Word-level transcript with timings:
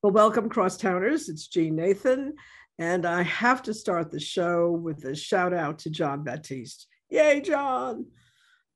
Well, 0.00 0.12
welcome, 0.12 0.48
Crosstowners. 0.48 1.28
It's 1.28 1.48
Jeanne 1.48 1.74
Nathan, 1.74 2.34
and 2.78 3.04
I 3.04 3.22
have 3.22 3.64
to 3.64 3.74
start 3.74 4.12
the 4.12 4.20
show 4.20 4.70
with 4.70 5.04
a 5.04 5.16
shout 5.16 5.52
out 5.52 5.80
to 5.80 5.90
Jon 5.90 6.22
Batiste. 6.22 6.86
Yay, 7.10 7.40
Jon! 7.40 8.06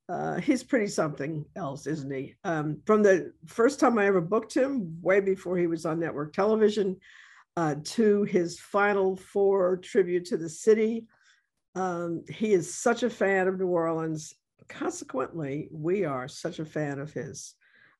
Uh, 0.09 0.41
he's 0.41 0.65
pretty 0.65 0.87
something 0.87 1.45
else, 1.55 1.87
isn't 1.87 2.13
he? 2.13 2.35
Um, 2.43 2.81
from 2.85 3.03
the 3.03 3.31
first 3.47 3.79
time 3.79 3.97
I 3.97 4.07
ever 4.07 4.19
booked 4.19 4.53
him, 4.53 4.97
way 5.01 5.21
before 5.21 5.57
he 5.57 5.65
was 5.65 5.85
on 5.85 5.97
network 5.97 6.33
television, 6.33 6.97
uh, 7.55 7.75
to 7.81 8.23
his 8.23 8.59
final 8.59 9.15
four 9.15 9.77
tribute 9.77 10.25
to 10.25 10.35
the 10.35 10.49
city, 10.49 11.07
um, 11.75 12.25
he 12.27 12.51
is 12.51 12.75
such 12.75 13.01
a 13.01 13.09
fan 13.09 13.47
of 13.47 13.57
New 13.57 13.67
Orleans. 13.67 14.33
Consequently, 14.67 15.69
we 15.71 16.03
are 16.03 16.27
such 16.27 16.59
a 16.59 16.65
fan 16.65 16.99
of 16.99 17.13
his. 17.13 17.55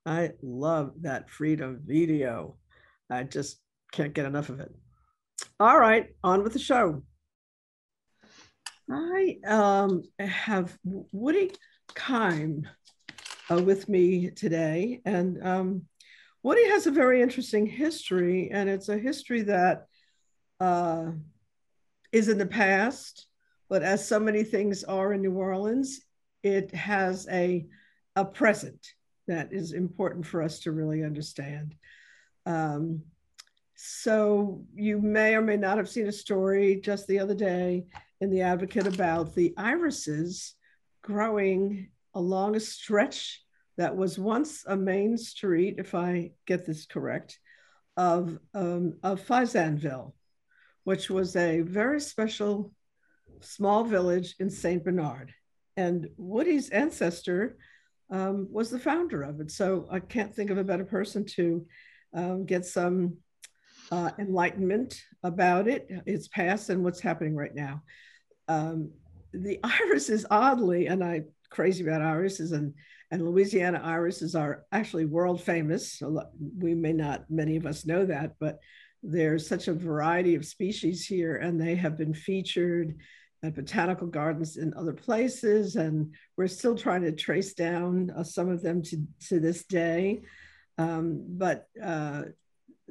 I 0.06 0.32
love 0.42 0.92
that 1.04 1.30
freedom 1.30 1.80
video. 1.86 2.58
I 3.10 3.24
just 3.24 3.60
can't 3.92 4.14
get 4.14 4.26
enough 4.26 4.50
of 4.50 4.60
it. 4.60 4.74
All 5.60 5.80
right, 5.80 6.08
on 6.24 6.44
with 6.44 6.54
the 6.54 6.60
show. 6.60 7.04
I 8.90 9.38
um, 9.46 10.04
have 10.20 10.78
Woody 10.84 11.52
Keim 11.96 12.68
uh, 13.50 13.62
with 13.62 13.88
me 13.88 14.30
today, 14.32 15.02
and 15.06 15.46
um, 15.46 15.82
Woody 16.44 16.68
has 16.68 16.88
a 16.88 16.92
very 16.92 17.22
interesting 17.22 17.66
history, 17.66 18.50
and 18.52 18.70
it's 18.70 18.90
a 18.90 18.98
history 18.98 19.44
that 19.44 19.86
uh, 20.60 21.12
is 22.12 22.30
in 22.30 22.38
the 22.38 22.46
past, 22.46 23.28
but 23.70 23.84
as 23.84 24.08
so 24.08 24.20
many 24.20 24.44
things 24.44 24.84
are 24.84 25.14
in 25.14 25.22
New 25.22 25.34
Orleans, 25.34 26.02
it 26.44 26.74
has 26.74 27.28
a 27.30 27.66
a 28.16 28.24
present 28.24 28.86
that 29.28 29.52
is 29.52 29.72
important 29.72 30.26
for 30.26 30.44
us 30.44 30.60
to 30.60 30.72
really 30.72 31.04
understand. 31.04 31.76
Um, 32.46 33.04
so 33.76 34.64
you 34.74 35.02
may 35.02 35.36
or 35.36 35.42
may 35.42 35.58
not 35.58 35.78
have 35.78 35.90
seen 35.90 36.08
a 36.08 36.12
story 36.12 36.80
just 36.82 37.08
the 37.08 37.20
other 37.20 37.36
day 37.36 37.86
in 38.22 38.30
the 38.30 38.42
Advocate 38.42 38.88
about 38.88 39.36
the 39.36 39.54
irises 39.58 40.56
growing 41.02 41.90
along 42.14 42.56
a 42.56 42.60
stretch 42.60 43.44
that 43.78 43.96
was 43.96 44.20
once 44.20 44.64
a 44.68 44.78
main 44.78 45.18
street, 45.18 45.76
if 45.80 45.96
I 45.96 46.32
get 46.46 46.66
this 46.66 46.86
correct, 46.86 47.40
of, 47.98 48.40
um, 48.54 48.94
of 49.04 49.26
Fazendeville, 49.26 50.14
which 50.84 51.10
was 51.10 51.36
a 51.36 51.62
very 51.62 52.00
special 52.00 52.72
small 53.42 53.84
village 53.84 54.36
in 54.40 54.50
St. 54.50 54.84
Bernard. 54.84 55.34
And 55.76 56.08
Woody's 56.18 56.70
ancestor 56.70 57.58
um, 58.10 58.48
was 58.52 58.70
the 58.70 58.80
founder 58.80 59.24
of 59.24 59.42
it. 59.42 59.52
So 59.52 59.88
I 59.92 60.00
can't 60.00 60.34
think 60.34 60.52
of 60.52 60.58
a 60.58 60.64
better 60.64 60.86
person 60.86 61.26
to 61.36 61.66
um, 62.14 62.46
get 62.46 62.66
some 62.66 63.18
uh, 63.92 64.12
enlightenment 64.20 65.02
about 65.24 65.68
it, 65.68 65.90
its 66.06 66.28
past, 66.28 66.70
and 66.70 66.84
what's 66.84 67.00
happening 67.00 67.36
right 67.36 67.54
now. 67.54 67.82
Um, 68.48 68.92
the 69.34 69.60
iris 69.64 70.10
is 70.10 70.26
oddly, 70.30 70.88
and 70.88 71.04
I'm 71.04 71.26
crazy 71.50 71.84
about 71.84 72.02
irises, 72.02 72.52
and 72.52 72.74
and 73.12 73.24
Louisiana 73.24 73.80
irises 73.84 74.34
are 74.34 74.66
actually 74.72 75.06
world 75.06 75.40
famous. 75.40 76.02
We 76.58 76.74
may 76.74 76.94
not, 76.94 77.30
many 77.30 77.58
of 77.58 77.68
us 77.68 77.86
know 77.86 78.08
that, 78.08 78.34
but 78.40 78.58
there's 79.04 79.48
such 79.48 79.68
a 79.68 79.74
variety 79.74 80.34
of 80.34 80.46
species 80.46 81.06
here, 81.06 81.36
and 81.36 81.62
they 81.62 81.76
have 81.76 81.96
been 81.96 82.16
featured 82.16 82.96
at 83.44 83.54
botanical 83.54 84.08
gardens 84.08 84.58
in 84.58 84.74
other 84.74 84.94
places, 84.94 85.76
and 85.76 86.12
we're 86.38 86.48
still 86.48 86.76
trying 86.76 87.04
to 87.04 87.12
trace 87.12 87.54
down 87.54 88.10
uh, 88.18 88.24
some 88.24 88.50
of 88.50 88.64
them 88.64 88.82
to, 88.82 88.98
to 89.28 89.40
this 89.40 89.66
day. 89.66 90.24
Um, 90.78 91.24
but 91.28 91.68
uh, 91.82 92.24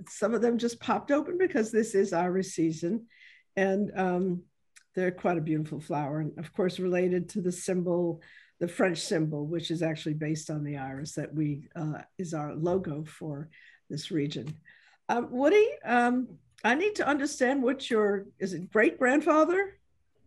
some 0.09 0.35
of 0.35 0.43
them 0.43 0.59
just 0.59 0.81
popped 0.81 1.11
open 1.11 1.39
because 1.39 1.71
this 1.71 1.95
is 1.95 2.13
iris 2.13 2.55
season. 2.55 3.07
And 3.57 3.93
um, 3.97 4.43
they're 4.95 5.11
quite 5.11 5.39
a 5.39 5.43
beautiful 5.43 5.81
flower. 5.81 6.21
And 6.21 6.39
of 6.39 6.53
course, 6.53 6.79
related 6.79 7.29
to 7.31 7.41
the 7.41 7.53
symbol, 7.53 8.21
the 8.61 8.69
French 8.69 8.99
symbol, 8.99 9.47
which 9.47 9.71
is 9.71 9.83
actually 9.83 10.15
based 10.15 10.51
on 10.51 10.65
the 10.65 10.77
iris 10.77 11.13
that 11.15 11.35
we 11.35 11.69
uh, 11.75 12.03
is 12.19 12.35
our 12.35 12.55
logo 12.55 13.05
for 13.05 13.49
this 13.91 14.11
region. 14.11 14.55
Um, 15.09 15.29
Woody, 15.31 15.69
um, 15.85 16.29
I 16.65 16.75
need 16.75 16.95
to 16.97 17.07
understand 17.07 17.63
what 17.63 17.91
your, 17.91 18.27
is 18.39 18.55
it 18.55 18.71
great 18.71 18.99
grandfather? 18.99 19.79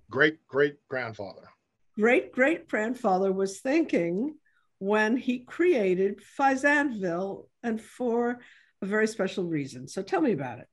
Great 0.09 0.45
great 0.47 0.75
grandfather. 0.87 1.49
Great 1.95 2.31
great 2.31 2.67
grandfather 2.67 3.31
was 3.31 3.59
thinking 3.61 4.35
when 4.85 5.17
he 5.17 5.39
created 5.39 6.21
Fazendeville 6.39 7.47
and 7.63 7.81
for 7.81 8.39
a 8.83 8.85
very 8.85 9.07
special 9.07 9.43
reason. 9.43 9.87
So 9.87 10.03
tell 10.03 10.21
me 10.21 10.31
about 10.33 10.59
it. 10.59 10.67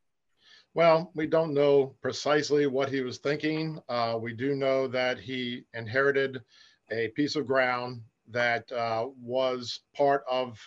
Well, 0.75 1.11
we 1.15 1.27
don't 1.27 1.55
know 1.55 1.95
precisely 2.03 2.67
what 2.67 2.91
he 2.91 3.01
was 3.01 3.19
thinking. 3.19 3.81
Uh, 3.89 4.19
we 4.21 4.34
do 4.34 4.55
know 4.55 4.87
that 4.89 5.19
he 5.19 5.65
inherited 5.72 6.43
a 6.91 7.09
piece 7.09 7.37
of 7.37 7.47
ground 7.47 8.03
that 8.28 8.71
uh, 8.71 9.06
was 9.19 9.81
part 9.97 10.25
of 10.31 10.59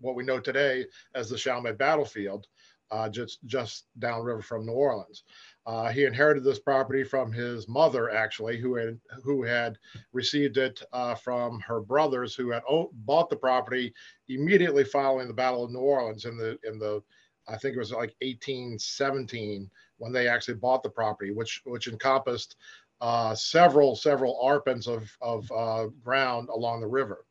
what 0.00 0.14
we 0.14 0.24
know 0.24 0.40
today 0.40 0.86
as 1.14 1.28
the 1.28 1.36
Chalmette 1.36 1.76
battlefield, 1.76 2.46
uh, 2.90 3.10
just 3.10 3.38
just 3.44 3.84
downriver 3.98 4.40
from 4.40 4.64
New 4.64 4.72
Orleans. 4.72 5.24
Uh, 5.68 5.90
he 5.90 6.06
inherited 6.06 6.42
this 6.42 6.58
property 6.58 7.04
from 7.04 7.30
his 7.30 7.68
mother, 7.68 8.08
actually, 8.08 8.56
who 8.56 8.74
had 8.74 8.98
who 9.22 9.42
had 9.42 9.78
received 10.14 10.56
it 10.56 10.82
uh, 10.94 11.14
from 11.14 11.60
her 11.60 11.78
brothers, 11.78 12.34
who 12.34 12.50
had 12.50 12.62
bought 13.04 13.28
the 13.28 13.36
property 13.36 13.92
immediately 14.30 14.82
following 14.82 15.28
the 15.28 15.34
Battle 15.34 15.64
of 15.64 15.70
New 15.70 15.80
Orleans 15.80 16.24
in 16.24 16.38
the 16.38 16.58
in 16.64 16.78
the 16.78 17.02
I 17.46 17.58
think 17.58 17.76
it 17.76 17.78
was 17.78 17.92
like 17.92 18.16
1817 18.22 19.70
when 19.98 20.10
they 20.10 20.26
actually 20.26 20.54
bought 20.54 20.82
the 20.82 20.88
property, 20.88 21.32
which 21.32 21.60
which 21.66 21.86
encompassed 21.86 22.56
uh, 23.02 23.34
several 23.34 23.94
several 23.94 24.40
arpents 24.42 24.88
of 24.88 25.14
of 25.20 25.52
uh, 25.52 25.88
ground 26.02 26.48
along 26.48 26.80
the 26.80 26.86
river. 26.86 27.26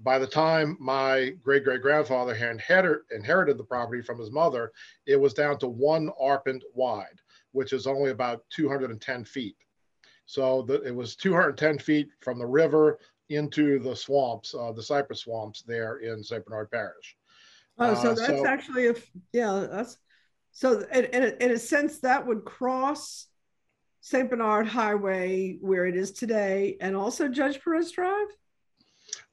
By 0.00 0.18
the 0.18 0.26
time 0.26 0.76
my 0.80 1.34
great 1.42 1.64
great 1.64 1.82
grandfather 1.82 2.34
had 2.34 2.60
inherited 3.10 3.58
the 3.58 3.64
property 3.64 4.02
from 4.02 4.18
his 4.18 4.30
mother, 4.30 4.72
it 5.06 5.16
was 5.16 5.34
down 5.34 5.58
to 5.58 5.68
one 5.68 6.10
arpent 6.20 6.62
wide, 6.74 7.20
which 7.52 7.72
is 7.72 7.86
only 7.86 8.10
about 8.10 8.44
210 8.50 9.24
feet. 9.24 9.56
So 10.26 10.62
the, 10.62 10.82
it 10.82 10.94
was 10.94 11.16
210 11.16 11.78
feet 11.78 12.08
from 12.20 12.38
the 12.38 12.46
river 12.46 12.98
into 13.28 13.78
the 13.78 13.94
swamps, 13.94 14.54
uh, 14.54 14.72
the 14.72 14.82
cypress 14.82 15.20
swamps 15.20 15.62
there 15.62 15.98
in 15.98 16.22
St. 16.22 16.44
Bernard 16.44 16.70
Parish. 16.70 17.16
Oh, 17.78 17.94
so 17.94 18.10
uh, 18.10 18.14
that's 18.14 18.26
so, 18.26 18.46
actually 18.46 18.88
a 18.88 18.94
yeah. 19.32 19.66
That's 19.70 19.98
so 20.52 20.80
in, 20.92 21.04
in, 21.06 21.22
a, 21.24 21.44
in 21.44 21.50
a 21.50 21.58
sense 21.58 21.98
that 22.00 22.26
would 22.26 22.44
cross 22.44 23.26
St. 24.00 24.30
Bernard 24.30 24.68
Highway 24.68 25.58
where 25.60 25.86
it 25.86 25.96
is 25.96 26.12
today, 26.12 26.76
and 26.80 26.94
also 26.94 27.28
Judge 27.28 27.60
Perez 27.62 27.90
Drive. 27.90 28.28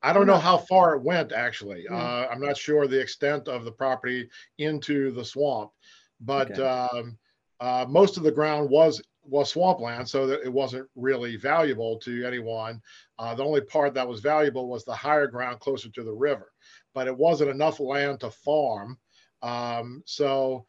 I 0.03 0.13
don't 0.13 0.27
know 0.27 0.37
how 0.37 0.57
far 0.57 0.95
it 0.95 1.03
went 1.03 1.31
actually. 1.31 1.85
Hmm. 1.87 1.95
Uh, 1.95 2.27
I'm 2.31 2.41
not 2.41 2.57
sure 2.57 2.87
the 2.87 2.99
extent 2.99 3.47
of 3.47 3.65
the 3.65 3.71
property 3.71 4.29
into 4.57 5.11
the 5.11 5.23
swamp, 5.23 5.71
but 6.19 6.51
okay. 6.51 6.63
um, 6.63 7.17
uh, 7.59 7.85
most 7.87 8.17
of 8.17 8.23
the 8.23 8.31
ground 8.31 8.69
was 8.69 9.01
was 9.23 9.51
swampland, 9.51 10.09
so 10.09 10.25
that 10.25 10.41
it 10.43 10.51
wasn't 10.51 10.89
really 10.95 11.35
valuable 11.35 11.97
to 11.99 12.25
anyone. 12.25 12.81
Uh, 13.19 13.35
the 13.35 13.45
only 13.45 13.61
part 13.61 13.93
that 13.93 14.07
was 14.07 14.19
valuable 14.19 14.67
was 14.67 14.83
the 14.83 14.95
higher 14.95 15.27
ground 15.27 15.59
closer 15.59 15.89
to 15.89 16.03
the 16.03 16.13
river, 16.13 16.51
but 16.95 17.07
it 17.07 17.15
wasn't 17.15 17.49
enough 17.49 17.79
land 17.79 18.19
to 18.19 18.31
farm. 18.31 18.97
Um, 19.43 20.01
so 20.05 20.65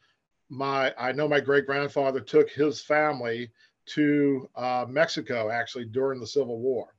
my 0.50 0.94
I 0.98 1.12
know 1.12 1.26
my 1.26 1.40
great 1.40 1.64
grandfather 1.64 2.20
took 2.20 2.50
his 2.50 2.82
family 2.82 3.50
to 3.86 4.48
uh, 4.54 4.84
Mexico 4.88 5.50
actually 5.50 5.86
during 5.86 6.20
the 6.20 6.26
Civil 6.26 6.60
War. 6.60 6.94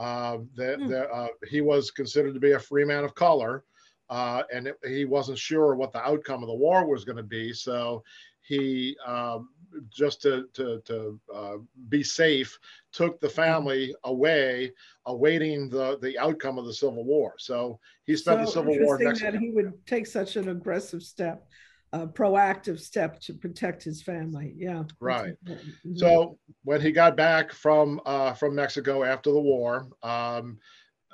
Uh, 0.00 0.38
that, 0.56 0.78
mm. 0.78 1.14
uh, 1.14 1.28
he 1.46 1.60
was 1.60 1.90
considered 1.90 2.32
to 2.32 2.40
be 2.40 2.52
a 2.52 2.58
free 2.58 2.86
man 2.86 3.04
of 3.04 3.14
color, 3.14 3.64
uh, 4.08 4.42
and 4.50 4.66
it, 4.66 4.78
he 4.88 5.04
wasn't 5.04 5.36
sure 5.36 5.74
what 5.74 5.92
the 5.92 6.00
outcome 6.00 6.42
of 6.42 6.48
the 6.48 6.54
war 6.54 6.86
was 6.86 7.04
going 7.04 7.18
to 7.18 7.22
be. 7.22 7.52
So 7.52 8.02
he, 8.40 8.96
um, 9.06 9.50
just 9.92 10.22
to 10.22 10.46
to, 10.54 10.80
to 10.86 11.20
uh, 11.32 11.56
be 11.90 12.02
safe, 12.02 12.58
took 12.92 13.20
the 13.20 13.28
hmm. 13.28 13.34
family 13.34 13.94
away, 14.04 14.72
awaiting 15.04 15.68
the 15.68 15.98
the 16.00 16.18
outcome 16.18 16.56
of 16.56 16.64
the 16.64 16.72
Civil 16.72 17.04
War. 17.04 17.34
So 17.36 17.78
he 18.06 18.16
spent 18.16 18.40
so 18.40 18.44
the 18.46 18.50
Civil 18.52 18.86
War. 18.86 18.98
Interesting 18.98 19.32
that 19.32 19.38
he 19.38 19.50
would 19.50 19.74
take 19.86 20.06
such 20.06 20.36
an 20.36 20.48
aggressive 20.48 21.02
step 21.02 21.46
a 21.92 22.06
proactive 22.06 22.80
step 22.80 23.20
to 23.20 23.34
protect 23.34 23.82
his 23.82 24.02
family. 24.02 24.54
Yeah. 24.56 24.84
Right. 25.00 25.34
Mm-hmm. 25.44 25.96
So 25.96 26.38
when 26.64 26.80
he 26.80 26.92
got 26.92 27.16
back 27.16 27.52
from 27.52 28.00
uh, 28.06 28.32
from 28.34 28.54
Mexico 28.54 29.02
after 29.04 29.32
the 29.32 29.40
war, 29.40 29.88
um, 30.02 30.58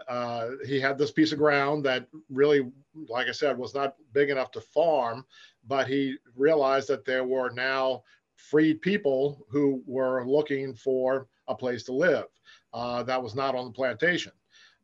uh, 0.08 0.49
he 0.67 0.78
had 0.78 0.99
this 0.99 1.11
piece 1.11 1.32
of 1.32 1.38
ground 1.38 1.84
that 1.84 2.06
really, 2.28 2.70
like 3.08 3.28
I 3.28 3.32
said, 3.32 3.56
was 3.56 3.75
not 3.75 3.94
big 4.12 4.31
enough 4.31 4.50
to 4.52 4.61
farm, 4.61 5.25
but 5.67 5.88
he 5.88 6.17
realized 6.37 6.88
that 6.88 7.05
there 7.05 7.25
were 7.25 7.50
now 7.50 8.02
freed 8.37 8.82
people 8.82 9.46
who 9.49 9.82
were 9.87 10.26
looking 10.26 10.75
for 10.75 11.26
a 11.49 11.55
place 11.55 11.84
to 11.84 11.93
live 11.93 12.26
uh, 12.75 13.02
that 13.02 13.23
was 13.23 13.34
not 13.34 13.55
on 13.55 13.67
the 13.67 13.73
plantation. 13.73 14.32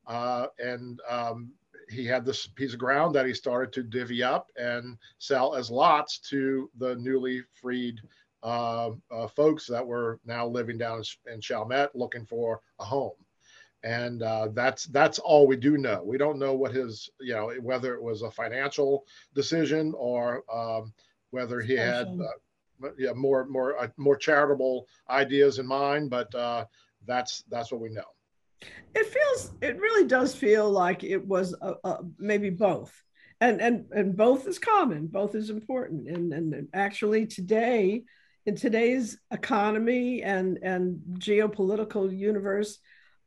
Uh, 0.06 0.46
and 0.58 1.00
um, 1.08 1.52
he 1.88 2.06
had 2.06 2.24
this 2.24 2.46
piece 2.46 2.72
of 2.72 2.78
ground 2.78 3.14
that 3.14 3.26
he 3.26 3.34
started 3.34 3.72
to 3.72 3.82
divvy 3.82 4.22
up 4.22 4.48
and 4.56 4.98
sell 5.18 5.54
as 5.54 5.70
lots 5.70 6.18
to 6.30 6.70
the 6.78 6.96
newly 6.96 7.42
freed 7.60 8.00
uh, 8.42 8.90
uh, 9.10 9.28
folks 9.28 9.66
that 9.66 9.86
were 9.86 10.18
now 10.24 10.46
living 10.46 10.78
down 10.78 11.02
in 11.32 11.40
Chalmette 11.40 11.94
looking 11.94 12.26
for 12.26 12.60
a 12.78 12.84
home. 12.84 13.12
And 13.84 14.22
uh, 14.22 14.48
that's 14.52 14.84
that's 14.84 15.18
all 15.18 15.46
we 15.46 15.56
do 15.56 15.76
know. 15.76 16.02
We 16.04 16.16
don't 16.16 16.38
know 16.38 16.54
what 16.54 16.72
his, 16.72 17.10
you 17.20 17.34
know, 17.34 17.52
whether 17.60 17.94
it 17.94 18.02
was 18.02 18.22
a 18.22 18.30
financial 18.30 19.04
decision 19.34 19.92
or 19.96 20.44
um, 20.52 20.92
whether 21.30 21.60
he 21.60 21.74
had, 21.74 22.06
uh, 22.06 22.90
yeah, 22.96 23.12
more 23.12 23.44
more 23.46 23.76
uh, 23.76 23.88
more 23.96 24.16
charitable 24.16 24.86
ideas 25.10 25.58
in 25.58 25.66
mind. 25.66 26.10
But 26.10 26.32
uh, 26.32 26.66
that's 27.06 27.42
that's 27.48 27.72
what 27.72 27.80
we 27.80 27.88
know. 27.88 28.04
It 28.94 29.06
feels, 29.06 29.52
it 29.62 29.78
really 29.78 30.06
does 30.06 30.34
feel 30.34 30.70
like 30.70 31.02
it 31.04 31.26
was 31.26 31.54
a, 31.60 31.74
a, 31.84 31.98
maybe 32.18 32.50
both. 32.50 32.92
And, 33.40 33.60
and, 33.60 33.86
and 33.90 34.16
both 34.16 34.46
is 34.46 34.58
common, 34.58 35.06
both 35.06 35.34
is 35.34 35.50
important. 35.50 36.08
And, 36.08 36.32
and 36.32 36.68
actually, 36.74 37.26
today, 37.26 38.04
in 38.46 38.54
today's 38.54 39.18
economy 39.32 40.22
and, 40.22 40.58
and 40.62 41.00
geopolitical 41.18 42.16
universe, 42.16 42.78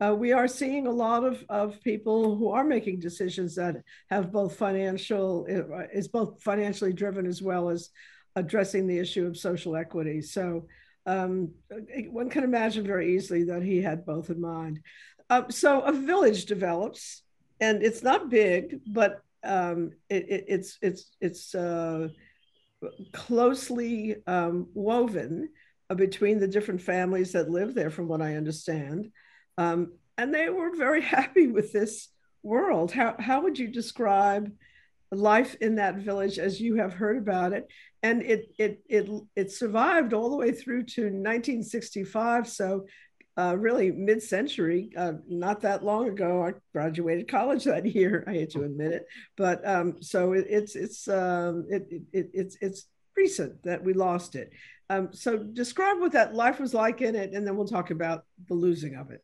uh, 0.01 0.13
we 0.13 0.33
are 0.33 0.47
seeing 0.47 0.87
a 0.87 0.91
lot 0.91 1.23
of, 1.23 1.43
of 1.49 1.81
people 1.81 2.35
who 2.35 2.49
are 2.49 2.63
making 2.65 2.99
decisions 2.99 3.55
that 3.55 3.77
have 4.09 4.31
both 4.31 4.55
financial 4.57 5.47
uh, 5.49 5.87
is 5.93 6.07
both 6.07 6.41
financially 6.41 6.93
driven 6.93 7.25
as 7.25 7.41
well 7.41 7.69
as 7.69 7.89
addressing 8.35 8.87
the 8.87 8.99
issue 8.99 9.25
of 9.25 9.37
social 9.37 9.75
equity. 9.75 10.21
So 10.21 10.67
um, 11.05 11.51
one 12.09 12.29
can 12.29 12.43
imagine 12.43 12.85
very 12.85 13.15
easily 13.15 13.43
that 13.45 13.63
he 13.63 13.81
had 13.81 14.05
both 14.05 14.29
in 14.29 14.41
mind. 14.41 14.81
Uh, 15.29 15.43
so 15.49 15.81
a 15.81 15.91
village 15.91 16.45
develops, 16.45 17.23
and 17.59 17.83
it's 17.83 18.03
not 18.03 18.29
big, 18.29 18.81
but 18.87 19.21
um, 19.43 19.91
it, 20.09 20.29
it, 20.29 20.45
it's 20.47 20.77
it's 20.81 21.15
it's 21.21 21.55
uh, 21.55 22.09
closely 23.11 24.17
um, 24.27 24.67
woven 24.73 25.49
uh, 25.89 25.95
between 25.95 26.39
the 26.39 26.47
different 26.47 26.81
families 26.81 27.31
that 27.31 27.49
live 27.49 27.73
there, 27.73 27.89
from 27.89 28.07
what 28.07 28.21
I 28.21 28.35
understand. 28.35 29.11
Um, 29.57 29.93
and 30.17 30.33
they 30.33 30.49
were 30.49 30.75
very 30.75 31.01
happy 31.17 31.47
with 31.47 31.71
this 31.71 32.09
world. 32.43 32.91
How 32.91 33.15
how 33.19 33.41
would 33.41 33.57
you 33.57 33.67
describe 33.67 34.51
life 35.11 35.55
in 35.61 35.75
that 35.75 35.95
village 35.97 36.39
as 36.39 36.59
you 36.59 36.75
have 36.75 36.93
heard 36.93 37.17
about 37.17 37.53
it? 37.53 37.67
And 38.03 38.21
it 38.21 38.47
it 38.57 38.81
it 38.87 39.09
it 39.35 39.51
survived 39.51 40.13
all 40.13 40.29
the 40.29 40.37
way 40.37 40.51
through 40.51 40.83
to 40.83 41.03
1965. 41.03 42.47
So 42.47 42.85
uh, 43.37 43.55
really 43.57 43.91
mid-century, 43.91 44.91
uh, 44.95 45.13
not 45.27 45.61
that 45.61 45.83
long 45.83 46.07
ago. 46.07 46.43
I 46.43 46.53
graduated 46.73 47.27
college 47.27 47.65
that 47.65 47.85
year. 47.95 48.23
I 48.27 48.33
hate 48.33 48.51
to 48.51 48.63
admit 48.63 48.93
it, 48.93 49.05
but 49.35 49.67
um, 49.67 50.01
so 50.01 50.33
it, 50.33 50.45
it's 50.49 50.75
it's 50.75 51.07
um, 51.07 51.65
it, 51.69 51.87
it, 52.13 52.29
it's 52.33 52.57
it's 52.61 52.87
recent 53.15 53.63
that 53.63 53.83
we 53.83 53.93
lost 53.93 54.35
it. 54.35 54.51
Um, 54.89 55.09
so 55.11 55.37
describe 55.37 55.99
what 55.99 56.11
that 56.11 56.35
life 56.35 56.59
was 56.59 56.73
like 56.73 57.01
in 57.01 57.15
it, 57.15 57.33
and 57.33 57.45
then 57.45 57.55
we'll 57.55 57.67
talk 57.67 57.91
about 57.91 58.23
the 58.47 58.53
losing 58.53 58.95
of 58.95 59.11
it. 59.11 59.23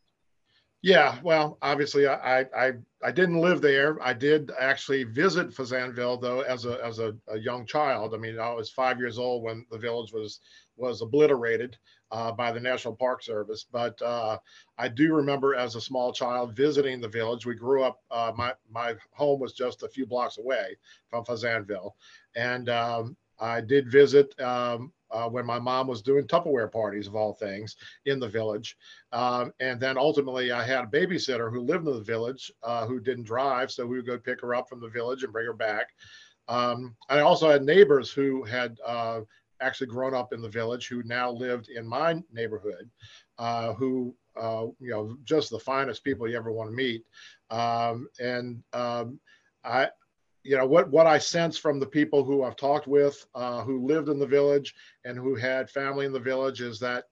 Yeah, 0.84 1.20
well, 1.22 1.60
obviously, 1.62 2.08
I 2.08 2.42
I 2.56 2.74
I 3.04 3.12
didn't 3.12 3.40
live 3.40 3.62
there. 3.62 4.02
I 4.02 4.14
did 4.14 4.52
actually 4.60 5.04
visit 5.04 5.50
Fazendeville 5.50 6.20
though 6.20 6.42
as 6.42 6.66
a 6.66 6.84
as 6.84 6.98
a, 6.98 7.16
a 7.28 7.38
young 7.38 7.68
child. 7.68 8.16
I 8.16 8.18
mean, 8.18 8.40
I 8.40 8.52
was 8.54 8.72
five 8.72 8.98
years 9.00 9.20
old 9.20 9.44
when 9.44 9.64
the 9.70 9.78
village 9.78 10.12
was 10.12 10.40
was 10.78 11.02
obliterated 11.04 11.78
uh, 12.10 12.32
by 12.32 12.52
the 12.52 12.60
National 12.60 12.96
Park 12.96 13.22
Service. 13.22 13.64
But 13.72 14.02
uh, 14.02 14.40
I 14.80 14.88
do 14.88 15.14
remember 15.14 15.54
as 15.54 15.76
a 15.76 15.82
small 15.82 16.12
child 16.14 16.56
visiting 16.56 17.00
the 17.00 17.08
village. 17.08 17.46
We 17.46 17.54
grew 17.54 17.84
up. 17.84 18.00
Uh, 18.10 18.32
my 18.36 18.54
my 18.68 18.96
home 19.14 19.40
was 19.40 19.54
just 19.54 19.84
a 19.84 19.90
few 19.90 20.08
blocks 20.08 20.40
away 20.40 20.78
from 21.12 21.24
Fazendeville, 21.26 21.92
and 22.36 22.70
um, 22.70 23.16
I 23.42 23.60
did 23.62 23.92
visit. 23.92 24.40
Um, 24.40 24.94
uh, 25.12 25.28
when 25.28 25.46
my 25.46 25.60
mom 25.60 25.88
was 25.88 26.02
doing 26.02 26.26
Tupperware 26.26 26.72
parties 26.72 27.08
of 27.08 27.16
all 27.16 27.34
things 27.34 27.76
in 28.06 28.20
the 28.20 28.28
village. 28.28 28.78
Um, 29.12 29.54
and 29.60 29.80
then 29.80 29.98
ultimately, 29.98 30.52
I 30.52 30.64
had 30.64 30.86
a 30.86 30.88
babysitter 30.88 31.52
who 31.52 31.62
lived 31.62 31.88
in 31.88 31.94
the 31.94 32.02
village 32.02 32.52
uh, 32.64 32.86
who 32.88 33.00
didn't 33.00 33.26
drive. 33.26 33.72
So 33.72 33.86
we 33.86 33.98
would 33.98 34.06
go 34.06 34.18
pick 34.18 34.42
her 34.42 34.56
up 34.56 34.70
from 34.70 34.80
the 34.80 34.88
village 34.88 35.24
and 35.24 35.34
bring 35.34 35.48
her 35.48 35.54
back. 35.54 35.90
Um, 36.48 36.96
I 37.10 37.20
also 37.20 37.50
had 37.50 37.64
neighbors 37.64 38.12
who 38.12 38.44
had 38.44 38.78
uh, 38.86 39.22
actually 39.62 39.88
grown 39.88 40.14
up 40.14 40.34
in 40.34 40.42
the 40.42 40.50
village 40.50 40.88
who 40.88 41.04
now 41.04 41.32
lived 41.32 41.70
in 41.70 41.86
my 41.86 42.22
neighborhood, 42.32 42.90
uh, 43.38 43.74
who 43.74 44.16
uh, 44.40 44.68
you 44.80 44.90
know 44.90 45.18
just 45.24 45.50
the 45.50 45.60
finest 45.60 46.04
people 46.04 46.28
you 46.28 46.38
ever 46.38 46.52
want 46.52 46.70
to 46.70 46.76
meet, 46.76 47.04
um, 47.50 48.08
and 48.20 48.64
um, 48.74 49.20
I. 49.64 49.90
You 50.44 50.58
know 50.58 50.66
what? 50.66 50.90
What 50.90 51.08
I 51.08 51.18
sense 51.18 51.58
from 51.58 51.80
the 51.80 51.86
people 51.86 52.24
who 52.24 52.44
I've 52.44 52.56
talked 52.56 52.88
with, 52.88 53.26
uh, 53.36 53.64
who 53.64 53.86
lived 53.86 54.10
in 54.10 54.20
the 54.20 54.28
village 54.28 54.74
and 55.06 55.18
who 55.18 55.36
had 55.36 55.70
family 55.70 56.06
in 56.06 56.14
the 56.14 56.20
village, 56.20 56.62
is 56.62 56.80
that 56.80 57.06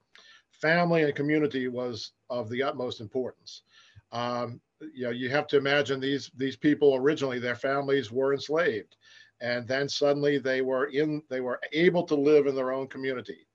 family 0.51 1.03
and 1.03 1.15
community 1.15 1.67
was 1.67 2.11
of 2.29 2.49
the 2.49 2.63
utmost 2.63 3.01
importance. 3.01 3.63
Um, 4.11 4.59
you 4.93 5.03
know, 5.03 5.11
you 5.11 5.29
have 5.29 5.47
to 5.47 5.57
imagine 5.57 5.99
these 5.99 6.31
these 6.35 6.55
people 6.55 6.95
originally, 6.95 7.39
their 7.39 7.55
families 7.55 8.11
were 8.11 8.33
enslaved, 8.33 8.95
and 9.41 9.67
then 9.67 9.87
suddenly 9.87 10.37
they 10.37 10.61
were 10.61 10.85
in 10.85 11.21
they 11.29 11.41
were 11.41 11.59
able 11.71 12.03
to 12.03 12.15
live 12.15 12.47
in 12.47 12.55
their 12.55 12.71
own 12.71 12.87
community 12.87 13.45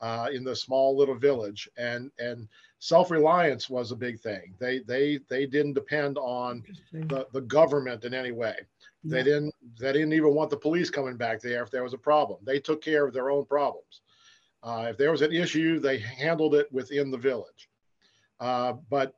uh, 0.00 0.28
in 0.32 0.44
the 0.44 0.54
small 0.54 0.96
little 0.96 1.14
village 1.14 1.68
and 1.76 2.10
and 2.18 2.48
self-reliance 2.80 3.70
was 3.70 3.92
a 3.92 3.96
big 3.96 4.18
thing 4.18 4.54
they 4.58 4.80
they 4.80 5.18
they 5.28 5.46
didn't 5.46 5.72
depend 5.72 6.18
on 6.18 6.62
the, 6.92 7.26
the 7.32 7.40
government 7.42 8.04
in 8.04 8.12
any 8.12 8.32
way 8.32 8.56
they 9.04 9.18
yeah. 9.18 9.24
didn't 9.24 9.54
they 9.80 9.92
didn't 9.92 10.12
even 10.12 10.34
want 10.34 10.50
the 10.50 10.56
police 10.56 10.90
coming 10.90 11.16
back 11.16 11.40
there 11.40 11.62
if 11.62 11.70
there 11.70 11.82
was 11.82 11.94
a 11.94 11.98
problem 11.98 12.38
they 12.44 12.58
took 12.60 12.82
care 12.82 13.06
of 13.06 13.12
their 13.12 13.30
own 13.30 13.44
problems 13.44 14.02
uh, 14.62 14.86
if 14.90 14.96
there 14.96 15.10
was 15.10 15.22
an 15.22 15.32
issue 15.32 15.80
they 15.80 15.98
handled 15.98 16.54
it 16.54 16.72
within 16.72 17.10
the 17.10 17.18
village 17.18 17.68
uh, 18.40 18.74
but 18.90 19.14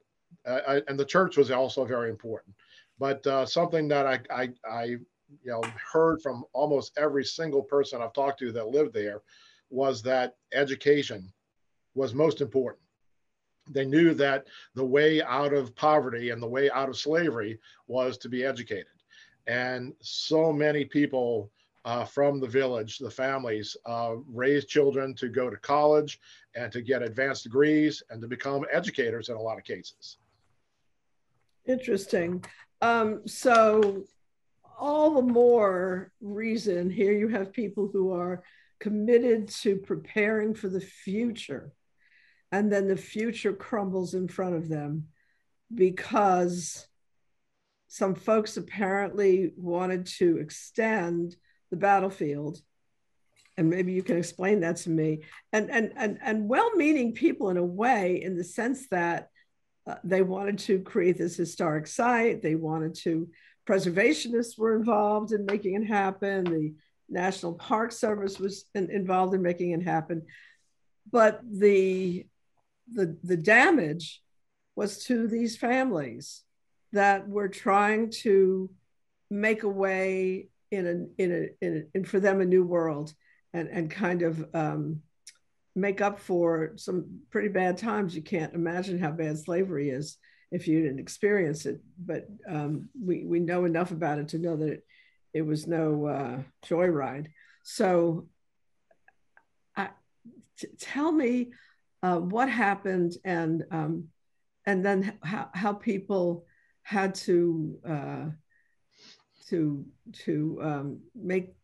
uh, 0.46 0.80
and 0.88 0.98
the 0.98 1.04
church 1.04 1.36
was 1.36 1.50
also 1.50 1.84
very 1.84 2.10
important 2.10 2.54
but 2.98 3.26
uh, 3.26 3.44
something 3.44 3.88
that 3.88 4.06
I, 4.06 4.20
I, 4.30 4.48
I 4.68 4.84
you 4.84 5.50
know 5.50 5.62
heard 5.92 6.22
from 6.22 6.44
almost 6.52 6.96
every 6.96 7.24
single 7.24 7.62
person 7.62 8.00
I've 8.00 8.12
talked 8.12 8.38
to 8.40 8.52
that 8.52 8.68
lived 8.68 8.94
there 8.94 9.22
was 9.70 10.02
that 10.02 10.36
education 10.52 11.32
was 11.94 12.14
most 12.14 12.40
important. 12.40 12.82
They 13.70 13.84
knew 13.84 14.14
that 14.14 14.46
the 14.74 14.84
way 14.84 15.22
out 15.22 15.52
of 15.52 15.74
poverty 15.74 16.30
and 16.30 16.42
the 16.42 16.48
way 16.48 16.70
out 16.70 16.88
of 16.88 16.98
slavery 16.98 17.58
was 17.86 18.18
to 18.18 18.28
be 18.28 18.44
educated. 18.44 18.86
And 19.46 19.92
so 20.00 20.52
many 20.52 20.84
people 20.84 21.50
uh, 21.84 22.04
from 22.04 22.40
the 22.40 22.46
village, 22.46 22.98
the 22.98 23.10
families, 23.10 23.76
uh, 23.84 24.14
raised 24.26 24.68
children 24.68 25.14
to 25.14 25.28
go 25.28 25.50
to 25.50 25.56
college 25.58 26.18
and 26.54 26.72
to 26.72 26.80
get 26.80 27.02
advanced 27.02 27.44
degrees 27.44 28.02
and 28.10 28.22
to 28.22 28.28
become 28.28 28.64
educators 28.72 29.28
in 29.28 29.36
a 29.36 29.40
lot 29.40 29.58
of 29.58 29.64
cases. 29.64 30.18
Interesting. 31.66 32.44
Um, 32.80 33.22
so 33.26 34.04
all 34.78 35.14
the 35.14 35.32
more 35.32 36.10
reason 36.20 36.90
here 36.90 37.12
you 37.12 37.28
have 37.28 37.52
people 37.52 37.88
who 37.92 38.12
are 38.12 38.42
committed 38.80 39.48
to 39.48 39.76
preparing 39.76 40.54
for 40.54 40.68
the 40.68 40.80
future 40.80 41.72
and 42.50 42.70
then 42.72 42.86
the 42.86 42.96
future 42.96 43.52
crumbles 43.52 44.14
in 44.14 44.28
front 44.28 44.54
of 44.54 44.68
them 44.68 45.08
because 45.74 46.86
some 47.94 48.14
folks 48.14 48.56
apparently 48.56 49.52
wanted 49.56 50.06
to 50.06 50.38
extend 50.38 51.36
the 51.70 51.76
battlefield 51.76 52.58
and 53.56 53.70
maybe 53.70 53.92
you 53.92 54.02
can 54.02 54.18
explain 54.18 54.60
that 54.60 54.76
to 54.76 54.90
me 54.90 55.20
and 55.52 55.70
and 55.70 55.92
and, 55.96 56.18
and 56.22 56.48
well-meaning 56.48 57.12
people 57.12 57.50
in 57.50 57.56
a 57.56 57.64
way 57.64 58.22
in 58.22 58.36
the 58.36 58.44
sense 58.44 58.88
that 58.88 59.28
uh, 59.86 59.96
they 60.02 60.22
wanted 60.22 60.58
to 60.58 60.80
create 60.80 61.18
this 61.18 61.36
historic 61.36 61.86
site 61.86 62.42
they 62.42 62.54
wanted 62.54 62.94
to 62.94 63.28
preservationists 63.66 64.58
were 64.58 64.76
involved 64.76 65.32
in 65.32 65.46
making 65.46 65.74
it 65.74 65.86
happen. 65.86 66.44
The 66.44 66.74
National 67.08 67.54
Park 67.54 67.92
Service 67.92 68.38
was 68.38 68.66
in, 68.74 68.90
involved 68.90 69.34
in 69.34 69.42
making 69.42 69.72
it 69.72 69.82
happen. 69.82 70.22
But 71.10 71.40
the, 71.50 72.26
the, 72.92 73.16
the 73.22 73.36
damage 73.36 74.22
was 74.76 75.04
to 75.04 75.26
these 75.28 75.56
families 75.56 76.42
that 76.94 77.28
were 77.28 77.48
trying 77.48 78.10
to 78.10 78.70
make 79.30 79.62
a 79.62 79.68
way 79.68 80.48
in 80.70 80.86
a, 80.86 81.22
in 81.22 81.32
a, 81.32 81.64
in, 81.64 81.76
a, 81.76 81.98
in 81.98 82.04
for 82.04 82.18
them 82.18 82.40
a 82.40 82.44
new 82.44 82.64
world 82.64 83.12
and, 83.52 83.68
and 83.68 83.90
kind 83.90 84.22
of 84.22 84.44
um, 84.54 85.00
make 85.76 86.00
up 86.00 86.18
for 86.18 86.72
some 86.76 87.20
pretty 87.30 87.48
bad 87.48 87.78
times. 87.78 88.14
You 88.14 88.22
can't 88.22 88.54
imagine 88.54 88.98
how 88.98 89.10
bad 89.10 89.38
slavery 89.38 89.90
is 89.90 90.16
if 90.50 90.68
you 90.68 90.82
didn't 90.82 91.00
experience 91.00 91.66
it. 91.66 91.80
But 91.98 92.26
um, 92.48 92.88
we 93.00 93.24
we 93.24 93.40
know 93.40 93.64
enough 93.64 93.90
about 93.90 94.18
it 94.18 94.28
to 94.28 94.38
know 94.38 94.56
that 94.56 94.68
it, 94.68 94.86
it 95.32 95.42
was 95.42 95.66
no 95.66 96.06
uh, 96.06 96.38
joyride. 96.66 97.28
So, 97.62 98.28
I, 99.76 99.88
t- 100.58 100.68
tell 100.78 101.10
me 101.10 101.52
uh, 102.02 102.18
what 102.18 102.48
happened 102.48 103.14
and 103.24 103.64
um, 103.70 104.08
and 104.66 104.84
then 104.84 105.18
how 105.22 105.48
how 105.54 105.72
people 105.72 106.44
had 106.84 107.14
to 107.16 107.78
uh, 107.86 108.26
to 109.48 109.84
to 110.24 110.58
um, 110.62 111.00
make 111.14 111.54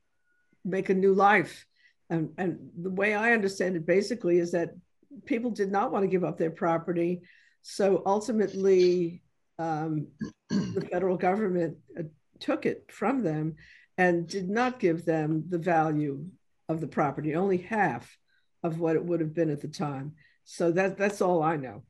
make 0.65 0.89
a 0.89 0.95
new 0.95 1.15
life. 1.15 1.67
And, 2.09 2.31
and 2.39 2.59
the 2.77 2.91
way 2.91 3.15
I 3.15 3.33
understand 3.33 3.77
it 3.77 3.87
basically 3.87 4.39
is 4.39 4.51
that 4.51 4.71
people 5.27 5.51
did 5.51 5.71
not 5.71 5.93
want 5.93 6.03
to 6.03 6.11
give 6.11 6.25
up 6.25 6.39
their 6.39 6.51
property. 6.51 7.21
So 7.63 8.03
ultimately, 8.05 9.23
um, 9.59 10.09
the 10.49 10.87
federal 10.91 11.17
government 11.17 11.77
uh, 11.99 12.03
took 12.41 12.67
it 12.67 12.87
from 12.91 13.23
them 13.23 13.57
and 13.97 14.27
did 14.27 14.49
not 14.49 14.81
give 14.81 15.05
them 15.05 15.45
the 15.49 15.59
value 15.59 16.25
of 16.69 16.81
the 16.81 16.89
property, 16.89 17.37
only 17.37 17.59
half 17.59 18.17
of 18.63 18.81
what 18.81 18.97
it 18.97 19.05
would 19.05 19.21
have 19.21 19.35
been 19.35 19.51
at 19.51 19.61
the 19.61 19.69
time. 19.69 20.15
So 20.45 20.73
that 20.73 20.97
that's 20.97 21.21
all 21.21 21.43
I 21.43 21.57
know. 21.57 21.85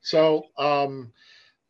So 0.00 0.44
um, 0.58 1.12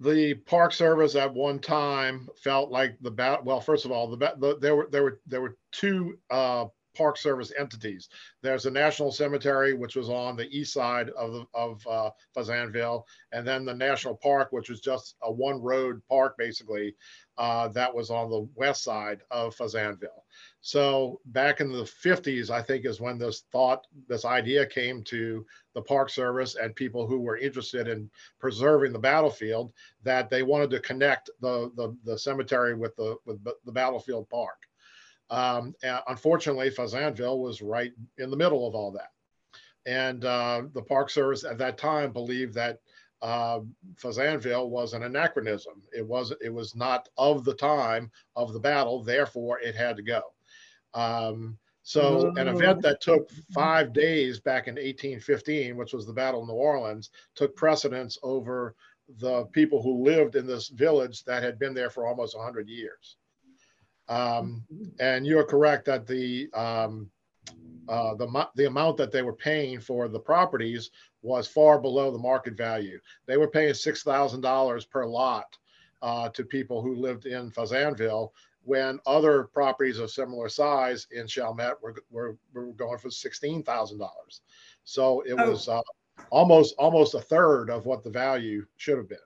the 0.05 0.35
Park 0.35 0.73
Service 0.73 1.17
at 1.17 1.33
one 1.33 1.59
time 1.59 2.29
felt 2.43 2.71
like 2.71 2.97
the 3.01 3.11
bat. 3.11 3.45
Well, 3.45 3.61
first 3.61 3.85
of 3.85 3.91
all, 3.91 4.09
the, 4.09 4.17
the 4.39 4.59
there 4.61 4.77
were 4.77 4.89
there 4.91 5.03
were 5.03 5.21
there 5.27 5.41
were 5.41 5.57
two 5.73 6.19
uh, 6.31 6.67
Park 6.95 7.17
Service 7.17 7.53
entities. 7.59 8.09
There's 8.43 8.67
a 8.67 8.71
National 8.71 9.11
Cemetery, 9.11 9.75
which 9.75 9.97
was 9.97 10.09
on 10.09 10.37
the 10.37 10.49
east 10.49 10.73
side 10.73 11.11
of 11.11 11.33
the, 11.33 11.47
of 11.55 11.87
uh, 11.87 12.11
Fazendeville, 12.37 13.05
and 13.33 13.47
then 13.47 13.65
the 13.65 13.75
National 13.75 14.17
Park, 14.17 14.49
which 14.53 14.69
was 14.69 14.81
just 14.81 15.17
a 15.23 15.33
one 15.33 15.61
road 15.61 16.01
park 16.09 16.37
basically, 16.39 16.95
uh, 17.39 17.69
that 17.69 17.95
was 17.95 18.11
on 18.11 18.31
the 18.31 18.49
west 18.55 18.85
side 18.85 19.21
of 19.31 19.57
Fazendeville. 19.57 20.24
So 20.61 21.21
back 21.27 21.61
in 21.61 21.71
the 21.71 21.83
50s, 21.83 22.49
I 22.49 22.63
think 22.63 22.87
is 22.87 23.01
when 23.01 23.19
this 23.19 23.45
thought, 23.53 23.87
this 24.09 24.25
idea 24.25 24.65
came 24.65 25.03
to 25.05 25.45
the 25.75 25.83
Park 25.83 26.09
Service 26.09 26.55
and 26.55 26.75
people 26.75 27.07
who 27.07 27.21
were 27.21 27.37
interested 27.37 27.87
in 27.87 28.11
preserving 28.41 28.93
the 28.93 28.99
battlefield 28.99 29.73
that 30.03 30.31
they 30.31 30.43
wanted 30.43 30.71
to 30.71 30.81
connect 30.81 31.29
the 31.41 31.71
the, 31.77 31.97
the 32.05 32.19
cemetery 32.19 32.75
with 32.75 32.97
the 32.97 33.17
with 33.27 33.45
the 33.45 33.73
battlefield 33.73 34.29
park. 34.31 34.57
Um, 35.31 35.75
unfortunately, 36.09 36.71
Fazendeville 36.71 37.39
was 37.39 37.63
right 37.63 37.93
in 38.19 38.31
the 38.31 38.37
middle 38.37 38.67
of 38.67 38.75
all 38.75 38.93
that. 38.93 39.11
And 39.87 40.25
uh, 40.25 40.63
the 40.73 40.83
Park 40.83 41.11
Service 41.11 41.45
at 41.45 41.59
that 41.59 41.77
time 41.77 42.13
believed 42.13 42.55
that 42.55 42.79
uh, 43.25 43.61
Fazendeville 43.95 44.69
was 44.69 44.93
an 44.93 45.03
anachronism. 45.03 45.83
It 45.97 46.07
was 46.07 46.35
it 46.43 46.53
was 46.53 46.77
not 46.77 47.09
of 47.17 47.43
the 47.45 47.55
time 47.55 48.11
of 48.37 48.53
the 48.53 48.61
battle, 48.61 49.03
therefore 49.03 49.59
it 49.61 49.75
had 49.75 49.97
to 49.97 50.03
go. 50.03 50.23
Um, 50.93 51.57
so 51.83 52.33
an 52.37 52.49
event 52.49 52.83
that 52.83 53.01
took 53.01 53.31
five 53.53 53.95
days 53.95 54.41
back 54.41 54.69
in 54.69 54.75
1815, 54.75 55.77
which 55.77 55.95
was 55.95 56.07
the 56.07 56.13
Battle 56.13 56.43
of 56.43 56.49
New 56.49 56.55
Orleans, 56.55 57.11
took 57.35 57.57
precedence 57.57 58.19
over 58.23 58.75
the 59.19 59.45
people 59.53 59.83
who 59.83 60.03
lived 60.05 60.37
in 60.37 60.47
this 60.47 60.69
village 60.69 61.25
that 61.25 61.43
had 61.43 61.59
been 61.59 61.75
there 61.75 61.91
for 61.91 62.07
almost 62.07 62.37
100 62.37 62.69
years. 62.69 63.17
Um, 64.09 64.65
and 65.01 65.27
you're 65.27 65.45
correct 65.45 65.87
that 65.87 66.07
the 66.07 66.51
um, 66.53 67.11
uh, 67.89 68.15
the 68.15 68.49
the 68.57 68.67
amount 68.67 68.97
that 68.97 69.13
they 69.13 69.23
were 69.23 69.35
paying 69.35 69.81
for 69.81 70.09
the 70.09 70.19
properties 70.19 70.91
was 71.23 71.47
far 71.47 71.79
below 71.79 72.11
the 72.11 72.19
market 72.19 72.57
value. 72.57 72.99
They 73.27 73.37
were 73.37 73.51
paying 73.51 73.75
six 73.75 74.03
thousand 74.03 74.41
dollars 74.41 74.85
per 74.85 75.05
lot 75.05 75.57
uh, 76.03 76.29
to 76.31 76.45
people 76.45 76.83
who 76.83 76.95
lived 76.95 77.27
in 77.27 77.51
Fazendeville, 77.51 78.31
when 78.63 78.99
other 79.07 79.45
properties 79.45 79.99
of 79.99 80.11
similar 80.11 80.49
size 80.49 81.07
in 81.13 81.27
Chalmette 81.27 81.81
were 81.83 81.95
were, 82.11 82.37
were 82.53 82.73
going 82.73 82.99
for 82.99 83.11
sixteen 83.11 83.63
thousand 83.63 83.99
dollars. 83.99 84.41
So 84.85 85.21
it 85.23 85.35
oh. 85.39 85.51
was 85.51 85.69
uh, 85.69 85.83
almost 86.31 86.75
almost 86.79 87.15
a 87.15 87.21
third 87.21 87.71
of 87.71 87.87
what 87.87 88.03
the 88.03 88.11
value 88.11 88.67
should 88.77 88.99
have 88.99 89.09
been. 89.09 89.19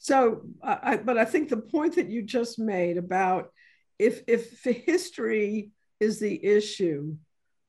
So, 0.00 0.42
I, 0.62 0.96
but 0.96 1.18
I 1.18 1.24
think 1.24 1.48
the 1.48 1.56
point 1.56 1.96
that 1.96 2.08
you 2.08 2.22
just 2.22 2.58
made 2.58 2.96
about 2.96 3.52
if 3.98 4.22
if 4.26 4.62
history 4.62 5.70
is 6.00 6.20
the 6.20 6.44
issue, 6.44 7.16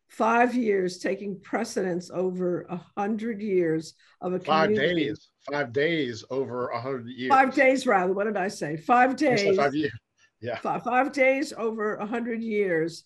five 0.10 0.56
years 0.56 0.98
taking 0.98 1.40
precedence 1.40 2.10
over 2.12 2.64
a 2.64 2.82
hundred 2.98 3.42
years 3.42 3.94
of 4.22 4.34
a 4.34 4.40
five 4.40 4.70
community. 4.70 5.06
days, 5.06 5.30
five 5.52 5.72
days 5.72 6.26
over 6.30 6.68
a 6.70 6.82
hundred 6.82 7.08
years. 7.08 7.30
Five 7.30 7.54
days, 7.54 7.88
rather. 7.88 8.14
What 8.14 8.26
did 8.26 8.38
I 8.38 8.48
say? 8.48 8.76
Five 8.76 9.16
days. 9.16 9.56
Five 9.56 9.76
years. 9.76 9.92
Yeah. 10.42 10.58
Five, 10.60 10.84
five 10.84 11.12
days 11.12 11.54
over 11.58 11.96
a 11.96 12.06
hundred 12.06 12.42
years. 12.42 13.04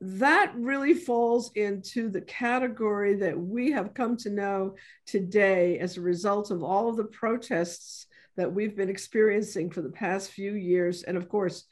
That 0.00 0.52
really 0.56 0.94
falls 0.94 1.50
into 1.54 2.08
the 2.08 2.20
category 2.20 3.14
that 3.16 3.38
we 3.38 3.72
have 3.72 3.94
come 3.94 4.16
to 4.18 4.30
know 4.30 4.76
today 5.06 5.80
as 5.80 5.96
a 5.96 6.02
result 6.02 6.52
of 6.52 6.62
all 6.62 6.88
of 6.88 6.96
the 6.96 7.04
protests 7.04 8.06
that 8.36 8.52
we've 8.52 8.76
been 8.76 8.88
experiencing 8.90 9.70
for 9.70 9.82
the 9.82 9.90
past 9.90 10.30
few 10.30 10.54
years, 10.54 11.02
and 11.02 11.16
of 11.16 11.28
course, 11.28 11.64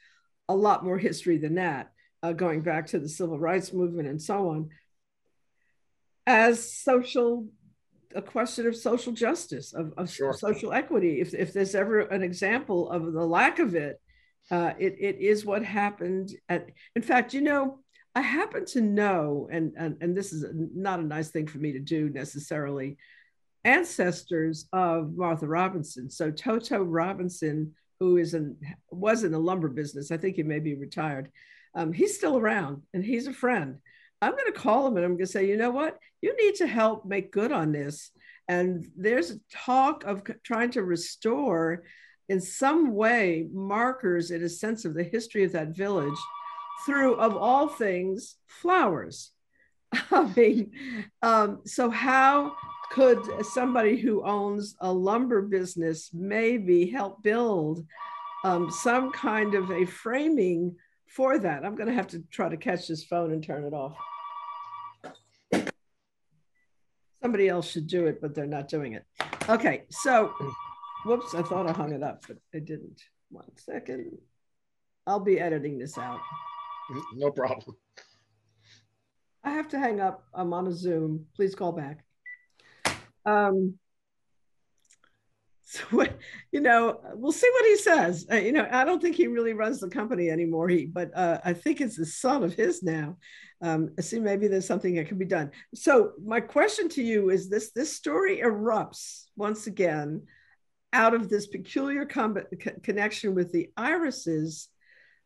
a 0.49 0.55
lot 0.55 0.83
more 0.83 0.97
history 0.97 1.37
than 1.37 1.55
that, 1.55 1.91
uh, 2.23 2.33
going 2.33 2.61
back 2.61 2.87
to 2.87 2.99
the 2.99 3.09
civil 3.09 3.39
rights 3.39 3.73
movement 3.73 4.07
and 4.07 4.21
so 4.21 4.49
on, 4.49 4.69
as 6.25 6.71
social, 6.73 7.47
a 8.15 8.21
question 8.21 8.67
of 8.67 8.75
social 8.75 9.13
justice, 9.13 9.73
of, 9.73 9.93
of 9.97 10.09
sure. 10.09 10.33
social 10.33 10.73
equity. 10.73 11.21
If, 11.21 11.33
if 11.33 11.53
there's 11.53 11.75
ever 11.75 12.01
an 12.01 12.23
example 12.23 12.89
of 12.89 13.13
the 13.13 13.25
lack 13.25 13.59
of 13.59 13.75
it, 13.75 14.01
uh, 14.49 14.73
it, 14.79 14.95
it 14.99 15.19
is 15.19 15.45
what 15.45 15.63
happened 15.63 16.31
at, 16.49 16.67
in 16.95 17.01
fact, 17.01 17.33
you 17.33 17.41
know, 17.41 17.79
I 18.15 18.21
happen 18.21 18.65
to 18.67 18.81
know, 18.81 19.47
and, 19.51 19.73
and, 19.77 19.97
and 20.01 20.17
this 20.17 20.33
is 20.33 20.45
not 20.53 20.99
a 20.99 21.03
nice 21.03 21.29
thing 21.29 21.47
for 21.47 21.59
me 21.59 21.73
to 21.73 21.79
do 21.79 22.09
necessarily, 22.09 22.97
ancestors 23.63 24.67
of 24.73 25.15
Martha 25.15 25.45
Robinson. 25.45 26.09
So 26.09 26.31
Toto 26.31 26.81
Robinson 26.81 27.75
who 27.99 28.17
is 28.17 28.33
in 28.33 28.55
was 28.91 29.23
in 29.23 29.31
the 29.31 29.39
lumber 29.39 29.69
business. 29.69 30.11
I 30.11 30.17
think 30.17 30.35
he 30.35 30.43
may 30.43 30.59
be 30.59 30.75
retired. 30.75 31.31
Um, 31.77 31.93
he's 31.93 32.15
still 32.15 32.37
around 32.37 32.81
and 32.93 33.05
he's 33.05 33.27
a 33.27 33.33
friend. 33.33 33.77
I'm 34.19 34.31
going 34.31 34.51
to 34.51 34.59
call 34.59 34.87
him 34.87 34.97
and 34.97 35.05
I'm 35.05 35.11
going 35.11 35.27
to 35.27 35.31
say, 35.31 35.47
you 35.47 35.57
know 35.57 35.69
what? 35.69 35.99
You 36.21 36.35
need 36.35 36.55
to 36.55 36.67
help 36.67 37.05
make 37.05 37.31
good 37.31 37.51
on 37.51 37.71
this. 37.71 38.09
And 38.47 38.87
there's 38.97 39.37
talk 39.53 40.03
of 40.03 40.23
trying 40.43 40.71
to 40.71 40.81
restore, 40.81 41.83
in 42.29 42.41
some 42.41 42.95
way, 42.95 43.47
markers 43.53 44.31
in 44.31 44.43
a 44.43 44.49
sense 44.49 44.85
of 44.85 44.95
the 44.95 45.03
history 45.03 45.43
of 45.43 45.51
that 45.51 45.75
village 45.75 46.17
through, 46.85 47.15
of 47.15 47.37
all 47.37 47.67
things, 47.67 48.37
flowers. 48.47 49.31
I 50.11 50.33
mean, 50.35 50.71
um, 51.21 51.61
so 51.65 51.91
how 51.91 52.55
could 52.91 53.19
somebody 53.45 53.97
who 53.97 54.23
owns 54.23 54.75
a 54.79 54.91
lumber 54.91 55.43
business 55.43 56.09
maybe 56.11 56.89
help 56.89 57.21
build 57.21 57.85
um, 58.43 58.71
some 58.71 59.11
kind 59.11 59.53
of 59.53 59.69
a 59.69 59.85
framing 59.85 60.75
for 61.07 61.39
that? 61.39 61.65
I'm 61.65 61.75
going 61.75 61.87
to 61.87 61.93
have 61.93 62.07
to 62.07 62.23
try 62.31 62.49
to 62.49 62.57
catch 62.57 62.87
this 62.87 63.03
phone 63.03 63.31
and 63.31 63.43
turn 63.43 63.63
it 63.63 63.73
off. 63.73 63.95
Somebody 67.21 67.49
else 67.49 67.69
should 67.69 67.87
do 67.87 68.05
it, 68.05 68.21
but 68.21 68.35
they're 68.35 68.45
not 68.45 68.67
doing 68.67 68.93
it. 68.93 69.03
Okay, 69.49 69.83
so 69.89 70.33
whoops, 71.05 71.33
I 71.33 71.41
thought 71.41 71.67
I 71.67 71.71
hung 71.71 71.91
it 71.91 72.03
up, 72.03 72.23
but 72.27 72.37
I 72.53 72.59
didn't. 72.59 73.01
One 73.29 73.51
second. 73.57 74.17
I'll 75.05 75.19
be 75.19 75.39
editing 75.39 75.77
this 75.77 75.97
out. 75.97 76.19
No 77.15 77.31
problem. 77.31 77.75
I 79.43 79.49
have 79.49 79.67
to 79.69 79.77
hang 79.79 79.99
up. 79.99 80.23
I'm 80.33 80.53
on 80.53 80.67
a 80.67 80.71
Zoom. 80.71 81.25
Please 81.35 81.53
call 81.53 81.73
back. 81.73 82.05
Um, 83.25 83.77
so 85.69 86.05
you 86.53 86.61
know, 86.61 87.01
we'll 87.13 87.33
see 87.33 87.49
what 87.51 87.65
he 87.65 87.75
says. 87.75 88.25
Uh, 88.31 88.35
you 88.37 88.53
know, 88.53 88.65
I 88.71 88.85
don't 88.85 89.01
think 89.01 89.17
he 89.17 89.27
really 89.27 89.51
runs 89.51 89.81
the 89.81 89.89
company 89.89 90.29
anymore. 90.29 90.69
He, 90.69 90.85
but 90.85 91.11
uh, 91.13 91.39
I 91.43 91.51
think 91.51 91.81
it's 91.81 91.99
a 91.99 92.05
son 92.05 92.43
of 92.43 92.53
his 92.53 92.83
now. 92.83 93.17
Um, 93.61 93.89
see, 93.99 94.19
maybe 94.19 94.47
there's 94.47 94.65
something 94.65 94.95
that 94.95 95.09
can 95.09 95.17
be 95.17 95.25
done. 95.25 95.51
So 95.75 96.13
my 96.23 96.39
question 96.39 96.87
to 96.89 97.03
you 97.03 97.31
is 97.31 97.49
this: 97.49 97.71
This 97.71 97.93
story 97.93 98.37
erupts 98.37 99.25
once 99.35 99.67
again 99.67 100.23
out 100.93 101.13
of 101.13 101.27
this 101.27 101.47
peculiar 101.47 102.05
com- 102.05 102.37
connection 102.81 103.35
with 103.35 103.51
the 103.51 103.69
irises 103.75 104.69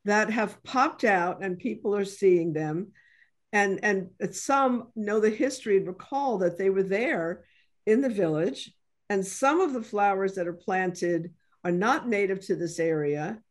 that 0.05 0.31
have 0.31 0.63
popped 0.63 1.03
out, 1.03 1.43
and 1.43 1.59
people 1.59 1.95
are 1.95 2.05
seeing 2.05 2.51
them, 2.51 2.93
and 3.53 3.79
and 3.83 4.09
some 4.31 4.87
know 4.95 5.19
the 5.19 5.29
history 5.29 5.77
and 5.77 5.85
recall 5.85 6.39
that 6.39 6.57
they 6.57 6.71
were 6.71 6.81
there 6.81 7.43
in 7.85 8.01
the 8.01 8.09
village. 8.09 8.73
And 9.11 9.27
some 9.27 9.59
of 9.59 9.73
the 9.73 9.81
flowers 9.81 10.35
that 10.35 10.47
are 10.47 10.53
planted 10.53 11.33
are 11.65 11.71
not 11.71 12.07
native 12.07 12.39
to 12.45 12.55
this 12.55 12.79
area. 12.79 13.41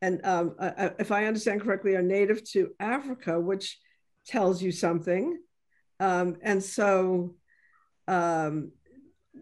And 0.00 0.24
um, 0.24 0.54
uh, 0.58 0.70
uh, 0.78 0.90
if 0.98 1.12
I 1.12 1.26
understand 1.26 1.60
correctly, 1.60 1.94
are 1.94 2.00
native 2.00 2.42
to 2.52 2.70
Africa, 2.80 3.38
which 3.38 3.78
tells 4.26 4.62
you 4.62 4.72
something. 4.72 5.38
Um, 6.00 6.36
and 6.40 6.64
so 6.64 7.34
um, 8.06 8.72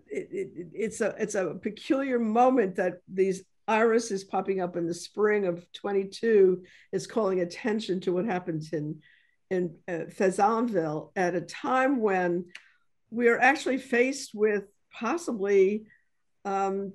it, 0.08 0.28
it, 0.32 0.66
it's 0.74 1.00
a 1.00 1.14
it's 1.16 1.36
a 1.36 1.54
peculiar 1.62 2.18
moment 2.18 2.74
that 2.76 2.94
these 3.06 3.44
iris 3.68 4.10
is 4.10 4.24
popping 4.24 4.60
up 4.60 4.76
in 4.76 4.88
the 4.88 4.94
spring 4.94 5.46
of 5.46 5.64
22 5.74 6.64
is 6.90 7.06
calling 7.06 7.40
attention 7.40 8.00
to 8.00 8.12
what 8.12 8.24
happened 8.24 8.64
in 8.72 9.00
in 9.50 9.76
uh, 9.86 10.10
Fazendeville 10.10 11.12
at 11.14 11.36
a 11.36 11.40
time 11.40 12.00
when 12.00 12.46
we 13.10 13.28
are 13.28 13.38
actually 13.38 13.78
faced 13.78 14.32
with 14.34 14.64
possibly 14.98 15.84
um, 16.44 16.92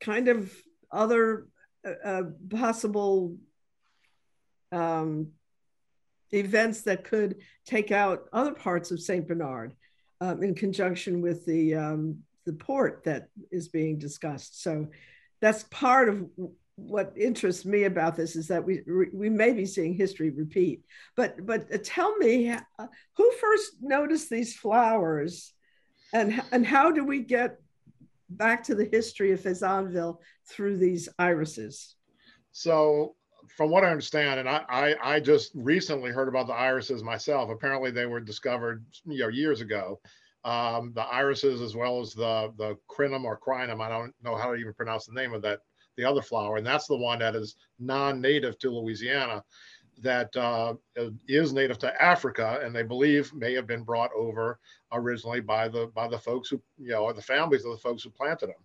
kind 0.00 0.28
of 0.28 0.52
other 0.90 1.46
uh, 1.86 2.08
uh, 2.08 2.22
possible 2.50 3.36
um, 4.72 5.28
events 6.32 6.82
that 6.82 7.04
could 7.04 7.36
take 7.66 7.90
out 7.90 8.24
other 8.32 8.52
parts 8.52 8.90
of 8.90 9.00
St. 9.00 9.26
Bernard 9.26 9.74
um, 10.20 10.42
in 10.42 10.54
conjunction 10.54 11.20
with 11.20 11.44
the, 11.46 11.74
um, 11.74 12.18
the 12.46 12.52
port 12.52 13.02
that 13.04 13.28
is 13.50 13.68
being 13.68 13.98
discussed. 13.98 14.62
So 14.62 14.88
that's 15.40 15.64
part 15.64 16.08
of 16.08 16.26
what 16.76 17.12
interests 17.16 17.64
me 17.64 17.84
about 17.84 18.16
this 18.16 18.36
is 18.36 18.48
that 18.48 18.64
we 18.64 18.80
we 19.12 19.28
may 19.28 19.52
be 19.52 19.66
seeing 19.66 19.94
history 19.94 20.30
repeat. 20.30 20.82
But 21.14 21.44
but 21.44 21.72
uh, 21.72 21.78
tell 21.82 22.16
me, 22.16 22.50
uh, 22.50 22.86
who 23.16 23.32
first 23.32 23.72
noticed 23.82 24.30
these 24.30 24.56
flowers, 24.56 25.52
and 26.12 26.42
and 26.52 26.66
how 26.66 26.90
do 26.90 27.04
we 27.04 27.20
get 27.20 27.60
back 28.30 28.62
to 28.64 28.74
the 28.74 28.84
history 28.84 29.32
of 29.32 29.40
Fazendeville 29.40 30.18
through 30.48 30.76
these 30.78 31.08
irises? 31.18 31.96
So 32.52 33.16
from 33.56 33.70
what 33.70 33.84
I 33.84 33.90
understand, 33.90 34.40
and 34.40 34.48
I, 34.48 34.64
I, 34.68 35.14
I, 35.14 35.20
just 35.20 35.52
recently 35.54 36.10
heard 36.10 36.28
about 36.28 36.46
the 36.46 36.52
irises 36.52 37.02
myself. 37.02 37.50
Apparently, 37.50 37.90
they 37.90 38.06
were 38.06 38.20
discovered 38.20 38.84
you 39.04 39.18
know 39.18 39.28
years 39.28 39.60
ago. 39.60 40.00
Um, 40.44 40.92
the 40.94 41.02
irises, 41.02 41.60
as 41.60 41.76
well 41.76 42.00
as 42.00 42.14
the 42.14 42.52
the 42.56 42.76
crinum 42.88 43.24
or 43.24 43.38
crinum, 43.38 43.80
I 43.80 43.88
don't 43.88 44.14
know 44.22 44.36
how 44.36 44.52
to 44.52 44.54
even 44.54 44.72
pronounce 44.74 45.06
the 45.06 45.14
name 45.14 45.34
of 45.34 45.42
that 45.42 45.60
the 45.96 46.04
other 46.04 46.22
flower, 46.22 46.56
and 46.56 46.66
that's 46.66 46.86
the 46.86 46.96
one 46.96 47.18
that 47.18 47.34
is 47.34 47.56
non-native 47.78 48.58
to 48.60 48.70
Louisiana, 48.70 49.42
that 50.02 50.34
uh, 50.36 50.74
is 51.28 51.52
native 51.52 51.78
to 51.78 52.02
Africa, 52.02 52.60
and 52.62 52.74
they 52.74 52.82
believe 52.82 53.32
may 53.34 53.54
have 53.54 53.66
been 53.66 53.82
brought 53.82 54.10
over 54.14 54.58
originally 54.92 55.40
by 55.40 55.68
the 55.68 55.86
by 55.94 56.08
the 56.08 56.18
folks 56.18 56.48
who 56.48 56.60
you 56.78 56.90
know 56.90 57.04
or 57.04 57.12
the 57.12 57.22
families 57.22 57.64
of 57.64 57.72
the 57.72 57.78
folks 57.78 58.02
who 58.02 58.10
planted 58.10 58.48
them 58.48 58.64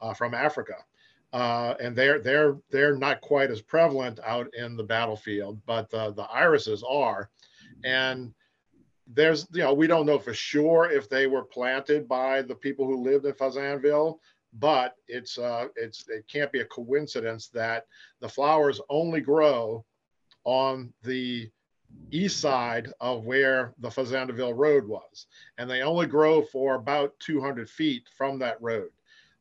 uh, 0.00 0.14
from 0.14 0.34
Africa. 0.34 0.74
Uh, 1.32 1.74
and 1.80 1.96
they're 1.96 2.20
they're 2.20 2.56
they're 2.70 2.96
not 2.96 3.20
quite 3.20 3.50
as 3.50 3.60
prevalent 3.60 4.20
out 4.24 4.48
in 4.54 4.76
the 4.76 4.84
battlefield, 4.84 5.60
but 5.66 5.90
the 5.90 6.12
the 6.12 6.26
irises 6.32 6.84
are, 6.88 7.30
and 7.84 8.32
there's 9.08 9.46
you 9.52 9.60
know 9.60 9.74
we 9.74 9.86
don't 9.86 10.06
know 10.06 10.18
for 10.18 10.34
sure 10.34 10.90
if 10.90 11.08
they 11.08 11.26
were 11.26 11.44
planted 11.44 12.08
by 12.08 12.42
the 12.42 12.54
people 12.54 12.86
who 12.86 13.02
lived 13.02 13.26
in 13.26 13.32
Fazendeville, 13.32 14.18
but 14.54 14.94
it's 15.08 15.36
uh, 15.36 15.66
it's 15.76 16.08
it 16.08 16.26
can't 16.28 16.52
be 16.52 16.60
a 16.60 16.66
coincidence 16.66 17.48
that 17.48 17.86
the 18.20 18.28
flowers 18.28 18.80
only 18.88 19.20
grow 19.20 19.84
on 20.46 20.92
the 21.02 21.50
east 22.12 22.40
side 22.40 22.88
of 23.00 23.24
where 23.24 23.74
the 23.80 23.88
Fazendeville 23.88 24.56
Road 24.56 24.86
was, 24.86 25.26
and 25.58 25.68
they 25.68 25.82
only 25.82 26.06
grow 26.06 26.40
for 26.40 26.76
about 26.76 27.18
200 27.18 27.68
feet 27.68 28.08
from 28.16 28.38
that 28.38 28.60
road. 28.62 28.90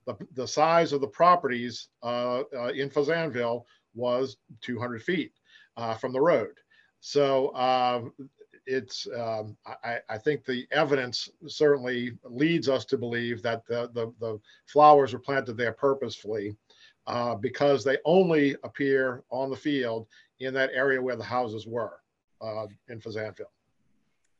The, 0.06 0.16
the 0.34 0.48
size 0.48 0.92
of 0.92 1.02
the 1.02 1.08
properties 1.08 1.88
uh, 2.04 2.44
uh, 2.56 2.68
in 2.70 2.90
Fazendeville 2.90 3.64
was 3.94 4.38
200 4.62 5.02
feet 5.02 5.34
uh, 5.78 5.94
from 5.94 6.12
the 6.12 6.22
road. 6.22 6.54
So 7.00 7.50
uh, 7.50 8.02
it's 8.66 9.08
um, 9.16 9.56
I, 9.84 10.00
I, 10.10 10.18
think 10.18 10.44
the 10.44 10.68
evidence 10.72 11.30
certainly 11.48 12.18
leads 12.24 12.68
us 12.68 12.84
to 12.86 12.98
believe 12.98 13.44
that 13.44 13.66
the, 13.68 13.92
the, 13.94 14.12
the 14.20 14.40
flowers 14.66 15.14
were 15.14 15.20
planted 15.20 15.56
there 15.56 15.74
purposefully 15.74 16.56
uh, 17.08 17.36
because 17.36 17.84
they 17.84 17.98
only 18.06 18.56
appear 18.64 19.24
on 19.30 19.52
the 19.52 19.56
field 19.56 20.08
in 20.40 20.54
that 20.54 20.72
area 20.74 21.02
where 21.02 21.16
the 21.16 21.24
houses 21.24 21.66
were 21.68 22.00
uh, 22.42 22.66
in 22.90 23.00
Fazendeville. 23.00 23.52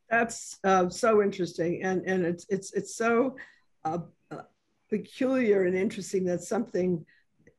That's 0.10 0.60
uh, 0.64 0.90
so 0.90 1.24
interesting, 1.24 1.82
and 1.84 2.06
and 2.06 2.26
it's 2.26 2.46
it's 2.50 2.74
it's 2.74 2.96
so 2.96 3.38
uh, 3.84 4.00
uh, 4.30 4.44
peculiar 4.90 5.64
and 5.64 5.76
interesting 5.76 6.26
that 6.26 6.44
something, 6.44 7.06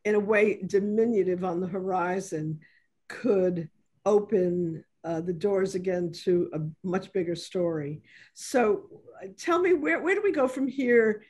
in 0.05 0.15
a 0.15 0.21
way, 0.21 0.63
diminutive 0.67 1.45
on 1.45 1.61
the 1.61 1.67
horizon, 1.67 2.61
could 3.09 3.69
open 4.05 4.85
uh, 5.07 5.21
the 5.21 5.33
doors 5.33 5.75
again 5.75 6.11
to 6.11 6.51
a 6.53 6.61
much 6.87 7.13
bigger 7.13 7.37
story. 7.37 8.03
So 8.35 8.83
uh, 9.23 9.29
tell 9.39 9.61
me, 9.61 9.73
where, 9.73 10.01
where 10.01 10.15
do 10.15 10.23
we 10.23 10.33
go 10.33 10.49
from 10.49 10.67
here 10.67 11.23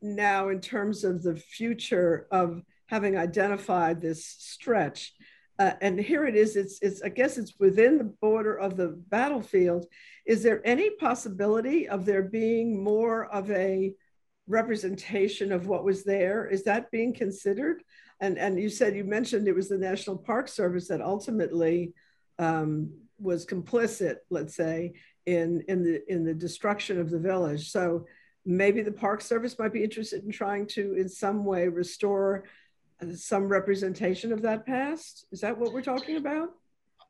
now 0.00 0.48
in 0.48 0.60
terms 0.60 1.04
of 1.04 1.22
the 1.22 1.34
future 1.34 2.28
of 2.30 2.62
having 2.86 3.16
identified 3.16 4.00
this 4.00 4.24
stretch? 4.24 5.12
Uh, 5.60 5.74
and 5.82 6.00
here 6.00 6.24
it 6.24 6.34
is, 6.34 6.56
it's, 6.56 6.78
it's, 6.80 7.02
I 7.02 7.10
guess 7.10 7.36
it's 7.36 7.52
within 7.58 7.98
the 7.98 8.12
border 8.26 8.56
of 8.58 8.78
the 8.78 8.88
battlefield. 9.10 9.84
Is 10.24 10.42
there 10.42 10.62
any 10.64 10.88
possibility 10.88 11.86
of 11.86 12.06
there 12.06 12.22
being 12.22 12.82
more 12.82 13.26
of 13.26 13.50
a 13.50 13.92
representation 14.46 15.52
of 15.52 15.66
what 15.66 15.84
was 15.84 16.02
there? 16.02 16.46
Is 16.46 16.64
that 16.64 16.90
being 16.90 17.12
considered? 17.12 17.82
And, 18.20 18.38
and 18.38 18.58
you 18.58 18.70
said 18.70 18.96
you 18.96 19.04
mentioned 19.04 19.46
it 19.46 19.54
was 19.54 19.68
the 19.68 19.76
National 19.76 20.16
Park 20.16 20.48
Service 20.48 20.88
that 20.88 21.02
ultimately 21.02 21.92
um, 22.38 22.90
was 23.18 23.44
complicit, 23.44 24.16
let's 24.30 24.56
say, 24.56 24.94
in 25.26 25.62
in 25.68 25.84
the 25.84 26.00
in 26.10 26.24
the 26.24 26.32
destruction 26.32 26.98
of 26.98 27.10
the 27.10 27.18
village. 27.18 27.70
So 27.70 28.06
maybe 28.46 28.80
the 28.82 28.92
Park 28.92 29.20
Service 29.20 29.58
might 29.58 29.74
be 29.74 29.84
interested 29.84 30.24
in 30.24 30.32
trying 30.32 30.66
to, 30.68 30.94
in 30.94 31.08
some 31.08 31.44
way, 31.44 31.68
restore 31.68 32.44
some 33.14 33.48
representation 33.48 34.32
of 34.32 34.42
that 34.42 34.66
past. 34.66 35.26
Is 35.32 35.40
that 35.40 35.56
what 35.56 35.72
we're 35.72 35.82
talking 35.82 36.16
about? 36.16 36.50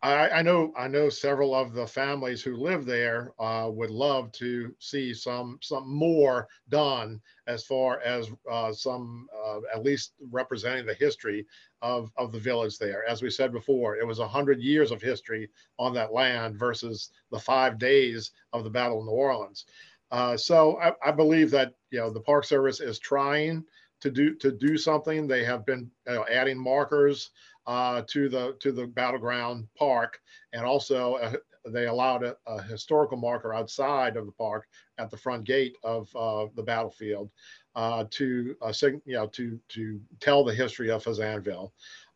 I, 0.03 0.31
I, 0.31 0.43
know 0.43 0.73
I 0.79 0.89
know 0.89 1.11
several 1.11 1.55
of 1.55 1.75
the 1.75 1.87
families 1.87 2.43
who 2.43 2.57
live 2.57 2.87
there 2.87 3.35
uh, 3.39 3.69
would 3.71 3.91
love 3.91 4.33
to 4.33 4.75
see 4.79 5.13
some 5.13 5.59
some 5.61 5.95
more 5.95 6.49
done 6.71 7.21
as 7.47 7.65
far 7.65 8.01
as 8.01 8.31
uh, 8.51 8.73
some 8.73 9.29
uh, 9.45 9.59
at 9.75 9.83
least 9.83 10.15
representing 10.31 10.87
the 10.87 10.95
history 10.95 11.47
of 11.83 12.11
of 12.17 12.33
the 12.33 12.39
village 12.39 12.79
there. 12.79 13.07
As 13.07 13.21
we 13.21 13.29
said 13.29 13.53
before, 13.53 13.97
it 13.97 14.07
was 14.07 14.21
a 14.21 14.29
hundred 14.29 14.63
years 14.63 14.91
of 14.91 15.03
history 15.03 15.51
on 15.79 15.93
that 15.95 16.15
land 16.15 16.59
versus 16.59 17.11
the 17.31 17.39
five 17.39 17.79
days 17.79 18.31
of 18.55 18.65
the 18.65 18.71
Battle 18.71 19.01
of 19.01 19.05
New 19.05 19.13
Orleans. 19.13 19.67
Uh, 20.11 20.37
so 20.37 20.79
I, 20.81 20.93
I, 21.05 21.13
believe 21.13 21.51
that 21.53 21.75
you 21.91 22.01
know 22.01 22.11
the 22.11 22.21
Park 22.21 22.45
Service 22.45 22.81
is 22.81 22.99
trying 22.99 23.65
to 24.01 24.11
do 24.11 24.35
to 24.37 24.53
do 24.53 24.77
something. 24.77 25.27
They 25.27 25.45
have 25.45 25.65
been 25.67 25.91
you 26.07 26.15
know, 26.15 26.27
adding 26.31 26.59
markers 26.59 27.31
uh, 27.67 28.03
to 28.09 28.29
the 28.29 28.57
to 28.61 28.73
the 28.73 28.87
battleground 28.87 29.69
park, 29.77 30.21
and 30.53 30.65
also 30.65 31.15
uh, 31.15 31.33
they 31.67 31.87
allowed 31.87 32.25
a, 32.25 32.37
a, 32.47 32.63
historical 32.63 33.19
marker 33.19 33.53
outside 33.53 34.17
of 34.17 34.27
the 34.27 34.33
park 34.33 34.67
at 34.99 35.11
the 35.11 35.17
front 35.17 35.45
gate 35.45 35.77
of 35.85 36.09
uh, 36.17 36.47
the 36.57 36.63
battlefield 36.63 37.31
uh, 37.75 38.05
to 38.11 38.57
uh, 38.63 38.73
you 38.83 39.15
know 39.15 39.27
to 39.29 39.59
to 39.69 40.01
tell 40.21 40.45
the 40.45 40.55
history 40.55 40.91
of 40.91 41.05
Fazendeville. 41.05 41.71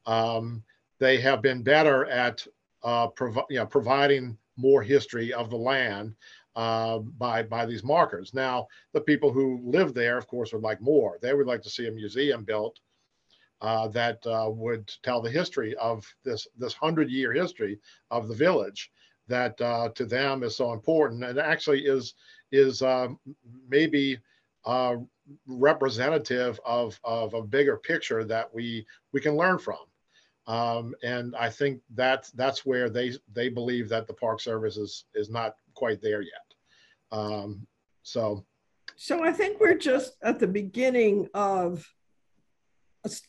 Um, 0.07 0.63
they 1.01 1.21
have 1.21 1.43
been 1.43 1.63
better 1.63 2.07
at 2.07 2.47
uh, 2.83 3.09
provi- 3.09 3.43
you 3.51 3.59
know, 3.59 3.67
providing 3.67 4.37
more 4.57 4.83
history 4.83 5.33
of 5.33 5.51
the 5.51 5.57
land 5.57 6.15
uh, 6.57 6.99
by 6.99 7.43
by 7.43 7.67
these 7.67 7.85
markers. 7.85 8.35
Now, 8.35 8.67
the 8.93 9.01
people 9.01 9.33
who 9.33 9.61
live 9.65 9.95
there, 9.95 10.19
of 10.19 10.27
course, 10.27 10.53
would 10.53 10.63
like 10.63 10.81
more. 10.81 11.19
They 11.21 11.35
would 11.35 11.47
like 11.47 11.63
to 11.63 11.71
see 11.71 11.87
a 11.89 11.93
museum 11.93 12.45
built 12.45 12.79
uh, 13.61 13.89
that 13.89 14.25
uh, 14.27 14.49
would 14.51 14.93
tell 15.03 15.21
the 15.21 15.31
history 15.31 15.75
of 15.77 16.07
this 16.25 16.47
this 16.57 16.75
hundred 16.75 17.11
year 17.11 17.33
history 17.33 17.79
of 18.11 18.29
the 18.29 18.35
village 18.35 18.91
that 19.27 19.59
uh, 19.61 19.89
to 19.95 20.05
them 20.05 20.43
is 20.43 20.57
so 20.57 20.73
important 20.73 21.25
and 21.25 21.39
actually 21.39 21.87
is 21.87 22.15
is 22.53 22.83
um, 22.83 23.19
maybe 23.69 24.19
uh, 24.65 24.97
representative 25.47 26.61
of, 26.65 26.99
of 27.05 27.35
a 27.35 27.43
bigger 27.43 27.77
picture 27.77 28.25
that 28.25 28.53
we 28.55 28.87
we 29.13 29.21
can 29.21 29.37
learn 29.37 29.59
from. 29.59 29.79
Um, 30.47 30.95
and 31.03 31.35
I 31.37 31.49
think 31.49 31.81
that 31.95 32.31
that's 32.35 32.67
where 32.67 32.91
they 32.91 33.13
they 33.33 33.49
believe 33.49 33.89
that 33.89 34.07
the 34.07 34.15
Park 34.15 34.41
Service 34.41 34.77
is 34.77 35.07
is 35.15 35.31
not 35.31 35.57
quite 35.75 36.03
there 36.03 36.21
yet. 36.21 36.44
Um, 37.15 37.67
so, 38.03 38.45
so 38.97 39.23
I 39.23 39.31
think 39.31 39.61
we're 39.61 39.79
just 39.79 40.17
at 40.23 40.41
the 40.41 40.49
beginning 40.49 41.29
of 41.33 41.87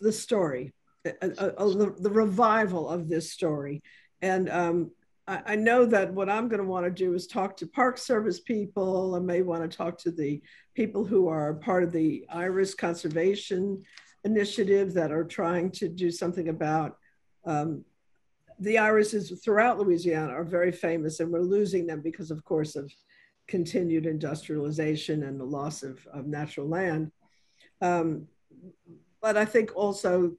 the 0.02 0.12
story, 0.12 0.74
the, 1.04 1.94
the, 2.00 2.10
revival 2.10 2.90
of 2.90 3.08
this 3.08 3.32
story. 3.32 3.84
And 4.24 4.50
um, 4.50 4.92
I, 5.28 5.42
I, 5.46 5.56
know 5.56 5.86
that 5.86 6.14
what 6.14 6.30
I'm 6.30 6.48
going 6.48 6.62
to 6.62 6.68
want 6.68 6.86
to 6.86 6.92
do 6.92 7.14
is 7.14 7.28
talk 7.28 7.58
to 7.58 7.68
Park 7.68 8.00
Service 8.00 8.40
people. 8.40 9.14
I 9.14 9.20
may 9.20 9.44
want 9.44 9.70
to 9.70 9.78
talk 9.78 10.00
to 10.00 10.12
the 10.12 10.42
people 10.74 11.06
who 11.06 11.28
are 11.28 11.54
part 11.54 11.84
of 11.84 11.92
the 11.92 12.26
Iris 12.30 12.74
Conservation 12.74 13.84
Initiative 14.24 14.94
that 14.96 15.12
are 15.12 15.26
trying 15.26 15.70
to 15.72 15.88
do 15.88 16.10
something 16.10 16.50
about 16.50 16.98
um, 17.46 17.86
the 18.60 18.80
irises 18.80 19.32
throughout 19.44 19.78
Louisiana 19.78 20.32
are 20.32 20.44
very 20.44 20.72
famous, 20.72 21.20
and 21.20 21.30
we're 21.30 21.42
losing 21.42 21.86
them 21.86 22.02
because, 22.02 22.32
of 22.32 22.44
course, 22.44 22.76
of 22.76 22.92
continued 23.48 24.06
industrialization 24.06 25.24
and 25.24 25.40
the 25.40 25.46
loss 25.46 25.84
of, 25.84 26.06
of 26.12 26.26
natural 26.26 26.68
land. 26.68 27.12
Um, 27.82 28.28
but 29.22 29.38
I 29.38 29.46
think 29.46 29.76
also 29.76 30.34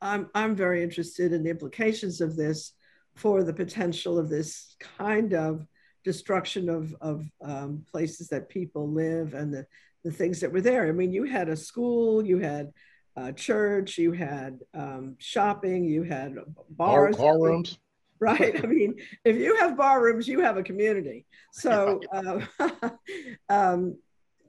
I'm, 0.00 0.28
I'm 0.34 0.54
very 0.54 0.82
interested 0.82 1.32
in 1.32 1.42
the 1.42 1.50
implications 1.50 2.20
of 2.20 2.36
this 2.36 2.72
for 3.14 3.42
the 3.42 3.52
potential 3.52 4.18
of 4.18 4.28
this 4.28 4.76
kind 4.98 5.34
of 5.34 5.66
destruction 6.04 6.68
of, 6.68 6.94
of 7.00 7.24
um, 7.42 7.84
places 7.90 8.28
that 8.28 8.48
people 8.48 8.90
live 8.90 9.34
and 9.34 9.52
the, 9.52 9.66
the 10.04 10.10
things 10.10 10.40
that 10.40 10.52
were 10.52 10.60
there. 10.60 10.86
I 10.88 10.92
mean, 10.92 11.12
you 11.12 11.24
had 11.24 11.48
a 11.48 11.56
school, 11.56 12.24
you 12.24 12.38
had 12.38 12.72
a 13.16 13.32
church, 13.32 13.96
you 13.96 14.12
had 14.12 14.60
um, 14.74 15.16
shopping, 15.18 15.84
you 15.84 16.02
had 16.02 16.36
bars. 16.68 17.16
Car, 17.16 17.32
car 17.32 17.40
rooms. 17.40 17.78
Right? 18.20 18.58
I 18.64 18.66
mean, 18.66 18.96
if 19.24 19.36
you 19.36 19.56
have 19.56 19.76
bar 19.76 20.02
rooms, 20.02 20.28
you 20.28 20.40
have 20.40 20.56
a 20.56 20.62
community. 20.62 21.26
So, 21.52 22.00
uh, 22.12 22.40
um, 23.48 23.96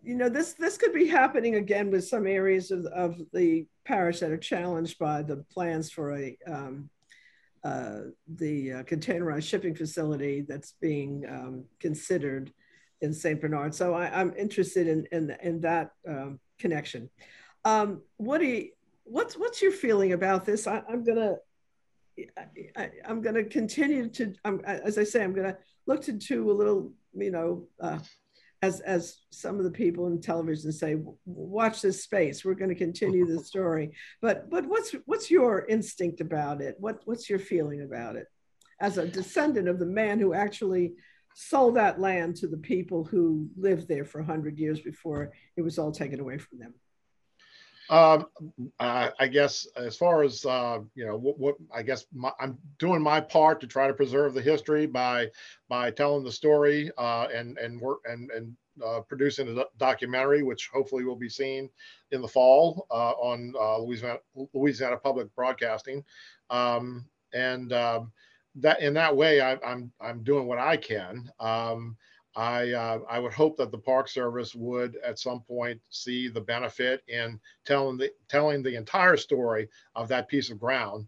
you 0.03 0.15
know, 0.15 0.29
this 0.29 0.53
this 0.53 0.77
could 0.77 0.93
be 0.93 1.07
happening 1.07 1.55
again 1.55 1.89
with 1.89 2.07
some 2.07 2.27
areas 2.27 2.71
of, 2.71 2.85
of 2.85 3.19
the 3.33 3.65
parish 3.85 4.19
that 4.19 4.31
are 4.31 4.37
challenged 4.37 4.99
by 4.99 5.23
the 5.23 5.37
plans 5.51 5.91
for 5.91 6.15
a 6.15 6.37
um, 6.47 6.89
uh, 7.63 8.01
the 8.35 8.73
uh, 8.73 8.83
containerized 8.83 9.47
shipping 9.47 9.73
facility 9.73 10.45
that's 10.47 10.75
being 10.79 11.25
um, 11.27 11.65
considered 11.79 12.53
in 13.01 13.11
St. 13.11 13.41
Bernard. 13.41 13.73
So 13.73 13.95
I, 13.95 14.21
am 14.21 14.33
interested 14.37 14.87
in 14.87 15.07
in, 15.11 15.35
in 15.41 15.61
that 15.61 15.91
um, 16.07 16.39
connection. 16.59 17.09
Um, 17.63 18.03
what 18.17 18.37
do 18.37 18.45
you, 18.45 18.69
what's 19.03 19.35
what's 19.35 19.61
your 19.63 19.71
feeling 19.71 20.13
about 20.13 20.45
this? 20.45 20.67
I, 20.67 20.83
am 20.87 21.03
gonna 21.03 21.37
I, 22.77 22.89
am 23.03 23.21
gonna 23.21 23.43
continue 23.43 24.09
to 24.09 24.33
as 24.65 24.97
I 24.97 25.03
say 25.03 25.23
I'm 25.23 25.33
gonna 25.33 25.57
look 25.85 26.01
to 26.03 26.11
into 26.11 26.49
a 26.49 26.53
little 26.53 26.93
you 27.13 27.31
know 27.31 27.67
uh, 27.79 27.99
as 28.61 28.79
as 28.81 29.17
some 29.31 29.57
of 29.57 29.63
the 29.63 29.71
people 29.71 30.07
in 30.07 30.19
television 30.21 30.71
say 30.71 30.97
watch 31.25 31.81
this 31.81 32.03
space. 32.03 32.43
We're 32.43 32.55
going 32.55 32.69
to 32.69 32.75
continue 32.75 33.25
the 33.25 33.43
story. 33.51 33.91
But 34.21 34.49
but 34.49 34.65
what's 34.65 34.95
what's 35.05 35.29
your 35.29 35.65
instinct 35.67 36.21
about 36.21 36.61
it? 36.61 36.75
What 36.79 37.01
what's 37.05 37.29
your 37.29 37.39
feeling 37.39 37.81
about 37.81 38.15
it? 38.15 38.27
As 38.79 38.97
a 38.97 39.07
descendant 39.07 39.67
of 39.69 39.79
the 39.79 39.85
man 39.85 40.19
who 40.19 40.33
actually 40.33 40.93
sold 41.35 41.75
that 41.75 41.99
land 41.99 42.37
to 42.37 42.47
the 42.47 42.57
people 42.57 43.03
who 43.03 43.49
lived 43.57 43.87
there 43.87 44.05
for 44.05 44.19
100 44.19 44.57
years 44.57 44.79
before 44.79 45.33
it 45.57 45.61
was 45.61 45.77
all 45.77 45.91
taken 45.91 46.21
away 46.21 46.37
from 46.37 46.59
them 46.59 46.73
uh, 47.89 48.23
I 48.79 49.27
guess 49.27 49.67
as 49.75 49.95
far 49.95 50.23
as 50.23 50.45
uh, 50.45 50.79
you 50.95 51.05
know, 51.05 51.17
what, 51.17 51.39
what 51.39 51.55
I 51.73 51.83
guess 51.83 52.05
my, 52.13 52.31
I'm 52.39 52.57
doing 52.79 53.01
my 53.01 53.21
part 53.21 53.61
to 53.61 53.67
try 53.67 53.87
to 53.87 53.93
preserve 53.93 54.33
the 54.33 54.41
history 54.41 54.85
by 54.85 55.29
by 55.69 55.91
telling 55.91 56.23
the 56.23 56.31
story 56.31 56.91
uh, 56.97 57.27
and 57.33 57.57
and 57.57 57.79
work 57.79 57.99
and 58.05 58.31
and 58.31 58.55
uh, 58.83 59.01
producing 59.01 59.57
a 59.57 59.65
documentary, 59.77 60.43
which 60.43 60.69
hopefully 60.73 61.03
will 61.03 61.15
be 61.15 61.29
seen 61.29 61.69
in 62.11 62.21
the 62.21 62.27
fall 62.27 62.87
uh, 62.91 63.11
on 63.11 63.53
uh, 63.59 63.77
Louisiana 63.77 64.19
Louisiana 64.53 64.97
Public 64.97 65.33
Broadcasting, 65.35 66.03
um, 66.49 67.05
and 67.33 67.71
um, 67.71 68.11
that 68.55 68.81
in 68.81 68.93
that 68.95 69.15
way 69.15 69.41
I, 69.41 69.53
am 69.53 69.59
I'm, 69.63 69.91
I'm 70.01 70.23
doing 70.23 70.47
what 70.47 70.57
I 70.59 70.77
can. 70.77 71.29
Um, 71.39 71.97
I, 72.35 72.71
uh, 72.73 72.99
I 73.09 73.19
would 73.19 73.33
hope 73.33 73.57
that 73.57 73.71
the 73.71 73.77
Park 73.77 74.09
Service 74.09 74.53
would 74.53 74.97
at 74.97 75.19
some 75.19 75.41
point 75.41 75.81
see 75.89 76.27
the 76.27 76.41
benefit 76.41 77.01
in 77.07 77.39
telling 77.65 77.97
the 77.97 78.11
telling 78.27 78.61
the 78.61 78.75
entire 78.75 79.15
story 79.15 79.69
of 79.95 80.09
that 80.09 80.27
piece 80.27 80.49
of 80.49 80.59
ground, 80.59 81.07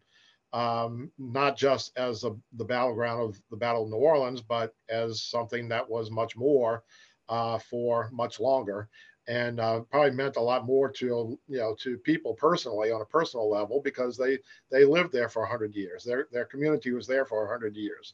um, 0.54 1.12
not 1.18 1.58
just 1.58 1.98
as 1.98 2.24
a, 2.24 2.34
the 2.54 2.64
battleground 2.64 3.22
of 3.22 3.42
the 3.52 3.58
Battle 3.58 3.84
of 3.84 3.90
New 3.90 3.98
Orleans, 3.98 4.42
but 4.42 4.74
as 4.90 5.22
something 5.22 5.68
that 5.68 5.90
was 5.90 6.10
much 6.10 6.38
more 6.38 6.84
uh, 7.28 7.58
for 7.58 8.10
much 8.14 8.40
longer, 8.40 8.88
and 9.28 9.60
uh, 9.60 9.82
probably 9.82 10.12
meant 10.12 10.38
a 10.38 10.42
lot 10.42 10.66
more 10.66 10.90
to 10.90 11.38
you 11.50 11.58
know 11.58 11.76
to 11.82 11.98
people 11.98 12.36
personally 12.36 12.90
on 12.90 13.02
a 13.02 13.06
personal 13.06 13.50
level 13.50 13.82
because 13.84 14.16
they 14.16 14.40
they 14.72 14.86
lived 14.86 15.12
there 15.12 15.28
for 15.28 15.46
hundred 15.46 15.76
years. 15.76 16.06
Their 16.06 16.30
their 16.32 16.46
community 16.46 16.92
was 16.94 17.06
there 17.06 17.26
for 17.26 17.46
hundred 17.48 17.76
years 17.76 18.14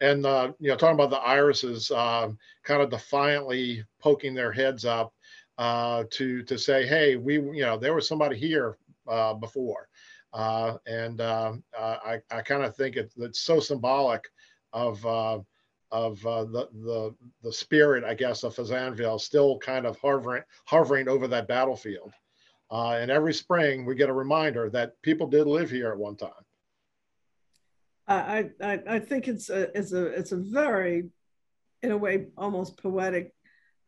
and 0.00 0.24
uh, 0.26 0.52
you 0.58 0.68
know 0.68 0.76
talking 0.76 0.94
about 0.94 1.10
the 1.10 1.18
irises 1.18 1.90
um, 1.90 2.38
kind 2.64 2.82
of 2.82 2.90
defiantly 2.90 3.84
poking 4.00 4.34
their 4.34 4.52
heads 4.52 4.84
up 4.84 5.12
uh, 5.58 6.04
to 6.10 6.42
to 6.44 6.58
say 6.58 6.86
hey 6.86 7.16
we 7.16 7.34
you 7.34 7.62
know 7.62 7.76
there 7.76 7.94
was 7.94 8.06
somebody 8.08 8.36
here 8.36 8.76
uh, 9.08 9.34
before. 9.34 9.88
Uh, 10.34 10.76
and 10.86 11.22
um, 11.22 11.64
uh, 11.76 11.96
i, 12.04 12.18
I 12.30 12.42
kind 12.42 12.62
of 12.62 12.76
think 12.76 12.96
it, 12.96 13.10
it's 13.16 13.40
so 13.40 13.60
symbolic 13.60 14.28
of 14.74 15.04
uh, 15.06 15.38
of 15.90 16.20
the, 16.20 16.68
the 16.84 17.14
the 17.42 17.52
spirit 17.52 18.04
i 18.04 18.12
guess 18.12 18.44
of 18.44 18.54
Fazendeville 18.54 19.18
still 19.18 19.58
kind 19.58 19.86
of 19.86 19.96
hovering 19.98 20.42
hovering 20.66 21.08
over 21.08 21.26
that 21.28 21.48
battlefield. 21.48 22.12
And 22.70 23.10
every 23.10 23.32
spring 23.32 23.86
we 23.86 23.94
get 23.94 24.10
a 24.10 24.12
reminder 24.12 24.68
that 24.68 25.00
people 25.00 25.26
did 25.26 25.46
live 25.46 25.70
here 25.70 25.90
at 25.90 25.98
one 25.98 26.16
time 26.16 26.44
I, 28.14 28.50
I, 28.62 28.80
I 28.88 28.98
think 28.98 29.28
it's 29.28 29.50
a, 29.50 29.76
it's 29.76 29.92
a, 29.92 30.06
it's 30.06 30.32
a 30.32 30.36
very, 30.36 31.10
in 31.82 31.90
a 31.90 31.96
way, 31.96 32.28
almost 32.36 32.80
poetic, 32.82 33.32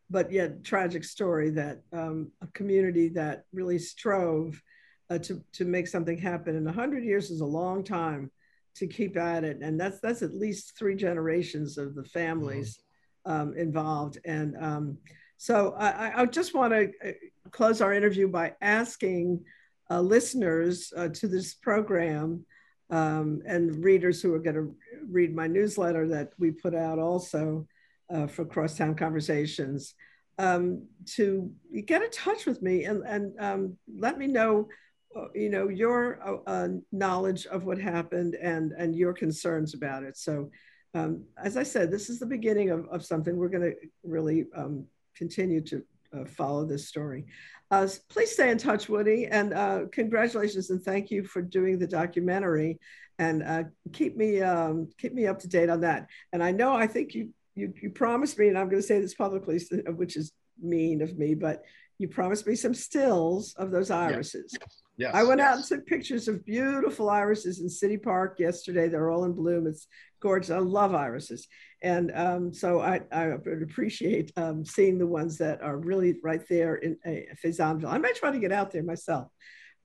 but 0.09 0.31
yet 0.31 0.63
tragic 0.63 1.03
story 1.03 1.49
that 1.51 1.81
um, 1.91 2.31
a 2.41 2.47
community 2.47 3.09
that 3.09 3.45
really 3.51 3.79
strove 3.79 4.61
uh, 5.09 5.17
to, 5.19 5.43
to 5.53 5.65
make 5.65 5.87
something 5.87 6.17
happen. 6.17 6.55
And 6.55 6.65
100 6.65 7.03
years 7.03 7.31
is 7.31 7.41
a 7.41 7.45
long 7.45 7.83
time 7.83 8.31
to 8.75 8.87
keep 8.87 9.17
at 9.17 9.43
it. 9.43 9.57
And 9.61 9.79
that's, 9.79 9.99
that's 9.99 10.21
at 10.21 10.35
least 10.35 10.77
three 10.77 10.95
generations 10.95 11.77
of 11.77 11.95
the 11.95 12.05
families 12.05 12.79
mm-hmm. 13.27 13.41
um, 13.41 13.57
involved. 13.57 14.19
And 14.23 14.55
um, 14.57 14.97
so 15.37 15.73
I, 15.77 16.21
I 16.21 16.25
just 16.27 16.53
want 16.53 16.73
to 16.73 16.91
uh, 17.03 17.11
close 17.49 17.81
our 17.81 17.93
interview 17.93 18.27
by 18.27 18.53
asking 18.61 19.43
uh, 19.89 19.99
listeners 19.99 20.93
uh, 20.95 21.09
to 21.09 21.27
this 21.27 21.55
program 21.55 22.45
um, 22.91 23.41
and 23.45 23.83
readers 23.83 24.21
who 24.21 24.33
are 24.33 24.39
going 24.39 24.55
to 24.55 24.75
read 25.09 25.33
my 25.33 25.47
newsletter 25.47 26.07
that 26.09 26.33
we 26.37 26.51
put 26.51 26.75
out 26.75 26.99
also 26.99 27.65
uh, 28.13 28.27
for 28.27 28.45
Crosstown 28.45 28.95
Conversations 28.95 29.95
um, 30.37 30.85
to 31.05 31.51
get 31.85 32.01
in 32.01 32.11
touch 32.11 32.45
with 32.45 32.61
me 32.61 32.83
and, 32.83 33.03
and 33.03 33.33
um, 33.39 33.77
let 33.97 34.17
me 34.17 34.27
know, 34.27 34.67
uh, 35.15 35.27
you 35.33 35.49
know, 35.49 35.69
your 35.69 36.19
uh, 36.25 36.49
uh, 36.49 36.67
knowledge 36.91 37.45
of 37.45 37.63
what 37.63 37.79
happened 37.79 38.35
and, 38.35 38.73
and 38.77 38.95
your 38.95 39.13
concerns 39.13 39.73
about 39.73 40.03
it. 40.03 40.17
So 40.17 40.51
um, 40.93 41.23
as 41.41 41.55
I 41.55 41.63
said, 41.63 41.89
this 41.89 42.09
is 42.09 42.19
the 42.19 42.25
beginning 42.25 42.69
of, 42.69 42.85
of 42.89 43.05
something 43.05 43.37
we're 43.37 43.49
going 43.49 43.71
to 43.71 43.75
really 44.03 44.45
um, 44.55 44.85
continue 45.15 45.61
to 45.61 45.83
uh, 46.13 46.25
follow 46.25 46.65
this 46.65 46.87
story. 46.87 47.25
Uh, 47.69 47.87
please 48.09 48.31
stay 48.31 48.51
in 48.51 48.57
touch, 48.57 48.89
Woody, 48.89 49.27
and 49.27 49.53
uh, 49.53 49.81
congratulations 49.91 50.69
and 50.69 50.83
thank 50.83 51.09
you 51.09 51.23
for 51.23 51.41
doing 51.41 51.79
the 51.79 51.87
documentary. 51.87 52.79
And 53.17 53.43
uh, 53.43 53.63
keep 53.93 54.17
me 54.17 54.41
um, 54.41 54.89
keep 54.97 55.13
me 55.13 55.27
up 55.27 55.39
to 55.39 55.47
date 55.47 55.69
on 55.69 55.81
that. 55.81 56.07
And 56.33 56.43
I 56.43 56.51
know 56.51 56.73
I 56.73 56.87
think 56.87 57.13
you 57.13 57.29
you 57.55 57.73
you 57.81 57.89
promised 57.91 58.37
me, 58.37 58.47
and 58.47 58.57
I'm 58.57 58.69
going 58.69 58.81
to 58.81 58.87
say 58.87 58.99
this 58.99 59.13
publicly, 59.13 59.61
which 59.87 60.17
is 60.17 60.31
mean 60.61 61.01
of 61.01 61.17
me, 61.17 61.35
but 61.35 61.63
you 62.01 62.07
promised 62.07 62.47
me 62.47 62.55
some 62.55 62.73
stills 62.73 63.53
of 63.55 63.71
those 63.71 63.91
irises. 63.91 64.55
Yes. 64.59 64.81
Yes, 64.97 65.15
I 65.15 65.23
went 65.23 65.39
yes. 65.39 65.47
out 65.47 65.57
and 65.57 65.65
took 65.65 65.87
pictures 65.87 66.27
of 66.27 66.45
beautiful 66.45 67.09
irises 67.09 67.59
in 67.59 67.69
City 67.69 67.97
Park 67.97 68.39
yesterday. 68.39 68.87
They're 68.87 69.09
all 69.09 69.25
in 69.25 69.33
bloom. 69.33 69.65
It's 69.65 69.87
gorgeous. 70.19 70.51
I 70.51 70.59
love 70.59 70.93
irises. 70.93 71.47
And 71.81 72.11
um, 72.13 72.53
so 72.53 72.81
I, 72.81 73.01
I 73.11 73.29
would 73.29 73.63
appreciate 73.63 74.31
um, 74.37 74.63
seeing 74.63 74.99
the 74.99 75.07
ones 75.07 75.37
that 75.39 75.61
are 75.63 75.77
really 75.77 76.17
right 76.21 76.47
there 76.47 76.75
in 76.75 76.97
uh, 77.05 77.33
Fazendeville. 77.43 77.91
I 77.91 77.97
might 77.97 78.15
try 78.15 78.31
to 78.31 78.37
get 78.37 78.51
out 78.51 78.71
there 78.71 78.83
myself. 78.83 79.29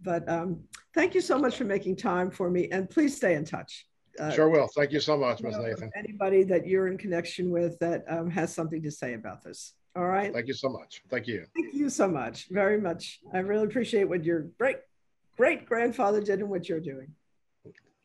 But 0.03 0.29
um, 0.29 0.65
thank 0.95 1.15
you 1.15 1.23
so 1.23 1.39
much 1.39 1.57
for 1.57 1.65
making 1.65 1.97
time 1.97 2.31
for 2.31 2.51
me. 2.51 2.69
And 2.71 2.91
please 2.91 3.17
stay 3.17 3.35
in 3.35 3.45
touch. 3.45 3.87
Uh, 4.19 4.31
sure 4.31 4.49
will. 4.49 4.69
Thank 4.77 4.93
you 4.93 5.01
so 5.01 5.17
much, 5.17 5.43
Ms. 5.43 5.57
Nathan. 5.59 5.91
Anybody 5.97 6.43
that 6.45 6.67
you're 6.67 6.89
in 6.89 6.99
connection 6.99 7.51
with 7.51 7.79
that 7.79 8.05
um, 8.09 8.31
has 8.31 8.55
something 8.55 8.83
to 8.83 8.91
say 8.91 9.15
about 9.15 9.43
this. 9.43 9.73
All 9.97 10.07
right. 10.07 10.33
Thank 10.33 10.47
you 10.47 10.55
so 10.55 10.69
much. 10.69 11.03
Thank 11.09 11.27
you. 11.27 11.47
Thank 11.55 11.73
you 11.73 11.89
so 11.89 12.07
much. 12.07 12.49
Very 12.51 12.79
much. 12.79 13.21
I 13.33 13.39
really 13.39 13.65
appreciate 13.65 14.05
what 14.05 14.25
your 14.25 14.43
great 14.59 14.77
great 15.39 15.65
grandfather 15.65 16.21
did 16.21 16.41
and 16.41 16.51
what 16.51 16.69
you're 16.69 16.81
doing. 16.81 17.09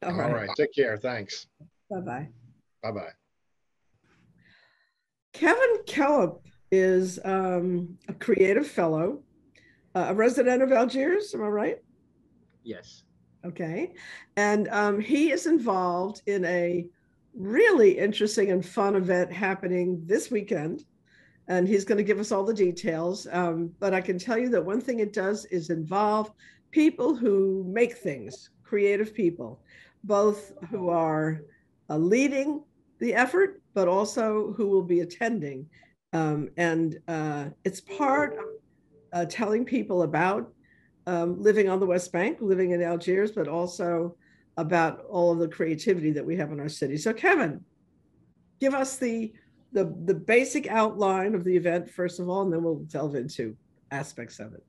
All, 0.03 0.11
All 0.11 0.17
right. 0.17 0.33
right. 0.33 0.49
Take 0.55 0.73
care. 0.73 0.97
Thanks. 0.97 1.47
Bye 1.89 1.99
bye. 1.99 2.29
Bye 2.81 2.91
bye. 2.91 3.11
Kevin 5.33 5.77
Kellop 5.85 6.39
is 6.71 7.19
um, 7.25 7.97
a 8.07 8.13
creative 8.13 8.67
fellow, 8.67 9.21
uh, 9.93 10.07
a 10.09 10.13
resident 10.13 10.63
of 10.63 10.71
Algiers. 10.71 11.33
Am 11.33 11.43
I 11.43 11.47
right? 11.47 11.77
Yes. 12.63 13.03
Okay. 13.45 13.93
And 14.37 14.69
um, 14.69 14.99
he 14.99 15.31
is 15.31 15.45
involved 15.45 16.21
in 16.25 16.45
a 16.45 16.85
really 17.33 17.97
interesting 17.97 18.51
and 18.51 18.65
fun 18.65 18.95
event 18.95 19.31
happening 19.31 20.03
this 20.05 20.31
weekend. 20.31 20.85
And 21.51 21.67
he's 21.67 21.83
going 21.83 21.97
to 21.97 22.03
give 22.03 22.21
us 22.21 22.31
all 22.31 22.45
the 22.45 22.53
details. 22.53 23.27
Um, 23.29 23.71
but 23.81 23.93
I 23.93 23.99
can 23.99 24.17
tell 24.17 24.37
you 24.37 24.47
that 24.49 24.65
one 24.65 24.79
thing 24.79 25.01
it 25.01 25.11
does 25.11 25.43
is 25.57 25.69
involve 25.69 26.31
people 26.71 27.13
who 27.13 27.65
make 27.67 27.97
things, 27.97 28.51
creative 28.63 29.13
people, 29.13 29.59
both 30.05 30.53
who 30.69 30.87
are 30.87 31.41
uh, 31.89 31.97
leading 31.97 32.63
the 32.99 33.13
effort, 33.13 33.61
but 33.73 33.89
also 33.89 34.53
who 34.55 34.67
will 34.67 34.87
be 34.95 35.01
attending. 35.01 35.67
Um, 36.13 36.49
and 36.55 36.97
uh, 37.09 37.49
it's 37.65 37.81
part 37.81 38.37
of 38.37 38.45
uh, 39.11 39.25
telling 39.25 39.65
people 39.65 40.03
about 40.03 40.53
um, 41.05 41.41
living 41.41 41.67
on 41.67 41.81
the 41.81 41.85
West 41.85 42.13
Bank, 42.13 42.37
living 42.39 42.71
in 42.71 42.81
Algiers, 42.81 43.33
but 43.33 43.49
also 43.49 44.15
about 44.55 45.03
all 45.09 45.33
of 45.33 45.39
the 45.39 45.49
creativity 45.49 46.11
that 46.11 46.25
we 46.25 46.37
have 46.37 46.53
in 46.53 46.61
our 46.61 46.69
city. 46.69 46.95
So, 46.95 47.11
Kevin, 47.11 47.59
give 48.61 48.73
us 48.73 48.95
the 48.95 49.33
the, 49.71 49.93
the 50.05 50.13
basic 50.13 50.67
outline 50.67 51.35
of 51.35 51.43
the 51.43 51.55
event 51.55 51.89
first 51.89 52.19
of 52.19 52.29
all, 52.29 52.41
and 52.41 52.51
then 52.51 52.63
we'll 52.63 52.79
delve 52.79 53.15
into 53.15 53.55
aspects 53.91 54.39
of 54.39 54.53
it. 54.53 54.63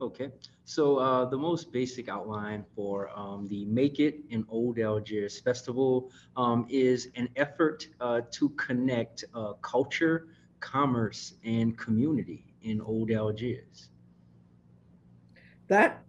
Okay, 0.00 0.30
so 0.64 0.96
uh, 0.96 1.24
the 1.26 1.36
most 1.36 1.72
basic 1.72 2.08
outline 2.08 2.64
for 2.74 3.08
um, 3.16 3.46
the 3.48 3.64
Make 3.66 4.00
It 4.00 4.18
in 4.30 4.44
Old 4.48 4.80
Algiers 4.80 5.38
Festival 5.40 6.10
um, 6.36 6.66
is 6.68 7.08
an 7.14 7.28
effort 7.36 7.86
uh, 8.00 8.22
to 8.32 8.48
connect 8.50 9.24
uh, 9.32 9.52
culture, 9.62 10.26
commerce, 10.58 11.34
and 11.44 11.78
community 11.78 12.44
in 12.62 12.80
Old 12.80 13.12
Algiers. 13.12 13.90
That 15.68 16.02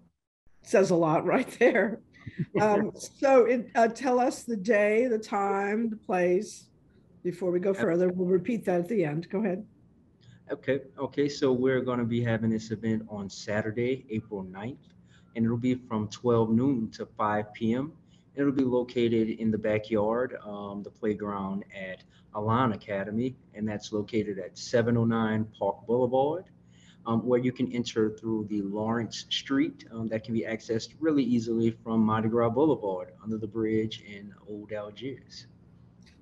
says 0.64 0.90
a 0.90 0.96
lot 0.96 1.26
right 1.26 1.50
there. 1.60 2.00
Um, 2.60 2.94
so 2.96 3.46
it, 3.46 3.70
uh, 3.76 3.90
tell 3.90 4.20
us 4.20 4.44
the 4.44 4.56
day, 4.56 5.08
the 5.08 5.20
time, 5.20 5.90
the 5.90 5.98
place 5.98 6.70
before 7.24 7.52
we 7.52 7.60
go 7.60 7.74
further. 7.74 8.10
We'll 8.10 8.28
repeat 8.28 8.66
that 8.66 8.82
at 8.82 8.88
the 8.88 9.06
end. 9.06 9.30
Go 9.30 9.40
ahead. 9.40 9.66
Okay, 10.52 10.82
okay, 11.00 11.30
so 11.30 11.54
we're 11.54 11.82
going 11.82 12.00
to 12.00 12.06
be 12.06 12.22
having 12.22 12.50
this 12.50 12.72
event 12.72 13.04
on 13.08 13.30
Saturday, 13.30 14.06
April 14.10 14.44
9th, 14.44 14.78
and 15.36 15.46
it'll 15.46 15.58
be 15.58 15.76
from 15.76 16.10
12 16.10 16.50
noon 16.50 16.92
to 16.92 17.06
5 17.06 17.54
p.m. 17.54 17.94
It'll 18.36 18.52
be 18.52 18.66
located 18.66 19.30
in 19.30 19.52
the 19.52 19.58
backyard, 19.58 20.36
um, 20.46 20.84
the 20.84 20.90
playground 20.90 21.64
at 21.74 22.04
Alon 22.36 22.74
Academy, 22.74 23.38
and 23.54 23.68
that's 23.68 23.94
located 23.94 24.38
at 24.38 24.58
709 24.58 25.46
Park 25.58 25.88
Boulevard, 25.88 26.46
um, 27.06 27.26
where 27.26 27.40
you 27.40 27.54
can 27.54 27.72
enter 27.72 28.10
through 28.10 28.48
the 28.50 28.62
Lawrence 28.64 29.26
Street 29.30 29.86
um, 29.92 30.08
that 30.10 30.26
can 30.26 30.34
be 30.34 30.42
accessed 30.42 30.96
really 31.00 31.24
easily 31.24 31.72
from 31.84 32.02
Mardi 32.02 32.28
Gras 32.28 32.50
Boulevard 32.50 33.14
under 33.24 33.38
the 33.38 33.48
bridge 33.48 34.04
in 34.06 34.34
Old 34.50 34.74
Algiers. 34.74 35.48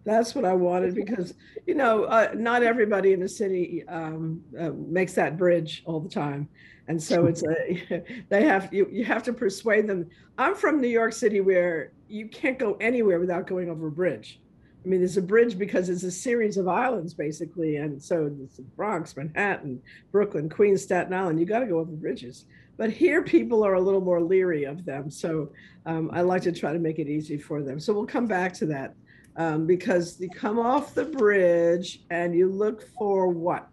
That's 0.04 0.34
what 0.34 0.46
I 0.46 0.54
wanted 0.54 0.96
because, 0.96 1.36
you 1.68 1.76
know, 1.76 2.06
uh, 2.06 2.32
not 2.36 2.64
everybody 2.64 3.14
in 3.14 3.20
the 3.20 3.30
city 3.30 3.88
um, 3.88 4.42
uh, 4.60 4.72
makes 4.72 5.14
that 5.14 5.38
bridge 5.38 5.84
all 5.86 6.00
the 6.00 6.10
time. 6.10 6.50
And 6.88 7.02
so 7.02 7.28
it's 7.28 7.44
a, 7.44 8.04
they 8.30 8.44
have, 8.46 8.74
you, 8.74 8.88
you 8.92 9.06
have 9.06 9.24
to 9.24 9.34
persuade 9.34 9.88
them. 9.88 10.10
I'm 10.38 10.56
from 10.56 10.82
New 10.82 10.88
York 10.88 11.14
City 11.14 11.40
where 11.40 11.92
you 12.10 12.28
can't 12.28 12.58
go 12.58 12.78
anywhere 12.82 13.20
without 13.20 13.48
going 13.48 13.70
over 13.70 13.88
a 13.88 13.92
bridge. 13.92 14.40
I 14.84 14.88
mean, 14.88 15.00
there's 15.02 15.18
a 15.18 15.22
bridge 15.22 15.60
because 15.60 15.90
it's 15.90 16.04
a 16.04 16.12
series 16.12 16.58
of 16.58 16.68
islands 16.68 17.14
basically. 17.14 17.78
And 17.78 18.02
so 18.02 18.36
it's 18.44 18.60
Bronx, 18.60 19.16
Manhattan, 19.16 19.82
Brooklyn, 20.12 20.50
Queens, 20.50 20.82
Staten 20.82 21.14
Island, 21.14 21.40
you 21.40 21.46
got 21.46 21.60
to 21.60 21.68
go 21.68 21.80
over 21.80 21.92
bridges. 21.92 22.46
But 22.78 22.90
here 22.90 23.22
people 23.22 23.64
are 23.64 23.76
a 23.76 23.82
little 23.82 24.02
more 24.02 24.20
leery 24.20 24.64
of 24.64 24.84
them. 24.86 25.12
So 25.12 25.52
um, 25.86 26.10
I 26.12 26.22
like 26.22 26.42
to 26.44 26.52
try 26.52 26.74
to 26.74 26.80
make 26.80 26.98
it 26.98 27.08
easy 27.08 27.38
for 27.38 27.62
them. 27.62 27.80
So 27.80 27.94
we'll 27.94 28.08
come 28.08 28.26
back 28.26 28.54
to 28.54 28.66
that 28.68 28.96
um, 29.36 29.66
because 29.66 30.20
you 30.20 30.30
come 30.30 30.60
off 30.60 30.94
the 30.94 31.06
bridge 31.06 32.02
and 32.10 32.36
you 32.36 32.50
look 32.50 32.88
for 32.98 33.28
what? 33.28 33.68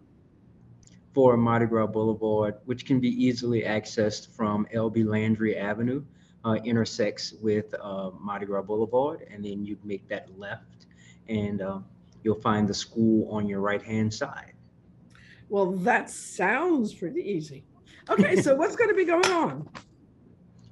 For 1.13 1.35
Mardi 1.37 1.65
Gras 1.65 1.87
Boulevard, 1.87 2.55
which 2.65 2.85
can 2.85 2.99
be 2.99 3.09
easily 3.09 3.63
accessed 3.63 4.35
from 4.35 4.67
LB 4.73 5.05
Landry 5.05 5.57
Avenue, 5.57 6.03
uh, 6.45 6.55
intersects 6.63 7.33
with 7.41 7.73
uh, 7.81 8.11
Mardi 8.19 8.45
Gras 8.45 8.61
Boulevard, 8.61 9.27
and 9.31 9.43
then 9.43 9.65
you 9.65 9.77
make 9.83 10.07
that 10.07 10.29
left, 10.37 10.85
and 11.27 11.61
uh, 11.61 11.79
you'll 12.23 12.39
find 12.39 12.67
the 12.67 12.73
school 12.73 13.29
on 13.29 13.47
your 13.47 13.59
right 13.59 13.81
hand 13.81 14.13
side. 14.13 14.53
Well, 15.49 15.71
that 15.71 16.09
sounds 16.09 16.93
pretty 16.93 17.21
easy. 17.21 17.63
Okay, 18.09 18.41
so 18.41 18.55
what's 18.57 18.75
going 18.75 18.89
to 18.89 18.95
be 18.95 19.05
going 19.05 19.25
on? 19.25 19.67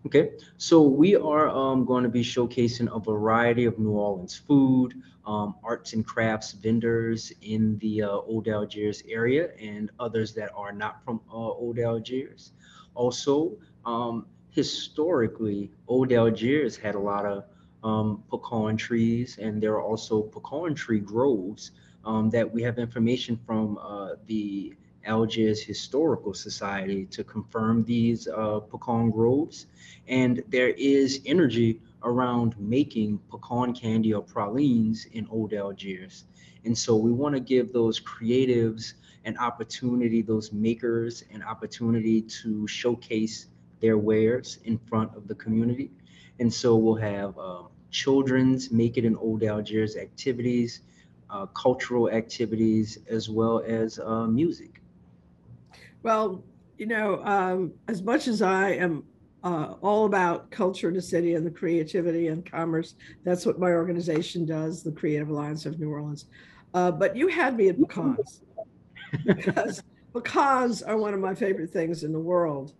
Okay, 0.07 0.31
so 0.55 0.83
we 0.83 1.17
are 1.17 1.49
um, 1.49 1.83
going 1.83 2.03
to 2.03 2.09
be 2.09 2.23
showcasing 2.23 2.87
a 2.95 2.97
variety 2.97 3.65
of 3.65 3.77
New 3.77 3.91
Orleans 3.91 4.37
food, 4.37 4.93
um, 5.25 5.55
arts 5.65 5.91
and 5.91 6.07
crafts 6.07 6.53
vendors 6.53 7.33
in 7.41 7.77
the 7.79 8.03
uh, 8.03 8.11
Old 8.11 8.47
Algiers 8.47 9.03
area 9.09 9.49
and 9.59 9.91
others 9.99 10.33
that 10.35 10.51
are 10.55 10.71
not 10.71 11.03
from 11.03 11.19
uh, 11.29 11.35
Old 11.35 11.77
Algiers. 11.77 12.53
Also, 12.95 13.57
um, 13.85 14.25
historically, 14.49 15.71
Old 15.89 16.13
Algiers 16.13 16.77
had 16.77 16.95
a 16.95 16.99
lot 16.99 17.25
of 17.25 17.43
um, 17.83 18.23
pecan 18.29 18.77
trees, 18.77 19.37
and 19.41 19.61
there 19.61 19.73
are 19.73 19.83
also 19.83 20.21
pecan 20.21 20.73
tree 20.73 21.01
groves 21.01 21.71
um, 22.05 22.29
that 22.29 22.49
we 22.49 22.63
have 22.63 22.79
information 22.79 23.37
from 23.45 23.77
uh, 23.79 24.11
the 24.25 24.73
Algiers 25.07 25.63
Historical 25.63 26.33
Society 26.33 27.05
to 27.07 27.23
confirm 27.23 27.83
these 27.83 28.27
uh, 28.27 28.59
pecan 28.59 29.09
groves. 29.09 29.65
And 30.07 30.43
there 30.49 30.69
is 30.69 31.21
energy 31.25 31.81
around 32.03 32.55
making 32.59 33.19
pecan 33.31 33.73
candy 33.73 34.13
or 34.13 34.21
pralines 34.21 35.05
in 35.13 35.27
Old 35.31 35.53
Algiers. 35.53 36.25
And 36.65 36.77
so 36.77 36.95
we 36.95 37.11
want 37.11 37.33
to 37.33 37.39
give 37.39 37.73
those 37.73 37.99
creatives 37.99 38.93
an 39.25 39.37
opportunity, 39.37 40.21
those 40.21 40.51
makers 40.53 41.23
an 41.33 41.41
opportunity 41.43 42.21
to 42.21 42.67
showcase 42.67 43.47
their 43.79 43.97
wares 43.97 44.59
in 44.63 44.77
front 44.77 45.15
of 45.15 45.27
the 45.27 45.35
community. 45.35 45.91
And 46.39 46.53
so 46.53 46.75
we'll 46.75 46.95
have 46.95 47.37
uh, 47.37 47.63
children's 47.91 48.71
Make 48.71 48.97
It 48.97 49.05
in 49.05 49.15
Old 49.15 49.43
Algiers 49.43 49.97
activities, 49.97 50.81
uh, 51.29 51.45
cultural 51.47 52.09
activities, 52.09 52.99
as 53.09 53.29
well 53.29 53.63
as 53.65 53.99
uh, 53.99 54.27
music. 54.27 54.81
Well, 56.07 56.45
you 56.77 56.85
know, 56.85 57.21
um, 57.25 57.73
as 57.89 58.01
much 58.01 58.29
as 58.29 58.41
I 58.41 58.69
am 58.69 59.03
uh, 59.43 59.73
all 59.81 60.05
about 60.05 60.49
culture 60.51 60.87
in 60.87 60.93
the 60.93 61.01
city 61.01 61.33
and 61.33 61.45
the 61.45 61.51
creativity 61.51 62.29
and 62.29 62.49
commerce, 62.49 62.95
that's 63.25 63.45
what 63.45 63.59
my 63.59 63.71
organization 63.71 64.45
does, 64.45 64.83
the 64.83 64.91
Creative 64.93 65.27
Alliance 65.27 65.65
of 65.65 65.81
New 65.81 65.89
Orleans. 65.89 66.27
Uh, 66.73 66.91
but 66.91 67.17
you 67.17 67.27
had 67.27 67.57
me 67.57 67.67
at 67.67 67.77
pecans 67.77 68.41
because 69.25 69.83
pecans 70.13 70.81
are 70.81 70.95
one 70.95 71.13
of 71.13 71.19
my 71.19 71.35
favorite 71.35 71.71
things 71.71 72.05
in 72.05 72.13
the 72.13 72.19
world. 72.21 72.71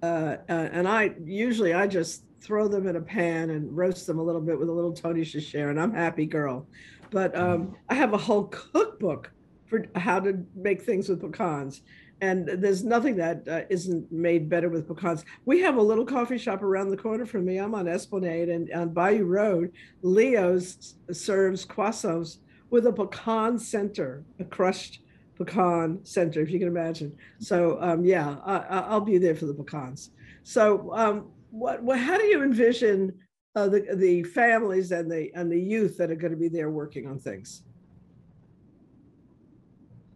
Uh, 0.00 0.36
and 0.46 0.86
I 0.86 1.12
usually 1.24 1.74
I 1.74 1.88
just 1.88 2.22
throw 2.40 2.68
them 2.68 2.86
in 2.86 2.94
a 2.94 3.00
pan 3.00 3.50
and 3.50 3.76
roast 3.76 4.06
them 4.06 4.20
a 4.20 4.22
little 4.22 4.40
bit 4.40 4.60
with 4.60 4.68
a 4.68 4.72
little 4.72 4.92
Tony 4.92 5.22
Chachere, 5.22 5.70
and 5.70 5.80
I'm 5.80 5.92
happy 5.92 6.24
girl. 6.24 6.68
But 7.10 7.36
um, 7.36 7.74
I 7.88 7.94
have 7.94 8.12
a 8.12 8.18
whole 8.18 8.44
cookbook 8.44 9.32
for 9.64 9.84
how 9.96 10.20
to 10.20 10.46
make 10.54 10.82
things 10.82 11.08
with 11.08 11.20
pecans 11.20 11.82
and 12.20 12.48
there's 12.48 12.82
nothing 12.82 13.16
that 13.16 13.46
uh, 13.46 13.62
not 13.70 14.10
made 14.10 14.48
better 14.48 14.70
with 14.70 14.88
pecans. 14.88 15.24
We 15.44 15.60
have 15.60 15.76
a 15.76 15.82
little 15.82 16.06
coffee 16.06 16.38
shop 16.38 16.62
around 16.62 16.90
the 16.90 16.96
corner 16.96 17.26
from 17.26 17.44
me. 17.44 17.58
I'm 17.58 17.74
on 17.74 17.88
Esplanade 17.88 18.48
and 18.48 18.72
on 18.72 18.90
Bayou 18.90 19.24
Road. 19.24 19.72
Leo's 20.02 20.94
serves 21.12 21.66
croissants 21.66 22.38
with 22.70 22.86
a 22.86 22.92
pecan 22.92 23.58
center, 23.58 24.24
a 24.40 24.44
crushed 24.44 25.00
pecan 25.36 26.04
center, 26.04 26.40
if 26.40 26.50
you 26.50 26.58
can 26.58 26.68
imagine. 26.68 27.14
So 27.38 27.78
um, 27.82 28.04
yeah, 28.04 28.36
I, 28.44 28.94
will 28.94 29.02
be 29.02 29.18
there 29.18 29.34
for 29.34 29.46
the 29.46 29.54
pecans. 29.54 30.10
So 30.42 30.90
um, 30.94 31.26
what, 31.50 31.82
what, 31.82 31.98
how 31.98 32.16
do 32.16 32.24
you 32.24 32.42
envision 32.42 33.12
uh, 33.54 33.68
the 33.68 33.86
the 33.94 34.22
families 34.22 34.92
and 34.92 35.10
the 35.10 35.30
and 35.34 35.50
the 35.50 35.58
youth 35.58 35.96
that 35.96 36.10
are 36.10 36.14
going 36.14 36.32
to 36.32 36.38
be 36.38 36.48
there 36.48 36.70
working 36.70 37.06
on 37.06 37.18
things? 37.18 37.62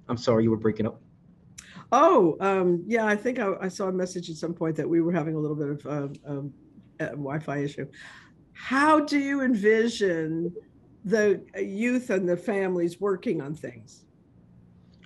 I'm 0.09 0.19
sorry, 0.19 0.45
you 0.45 0.51
were 0.51 0.57
breaking 0.57 0.87
up. 0.87 1.01
Oh, 1.93 2.37
um, 2.41 2.85
yeah, 2.87 3.07
I 3.07 3.17
think 3.17 3.39
I, 3.39 3.53
I, 3.61 3.69
saw 3.69 3.89
a 3.89 3.93
message 3.93 4.31
at 4.31 4.37
some 4.37 4.55
point 4.55 4.77
that 4.77 4.89
we 4.89 5.01
were 5.01 5.13
having 5.13 5.35
a 5.35 5.39
little 5.39 5.57
bit 5.57 5.69
of 5.71 5.87
um, 5.87 6.13
um, 6.27 6.53
Wi-Fi 6.99 7.59
issue. 7.59 7.87
How 8.53 9.01
do 9.01 9.19
you 9.19 9.41
envision 9.41 10.55
the 11.05 11.43
youth 11.59 12.11
and 12.11 12.29
the 12.29 12.37
families 12.37 13.01
working 13.01 13.41
on 13.41 13.55
things? 13.55 14.05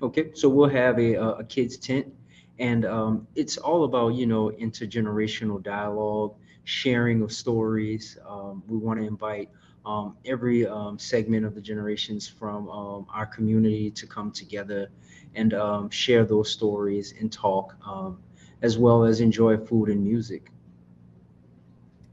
Okay, 0.02 0.32
so 0.34 0.48
we'll 0.48 0.68
have 0.68 0.98
a, 0.98 1.14
a 1.14 1.44
kids 1.44 1.78
tent, 1.78 2.12
and 2.58 2.84
um, 2.84 3.26
it's 3.34 3.56
all 3.56 3.84
about 3.84 4.14
you 4.14 4.26
know 4.26 4.50
intergenerational 4.50 5.62
dialogue, 5.62 6.34
sharing 6.64 7.22
of 7.22 7.32
stories. 7.32 8.18
Um, 8.28 8.62
we 8.66 8.76
want 8.76 9.00
to 9.00 9.06
invite 9.06 9.48
um, 9.86 10.16
every 10.24 10.66
um, 10.66 10.98
segment 10.98 11.44
of 11.44 11.54
the 11.54 11.60
generations 11.60 12.26
from 12.26 12.68
um, 12.68 13.06
our 13.12 13.26
community 13.26 13.90
to 13.90 14.06
come 14.06 14.30
together 14.30 14.90
and 15.34 15.54
um, 15.54 15.90
share 15.90 16.24
those 16.24 16.50
stories 16.50 17.14
and 17.20 17.32
talk, 17.32 17.74
um, 17.86 18.18
as 18.62 18.78
well 18.78 19.04
as 19.04 19.20
enjoy 19.20 19.56
food 19.56 19.88
and 19.88 20.02
music. 20.02 20.50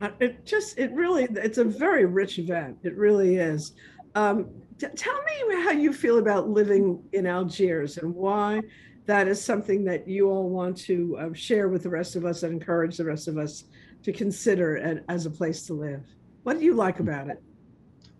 Uh, 0.02 0.10
it 0.20 0.46
just, 0.46 0.78
it 0.78 0.92
really, 0.94 1.28
it's 1.32 1.60
a 1.60 1.64
very 1.64 2.06
rich 2.06 2.40
event. 2.40 2.78
It 2.84 2.96
really 2.98 3.38
is. 3.38 3.74
Um, 4.16 4.50
t- 4.80 4.88
tell 4.96 5.22
me 5.24 5.64
how 5.64 5.72
you 5.72 5.94
feel 5.94 6.18
about 6.18 6.50
living 6.50 7.02
in 7.14 7.28
Algiers 7.28 7.98
and 7.98 8.14
why 8.14 8.62
that 9.06 9.28
is 9.28 9.44
something 9.44 9.84
that 9.86 10.08
you 10.08 10.30
all 10.30 10.50
want 10.50 10.78
to 10.78 11.18
uh, 11.18 11.34
share 11.34 11.70
with 11.70 11.84
the 11.84 11.90
rest 11.90 12.16
of 12.16 12.26
us 12.26 12.44
and 12.44 12.54
encourage 12.54 12.98
the 12.98 13.06
rest 13.06 13.28
of 13.28 13.38
us 13.38 13.66
to 14.04 14.12
consider 14.12 15.02
as 15.08 15.26
a 15.26 15.30
place 15.30 15.66
to 15.68 15.74
live. 15.74 16.04
What 16.44 16.60
do 16.60 16.66
you 16.66 16.74
like 16.74 17.00
about 17.00 17.30
it? 17.30 17.42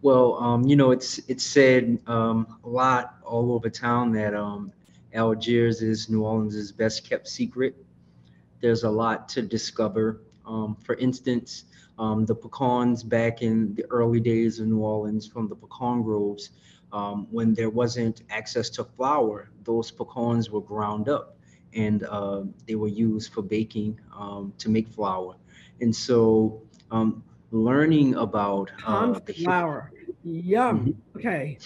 Well, 0.02 0.36
um, 0.42 0.64
you 0.66 0.76
know, 0.76 0.92
it's 0.92 1.20
it's 1.28 1.46
said 1.46 2.00
um, 2.08 2.58
a 2.64 2.70
lot 2.70 3.16
all 3.24 3.52
over 3.54 3.70
town 3.70 4.12
that 4.14 4.34
um, 4.34 4.72
Algiers 5.14 5.82
is 5.82 6.10
New 6.10 6.24
Orleans' 6.24 6.72
best 6.72 7.08
kept 7.08 7.28
secret. 7.28 7.76
There's 8.62 8.84
a 8.84 8.90
lot 8.90 9.30
to 9.30 9.42
discover. 9.42 10.22
Um, 10.46 10.76
for 10.84 10.96
instance, 10.96 11.66
um, 12.00 12.26
the 12.26 12.34
pecans 12.36 13.04
back 13.04 13.42
in 13.44 13.76
the 13.76 13.86
early 13.92 14.20
days 14.20 14.60
of 14.60 14.68
New 14.68 14.80
Orleans 14.80 15.28
from 15.28 15.48
the 15.48 15.56
pecan 15.56 16.02
groves, 16.02 16.50
um, 16.92 17.28
when 17.32 17.54
there 17.54 17.70
wasn't 17.70 18.24
access 18.32 18.70
to 18.72 18.84
flour, 18.84 19.50
those 19.64 19.92
pecans 19.92 20.50
were 20.50 20.62
ground 20.62 21.10
up 21.10 21.38
and 21.74 22.04
uh, 22.04 22.42
they 22.68 22.76
were 22.76 22.88
used 22.88 23.32
for 23.32 23.42
baking 23.42 24.00
to 24.58 24.70
make 24.70 24.88
flour. 24.90 25.36
And 25.80 25.96
so, 25.96 26.62
learning 27.52 28.16
about 28.16 28.72
uh, 28.86 29.20
the 29.20 29.34
flour, 29.34 29.92
yum. 30.24 30.96
Mm-hmm. 31.16 31.18
Okay, 31.18 31.58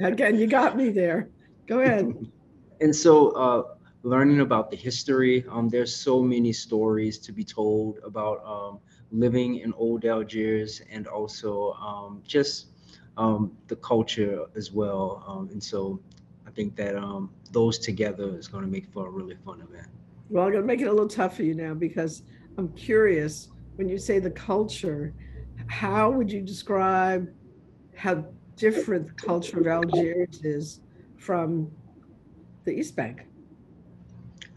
again, 0.00 0.38
you 0.38 0.46
got 0.46 0.76
me 0.76 0.90
there. 0.90 1.28
Go 1.66 1.80
ahead. 1.80 2.14
and 2.80 2.94
so, 2.94 3.30
uh, 3.30 3.62
learning 4.02 4.40
about 4.40 4.70
the 4.70 4.76
history, 4.76 5.44
um, 5.50 5.68
there's 5.68 5.94
so 5.94 6.22
many 6.22 6.52
stories 6.52 7.18
to 7.18 7.32
be 7.32 7.42
told 7.42 7.98
about 8.04 8.44
um, 8.46 8.78
living 9.10 9.56
in 9.56 9.72
old 9.74 10.04
Algiers 10.04 10.80
and 10.90 11.06
also 11.06 11.72
um, 11.72 12.22
just 12.26 12.68
um, 13.16 13.56
the 13.68 13.76
culture 13.76 14.44
as 14.54 14.70
well. 14.72 15.24
Um, 15.26 15.48
and 15.50 15.62
so 15.62 16.00
I 16.46 16.50
think 16.50 16.76
that 16.76 16.96
um, 16.96 17.30
those 17.50 17.78
together 17.78 18.38
is 18.38 18.46
going 18.46 18.64
to 18.64 18.70
make 18.70 18.86
for 18.92 19.08
a 19.08 19.10
really 19.10 19.36
fun 19.44 19.60
event. 19.60 19.88
Well, 20.28 20.44
I'm 20.44 20.52
going 20.52 20.62
to 20.62 20.66
make 20.66 20.80
it 20.80 20.86
a 20.86 20.92
little 20.92 21.08
tough 21.08 21.36
for 21.36 21.42
you 21.42 21.54
now 21.54 21.74
because 21.74 22.22
I'm 22.58 22.68
curious 22.74 23.48
when 23.76 23.88
you 23.88 23.98
say 23.98 24.18
the 24.18 24.30
culture, 24.30 25.14
how 25.68 26.10
would 26.10 26.30
you 26.30 26.40
describe 26.40 27.28
how 27.94 28.24
different 28.56 29.06
the 29.08 29.14
culture 29.14 29.60
of 29.60 29.66
Algiers 29.66 30.42
is 30.42 30.80
from 31.18 31.70
the 32.64 32.72
East 32.72 32.96
Bank? 32.96 33.26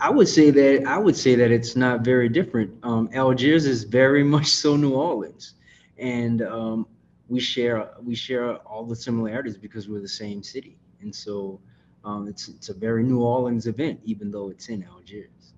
I 0.02 0.10
would 0.10 0.30
say 0.30 0.50
that 0.50 0.86
I 0.88 0.98
would 0.98 1.16
say 1.16 1.36
that 1.36 1.52
it's 1.52 1.76
not 1.76 2.02
very 2.02 2.30
different. 2.30 2.74
Um, 2.84 3.10
Algiers 3.14 3.66
is 3.66 3.84
very 3.84 4.24
much 4.36 4.48
so 4.48 4.78
New 4.78 4.94
Orleans, 4.94 5.56
and 5.98 6.42
um, 6.42 6.88
we 7.28 7.40
share 7.40 7.90
we 8.02 8.16
share 8.16 8.56
all 8.58 8.86
the 8.86 8.96
similarities 8.96 9.58
because 9.58 9.90
we're 9.90 10.02
the 10.02 10.08
same 10.08 10.42
city, 10.42 10.78
and 11.02 11.14
so 11.14 11.60
um, 12.06 12.30
it's 12.30 12.48
it's 12.48 12.70
a 12.70 12.74
very 12.74 13.04
New 13.04 13.20
Orleans 13.20 13.68
event, 13.68 14.00
even 14.06 14.32
though 14.32 14.50
it's 14.50 14.70
in 14.70 14.84
Algiers. 14.84 15.54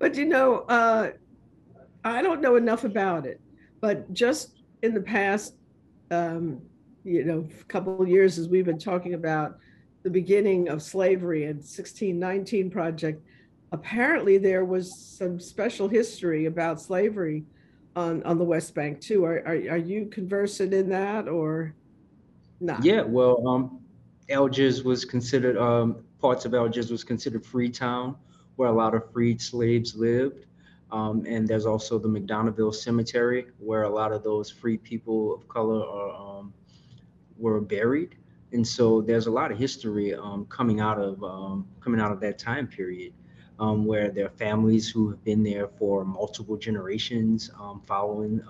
But 0.00 0.16
you 0.16 0.24
know, 0.24 0.60
uh, 0.62 1.12
I 2.04 2.22
don't 2.22 2.40
know 2.40 2.56
enough 2.56 2.84
about 2.84 3.26
it, 3.26 3.40
but 3.80 4.12
just 4.12 4.62
in 4.82 4.94
the 4.94 5.00
past, 5.00 5.54
um, 6.10 6.60
you 7.04 7.24
know, 7.24 7.46
couple 7.68 8.00
of 8.00 8.08
years 8.08 8.38
as 8.38 8.48
we've 8.48 8.64
been 8.64 8.78
talking 8.78 9.14
about 9.14 9.58
the 10.02 10.10
beginning 10.10 10.68
of 10.68 10.82
slavery 10.82 11.44
and 11.44 11.56
1619 11.56 12.70
project 12.70 13.22
apparently 13.72 14.38
there 14.38 14.64
was 14.64 14.98
some 14.98 15.38
special 15.38 15.88
history 15.88 16.46
about 16.46 16.80
slavery 16.80 17.44
on, 17.96 18.22
on 18.24 18.38
the 18.38 18.44
West 18.44 18.74
Bank 18.74 19.00
too. 19.00 19.24
Are, 19.24 19.38
are, 19.46 19.70
are 19.70 19.78
you 19.78 20.06
conversant 20.06 20.74
in 20.74 20.88
that 20.90 21.28
or 21.28 21.74
not? 22.60 22.84
Yeah, 22.84 23.02
well, 23.02 23.46
um, 23.46 23.80
Algiers 24.28 24.82
was 24.82 25.04
considered, 25.04 25.56
um, 25.56 26.04
parts 26.20 26.44
of 26.44 26.54
Algiers 26.54 26.90
was 26.90 27.04
considered 27.04 27.44
free 27.44 27.70
town 27.70 28.16
where 28.56 28.68
a 28.68 28.72
lot 28.72 28.94
of 28.94 29.10
freed 29.12 29.40
slaves 29.40 29.94
lived. 29.94 30.46
Um, 30.92 31.24
and 31.26 31.46
there's 31.46 31.66
also 31.66 31.98
the 31.98 32.08
McDonoughville 32.08 32.74
Cemetery 32.74 33.46
where 33.58 33.84
a 33.84 33.88
lot 33.88 34.12
of 34.12 34.22
those 34.22 34.50
free 34.50 34.76
people 34.76 35.34
of 35.34 35.48
color 35.48 35.84
are, 35.84 36.38
um, 36.38 36.52
were 37.38 37.60
buried. 37.60 38.16
And 38.52 38.66
so 38.66 39.00
there's 39.00 39.26
a 39.26 39.30
lot 39.30 39.52
of 39.52 39.58
history 39.58 40.14
um, 40.14 40.46
coming 40.46 40.80
out 40.80 40.98
of 40.98 41.22
um, 41.22 41.68
coming 41.80 42.00
out 42.00 42.10
of 42.10 42.20
that 42.20 42.38
time 42.38 42.66
period 42.66 43.12
um, 43.60 43.84
where 43.84 44.10
there 44.10 44.26
are 44.26 44.30
families 44.30 44.88
who 44.88 45.08
have 45.10 45.22
been 45.22 45.44
there 45.44 45.68
for 45.68 46.04
multiple 46.04 46.56
generations 46.56 47.50
um, 47.60 47.80
following 47.86 48.40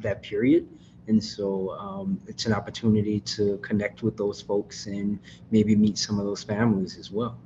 that 0.00 0.22
period. 0.22 0.68
And 1.08 1.22
so 1.22 2.16
it's 2.26 2.46
an 2.46 2.52
opportunity 2.52 3.20
to 3.20 3.56
connect 3.58 4.02
with 4.02 4.16
those 4.16 4.42
folks 4.42 4.86
and 4.86 5.18
maybe 5.50 5.74
meet 5.74 5.96
some 5.96 6.18
of 6.18 6.26
those 6.26 6.42
families 6.42 6.98
as 6.98 7.10
well. 7.10 7.38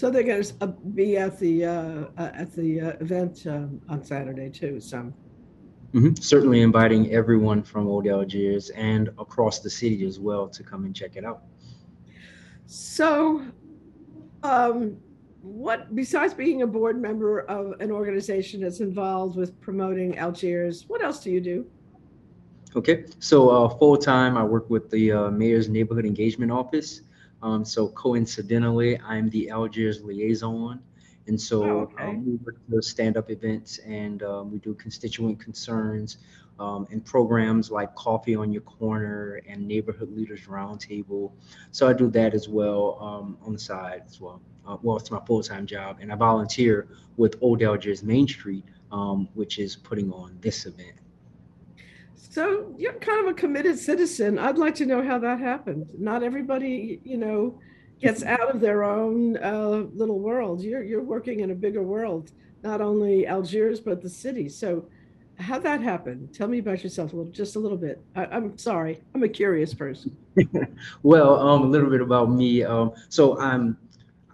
So 0.00 0.08
they're 0.08 0.22
going 0.22 0.42
to 0.42 0.54
uh, 0.62 0.66
be 0.94 1.18
at 1.18 1.38
the 1.38 1.66
uh, 1.66 2.04
uh, 2.16 2.30
at 2.32 2.56
the 2.56 2.80
uh, 2.80 2.88
event 3.00 3.46
um, 3.46 3.82
on 3.86 4.02
Saturday 4.02 4.48
too. 4.48 4.80
So 4.80 5.12
mm-hmm. 5.92 6.14
certainly 6.14 6.62
inviting 6.62 7.12
everyone 7.12 7.62
from 7.62 7.86
Old 7.86 8.06
Algiers 8.06 8.70
and 8.70 9.08
across 9.18 9.58
the 9.58 9.68
city 9.68 10.06
as 10.06 10.18
well 10.18 10.48
to 10.48 10.62
come 10.62 10.86
and 10.86 10.96
check 10.96 11.16
it 11.16 11.24
out. 11.26 11.42
So, 12.64 13.42
um, 14.42 14.96
what 15.42 15.94
besides 15.94 16.32
being 16.32 16.62
a 16.62 16.66
board 16.66 16.98
member 16.98 17.40
of 17.40 17.78
an 17.80 17.90
organization 17.90 18.62
that's 18.62 18.80
involved 18.80 19.36
with 19.36 19.60
promoting 19.60 20.16
Algiers, 20.16 20.86
what 20.88 21.02
else 21.02 21.22
do 21.22 21.30
you 21.30 21.42
do? 21.42 21.66
Okay, 22.74 23.04
so 23.18 23.50
uh, 23.50 23.68
full 23.68 23.98
time, 23.98 24.38
I 24.38 24.44
work 24.44 24.70
with 24.70 24.88
the 24.88 25.12
uh, 25.12 25.30
Mayor's 25.30 25.68
Neighborhood 25.68 26.06
Engagement 26.06 26.50
Office. 26.50 27.02
Um, 27.42 27.64
so 27.64 27.88
coincidentally, 27.88 28.98
I'm 29.00 29.30
the 29.30 29.50
Algiers 29.50 30.02
liaison, 30.02 30.80
and 31.26 31.40
so 31.40 31.64
oh, 31.64 31.78
okay. 31.80 32.04
um, 32.04 32.26
we 32.26 32.34
work 32.36 32.56
the 32.68 32.82
stand-up 32.82 33.30
events 33.30 33.78
and 33.78 34.22
um, 34.22 34.52
we 34.52 34.58
do 34.58 34.74
constituent 34.74 35.38
concerns 35.40 36.18
um, 36.58 36.86
and 36.90 37.04
programs 37.04 37.70
like 37.70 37.94
Coffee 37.94 38.34
on 38.34 38.52
Your 38.52 38.62
Corner 38.62 39.40
and 39.48 39.66
Neighborhood 39.66 40.14
Leaders 40.14 40.42
Roundtable. 40.42 41.32
So 41.70 41.88
I 41.88 41.92
do 41.92 42.10
that 42.10 42.34
as 42.34 42.48
well 42.48 42.98
um, 43.00 43.38
on 43.46 43.52
the 43.52 43.58
side 43.58 44.02
as 44.06 44.20
well 44.20 44.42
uh, 44.66 44.76
well, 44.82 44.96
it's 44.96 45.10
my 45.10 45.20
full 45.26 45.42
time 45.42 45.66
job, 45.66 45.98
and 46.00 46.12
I 46.12 46.16
volunteer 46.16 46.88
with 47.16 47.36
Old 47.40 47.62
Algiers 47.62 48.02
Main 48.02 48.28
Street, 48.28 48.64
um, 48.92 49.28
which 49.34 49.58
is 49.58 49.76
putting 49.76 50.12
on 50.12 50.36
this 50.40 50.66
event. 50.66 50.96
So 52.28 52.74
you're 52.78 52.92
kind 52.94 53.26
of 53.26 53.32
a 53.32 53.34
committed 53.34 53.78
citizen. 53.78 54.38
I'd 54.38 54.58
like 54.58 54.74
to 54.76 54.86
know 54.86 55.02
how 55.02 55.18
that 55.18 55.40
happened. 55.40 55.90
Not 55.98 56.22
everybody, 56.22 57.00
you 57.04 57.16
know, 57.16 57.58
gets 58.00 58.22
out 58.22 58.54
of 58.54 58.60
their 58.60 58.84
own 58.84 59.36
uh, 59.38 59.84
little 59.94 60.18
world. 60.18 60.62
You're 60.62 60.82
you're 60.82 61.02
working 61.02 61.40
in 61.40 61.50
a 61.50 61.54
bigger 61.54 61.82
world, 61.82 62.32
not 62.62 62.80
only 62.80 63.26
Algiers 63.26 63.80
but 63.80 64.02
the 64.02 64.08
city. 64.08 64.48
So, 64.48 64.86
how 65.38 65.58
that 65.60 65.80
happened? 65.80 66.32
Tell 66.34 66.48
me 66.48 66.58
about 66.58 66.82
yourself 66.82 67.12
a 67.12 67.16
little, 67.16 67.32
just 67.32 67.56
a 67.56 67.58
little 67.58 67.78
bit. 67.78 68.02
I, 68.14 68.36
am 68.36 68.56
sorry, 68.58 69.00
I'm 69.14 69.22
a 69.22 69.28
curious 69.28 69.74
person. 69.74 70.16
well, 71.02 71.40
um, 71.40 71.62
a 71.62 71.66
little 71.66 71.90
bit 71.90 72.00
about 72.00 72.30
me. 72.30 72.62
Um, 72.62 72.92
so 73.08 73.38
I'm 73.38 73.76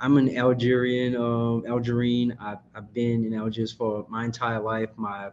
I'm 0.01 0.19
an 0.19 0.37
Algerian, 0.37 1.17
um, 1.17 1.65
Algerine. 1.67 2.37
I've, 2.41 2.59
I've 2.75 2.93
been 2.93 3.25
in 3.25 3.35
Algiers 3.35 3.73
for 3.73 4.07
my 4.09 4.25
entire 4.25 4.61
life. 4.61 4.91
My 4.97 5.31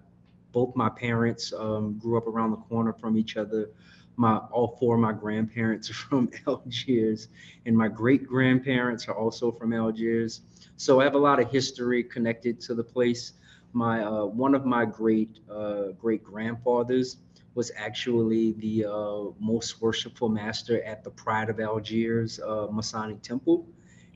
both 0.54 0.76
my 0.76 0.90
parents 0.90 1.52
um, 1.52 1.98
grew 1.98 2.18
up 2.18 2.28
around 2.28 2.52
the 2.52 2.58
corner 2.58 2.94
from 2.94 3.18
each 3.18 3.36
other. 3.36 3.70
My 4.16 4.38
all 4.38 4.78
four 4.80 4.96
of 4.96 5.02
my 5.02 5.12
grandparents 5.12 5.90
are 5.92 5.94
from 5.94 6.30
Algiers, 6.48 7.28
and 7.66 7.76
my 7.76 7.88
great 7.88 8.26
grandparents 8.28 9.08
are 9.08 9.16
also 9.16 9.52
from 9.52 9.74
Algiers. 9.74 10.42
So 10.78 11.02
I 11.02 11.04
have 11.04 11.16
a 11.16 11.20
lot 11.20 11.40
of 11.40 11.52
history 11.52 12.04
connected 12.04 12.62
to 12.62 12.76
the 12.76 12.84
place. 12.84 13.34
My 13.74 14.04
uh, 14.04 14.26
one 14.26 14.54
of 14.54 14.66
my 14.66 14.86
great 14.86 15.40
uh, 15.52 15.88
great 16.00 16.24
grandfathers 16.24 17.18
was 17.56 17.72
actually 17.76 18.54
the 18.54 18.86
uh, 18.86 19.32
most 19.40 19.82
worshipful 19.82 20.30
master 20.30 20.84
at 20.84 21.04
the 21.04 21.10
Pride 21.10 21.50
of 21.50 21.60
Algiers 21.60 22.40
uh, 22.40 22.68
Masonic 22.72 23.22
Temple. 23.22 23.68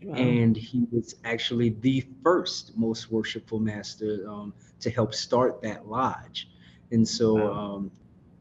Wow. 0.04 0.15
And 0.15 0.56
he 0.56 0.86
was 0.91 1.15
actually 1.23 1.69
the 1.69 2.06
first 2.23 2.78
most 2.78 3.12
worshipful 3.12 3.60
master 3.60 4.26
um, 4.28 4.54
to 4.80 4.90
help 4.90 5.13
start 5.13 5.62
that 5.62 5.88
lodge. 5.88 6.50
And 6.92 7.08
so 7.08 7.34
wow. 7.34 7.52
um, 7.52 7.92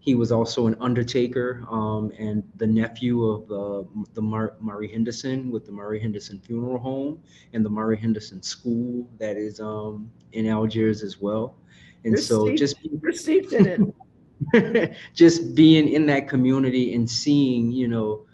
he 0.07 0.15
was 0.15 0.31
also 0.31 0.69
an 0.69 0.77
undertaker 0.81 1.65
um, 1.69 2.13
and 2.19 2.45
the 2.57 2.67
nephew 2.67 3.25
of 3.25 3.51
uh, 3.51 3.89
the 4.15 4.23
Mar- 4.23 4.55
Murray 4.61 4.87
Henderson 4.91 5.51
with 5.51 5.67
the 5.67 5.73
Murray 5.73 5.99
Henderson 5.99 6.39
Funeral 6.39 6.79
Home 6.79 7.21
and 7.53 7.65
the 7.65 7.71
Murray 7.71 7.97
Henderson 7.97 8.41
School 8.41 9.09
that 9.19 9.37
is 9.37 9.59
um, 9.59 10.11
in 10.33 10.47
Algiers 10.47 11.03
as 11.03 11.21
well. 11.21 11.57
And 12.05 12.13
You're 12.13 12.23
so 12.23 12.45
steeped, 12.45 12.59
just 12.59 12.77
received 13.01 13.53
in 13.53 13.67
it. 13.67 14.95
just 15.15 15.57
being 15.57 15.89
in 15.89 16.07
that 16.07 16.29
community 16.29 16.95
and 16.95 17.11
seeing, 17.11 17.73
you 17.73 17.89
know, 17.89 18.27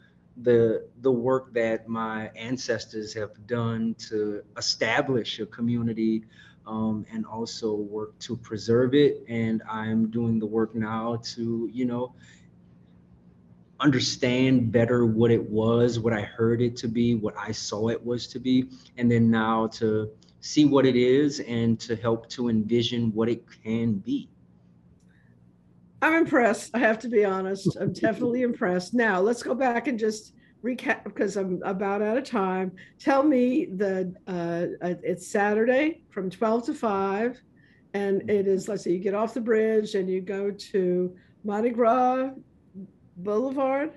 the 0.43 0.89
the 1.01 1.13
work 1.13 1.53
that 1.55 1.89
my 1.89 2.29
ancestors 2.37 3.15
have 3.15 3.31
done 3.47 3.95
to 3.95 4.43
establish 4.57 5.39
a 5.41 5.47
community 5.47 6.25
um, 6.67 7.05
and 7.13 7.27
also 7.27 7.75
work 7.75 8.19
to 8.19 8.37
preserve 8.37 8.95
it 8.95 9.25
and 9.29 9.63
i'm 9.71 10.11
doing 10.11 10.39
the 10.39 10.47
work 10.47 10.75
now 10.75 11.17
to 11.23 11.69
you 11.73 11.85
know 11.85 12.15
understand 13.81 14.71
better 14.71 15.07
what 15.07 15.31
it 15.31 15.43
was 15.43 15.99
what 15.99 16.13
i 16.13 16.21
heard 16.21 16.63
it 16.63 16.77
to 16.77 16.87
be 16.87 17.15
what 17.15 17.37
i 17.37 17.51
saw 17.51 17.89
it 17.89 18.05
was 18.05 18.27
to 18.27 18.39
be 18.39 18.69
and 18.97 19.11
then 19.11 19.31
now 19.31 19.67
to 19.67 20.11
see 20.41 20.65
what 20.65 20.87
it 20.87 20.97
is 20.97 21.41
and 21.41 21.81
to 21.81 21.97
help 21.97 22.29
to 22.29 22.49
envision 22.49 23.13
what 23.13 23.29
it 23.29 23.45
can 23.63 23.95
be 23.95 24.29
I'm 26.03 26.15
impressed. 26.15 26.73
I 26.75 26.81
have 26.81 26.99
to 27.01 27.09
be 27.09 27.25
honest. 27.25 27.77
I'm 27.81 27.93
definitely 27.93 28.43
impressed. 28.43 28.93
Now 28.93 29.21
let's 29.21 29.41
go 29.41 29.55
back 29.55 29.87
and 29.87 29.97
just 29.97 30.35
recap 30.63 31.05
because 31.05 31.37
I'm 31.37 31.61
about 31.65 32.03
out 32.03 32.17
of 32.17 32.25
time. 32.25 32.73
Tell 32.99 33.23
me 33.23 33.67
the 33.67 34.15
uh, 34.27 34.85
uh 34.85 34.95
it's 35.03 35.27
Saturday 35.27 36.03
from 36.11 36.31
12 36.31 36.67
to 36.67 36.75
5, 36.75 37.43
and 37.95 38.31
it 38.31 38.47
is 38.47 38.69
let's 38.69 38.85
see, 38.85 38.93
you 38.93 38.99
get 38.99 39.15
off 39.15 39.35
the 39.35 39.41
bridge 39.41 39.95
and 39.95 40.09
you 40.09 40.21
go 40.21 40.51
to 40.51 41.17
Mardi 41.45 41.71
Gras 41.71 42.31
Boulevard. 43.19 43.93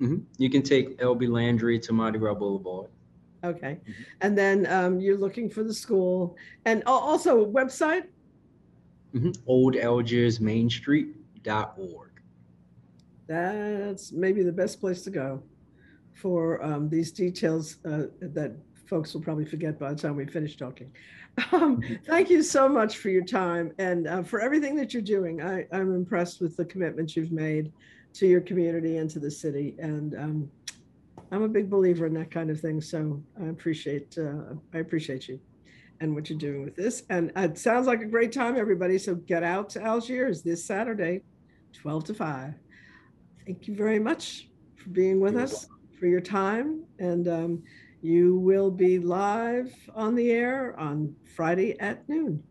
Mm-hmm. 0.00 0.18
You 0.38 0.50
can 0.50 0.62
take 0.62 0.98
LB 0.98 1.28
Landry 1.28 1.78
to 1.80 1.92
Mardi 1.92 2.18
Gras 2.18 2.34
Boulevard. 2.34 2.90
Okay. 3.44 3.78
Mm-hmm. 3.82 4.02
And 4.20 4.38
then 4.38 4.66
um, 4.66 5.00
you're 5.00 5.18
looking 5.18 5.50
for 5.50 5.64
the 5.64 5.74
school 5.74 6.36
and 6.64 6.82
also 6.86 7.44
website? 7.44 8.04
Mm-hmm. 9.14 9.32
Old 9.46 9.76
Algiers 9.76 10.40
Main 10.40 10.70
Street.org. 10.70 12.10
That's 13.26 14.12
maybe 14.12 14.42
the 14.42 14.52
best 14.52 14.80
place 14.80 15.02
to 15.02 15.10
go 15.10 15.42
for 16.22 16.62
um, 16.62 16.88
these 16.88 17.10
details 17.10 17.78
uh, 17.84 18.04
that 18.20 18.52
folks 18.86 19.12
will 19.12 19.20
probably 19.20 19.44
forget 19.44 19.78
by 19.78 19.92
the 19.92 20.00
time 20.00 20.14
we 20.14 20.24
finish 20.24 20.56
talking. 20.56 20.90
Um, 21.50 21.80
mm-hmm. 21.80 21.94
thank 22.06 22.28
you 22.28 22.42
so 22.42 22.68
much 22.68 22.98
for 22.98 23.08
your 23.08 23.24
time 23.24 23.72
and 23.78 24.06
uh, 24.06 24.22
for 24.22 24.40
everything 24.40 24.76
that 24.76 24.92
you're 24.92 25.02
doing. 25.02 25.42
I, 25.42 25.66
I'm 25.72 25.94
impressed 25.94 26.42
with 26.42 26.56
the 26.58 26.64
commitment 26.66 27.16
you've 27.16 27.32
made 27.32 27.72
to 28.14 28.26
your 28.26 28.42
community 28.42 28.98
and 28.98 29.08
to 29.10 29.18
the 29.18 29.30
city. 29.30 29.74
And 29.78 30.14
um, 30.14 30.50
I'm 31.30 31.42
a 31.42 31.48
big 31.48 31.70
believer 31.70 32.04
in 32.04 32.12
that 32.14 32.30
kind 32.30 32.50
of 32.50 32.60
thing. 32.60 32.82
So 32.82 33.22
I 33.42 33.46
appreciate 33.46 34.18
uh, 34.18 34.54
I 34.74 34.78
appreciate 34.78 35.26
you 35.26 35.40
and 36.00 36.14
what 36.14 36.28
you're 36.28 36.38
doing 36.38 36.62
with 36.62 36.76
this. 36.76 37.04
And 37.08 37.32
it 37.36 37.56
sounds 37.56 37.86
like 37.86 38.02
a 38.02 38.06
great 38.06 38.32
time, 38.32 38.56
everybody. 38.56 38.98
So 38.98 39.14
get 39.14 39.42
out 39.42 39.70
to 39.70 39.82
Algiers 39.82 40.42
this 40.42 40.62
Saturday, 40.64 41.22
12 41.72 42.04
to 42.04 42.14
5. 42.14 42.54
Thank 43.46 43.68
you 43.68 43.74
very 43.74 43.98
much 43.98 44.48
for 44.76 44.90
being 44.90 45.18
with 45.20 45.34
You're 45.34 45.44
us, 45.44 45.52
welcome. 45.52 45.81
For 46.02 46.08
your 46.08 46.20
time. 46.20 46.82
And 46.98 47.28
um, 47.28 47.62
you 48.00 48.36
will 48.36 48.72
be 48.72 48.98
live 48.98 49.72
on 49.94 50.16
the 50.16 50.32
air 50.32 50.74
on 50.76 51.14
Friday 51.36 51.78
at 51.78 52.08
noon. 52.08 52.42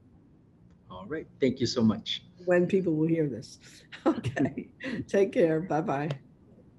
All 0.89 1.05
right. 1.05 1.27
Thank 1.41 1.59
you 1.59 1.65
so 1.65 1.81
much. 1.81 2.23
When 2.45 2.65
people 2.65 2.93
will 2.95 3.09
hear 3.09 3.27
this. 3.27 3.59
Okay. 4.03 4.67
Take 5.07 5.31
care. 5.31 5.59
Bye 5.59 5.81
bye. 5.81 6.09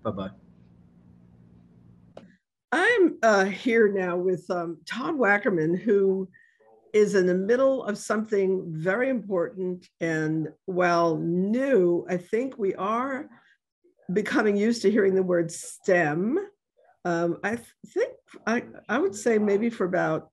Bye 0.02 0.10
bye. 0.10 0.30
I'm 2.72 3.16
uh, 3.22 3.44
here 3.44 3.86
now 3.92 4.16
with 4.16 4.50
um, 4.50 4.78
Todd 4.86 5.14
Wackerman, 5.14 5.80
who 5.80 6.28
is 6.92 7.14
in 7.14 7.26
the 7.26 7.34
middle 7.34 7.84
of 7.84 7.96
something 7.96 8.64
very 8.66 9.08
important. 9.08 9.88
And 10.00 10.48
while 10.64 11.16
new, 11.18 12.04
I 12.08 12.16
think 12.16 12.58
we 12.58 12.74
are 12.74 13.28
becoming 14.12 14.56
used 14.56 14.82
to 14.82 14.90
hearing 14.90 15.14
the 15.14 15.22
word 15.22 15.52
STEM. 15.52 16.40
Um, 17.04 17.38
I 17.42 17.56
think 17.86 18.12
I, 18.46 18.62
I 18.88 18.98
would 18.98 19.14
say 19.14 19.38
maybe 19.38 19.70
for 19.70 19.84
about, 19.84 20.30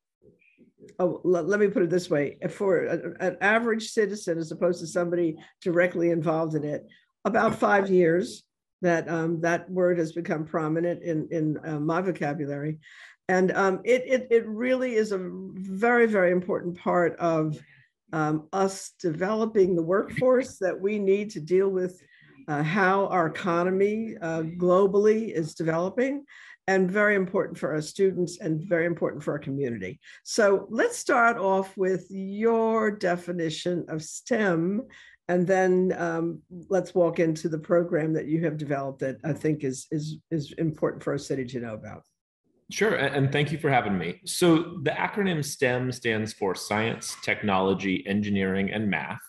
oh, 1.00 1.22
let, 1.24 1.48
let 1.48 1.60
me 1.60 1.68
put 1.68 1.84
it 1.84 1.90
this 1.90 2.10
way 2.10 2.38
for 2.50 2.86
a, 2.86 3.26
an 3.26 3.38
average 3.42 3.90
citizen, 3.90 4.38
as 4.38 4.52
opposed 4.52 4.80
to 4.82 4.88
somebody 4.88 5.36
directly 5.62 6.12
involved 6.12 6.56
in 6.56 6.64
it, 6.64 6.86
about 7.26 7.60
five 7.60 7.90
years 7.90 8.44
that 8.82 9.10
um, 9.10 9.42
that 9.42 9.70
word 9.70 9.98
has 9.98 10.14
become 10.14 10.46
prominent 10.46 11.04
in, 11.04 11.28
in 11.32 11.58
uh, 11.66 11.80
my 11.80 12.02
vocabulary. 12.02 12.80
And 13.28 13.52
um, 13.52 13.82
it, 13.84 14.04
it, 14.08 14.28
it 14.32 14.48
really 14.48 14.96
is 14.96 15.12
a 15.12 15.20
very, 15.22 16.08
very 16.08 16.32
important 16.32 16.78
part 16.80 17.16
of 17.18 17.60
um, 18.14 18.48
us 18.54 18.94
developing 19.00 19.76
the 19.76 19.84
workforce 19.84 20.58
that 20.60 20.80
we 20.80 20.98
need 20.98 21.30
to 21.32 21.40
deal 21.40 21.70
with 21.70 22.02
uh, 22.48 22.64
how 22.64 23.06
our 23.08 23.28
economy 23.28 24.16
uh, 24.22 24.42
globally 24.42 25.32
is 25.32 25.54
developing 25.54 26.26
and 26.70 26.92
very 26.92 27.16
important 27.16 27.58
for 27.58 27.74
our 27.74 27.82
students 27.82 28.40
and 28.40 28.62
very 28.62 28.86
important 28.86 29.24
for 29.24 29.32
our 29.32 29.40
community. 29.40 30.00
So 30.24 30.68
let's 30.70 31.00
start 31.00 31.36
off 31.38 31.76
with 31.76 32.06
your 32.12 32.92
definition 32.92 33.86
of 33.90 34.04
STEM 34.04 34.84
and 35.28 35.48
then 35.48 35.96
um, 35.98 36.42
let's 36.70 36.94
walk 36.94 37.20
into 37.20 37.50
the 37.50 37.58
program 37.58 38.14
that 38.14 38.28
you 38.28 38.44
have 38.44 38.56
developed 38.58 39.00
that 39.00 39.18
I 39.24 39.34
think 39.34 39.64
is 39.64 39.88
is 39.92 40.18
is 40.30 40.54
important 40.54 41.04
for 41.04 41.12
our 41.14 41.20
city 41.20 41.46
to 41.46 41.60
know 41.60 41.74
about. 41.74 42.04
Sure, 42.72 42.96
and 42.96 43.32
thank 43.32 43.52
you 43.52 43.58
for 43.58 43.72
having 43.72 43.98
me. 43.98 44.22
So 44.26 44.80
the 44.84 44.92
acronym 44.92 45.44
STEM 45.44 45.92
stands 45.92 46.34
for 46.34 46.54
Science, 46.54 47.16
Technology, 47.24 48.06
Engineering, 48.08 48.72
and 48.72 48.90
Math. 48.90 49.22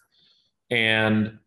And 0.70 1.38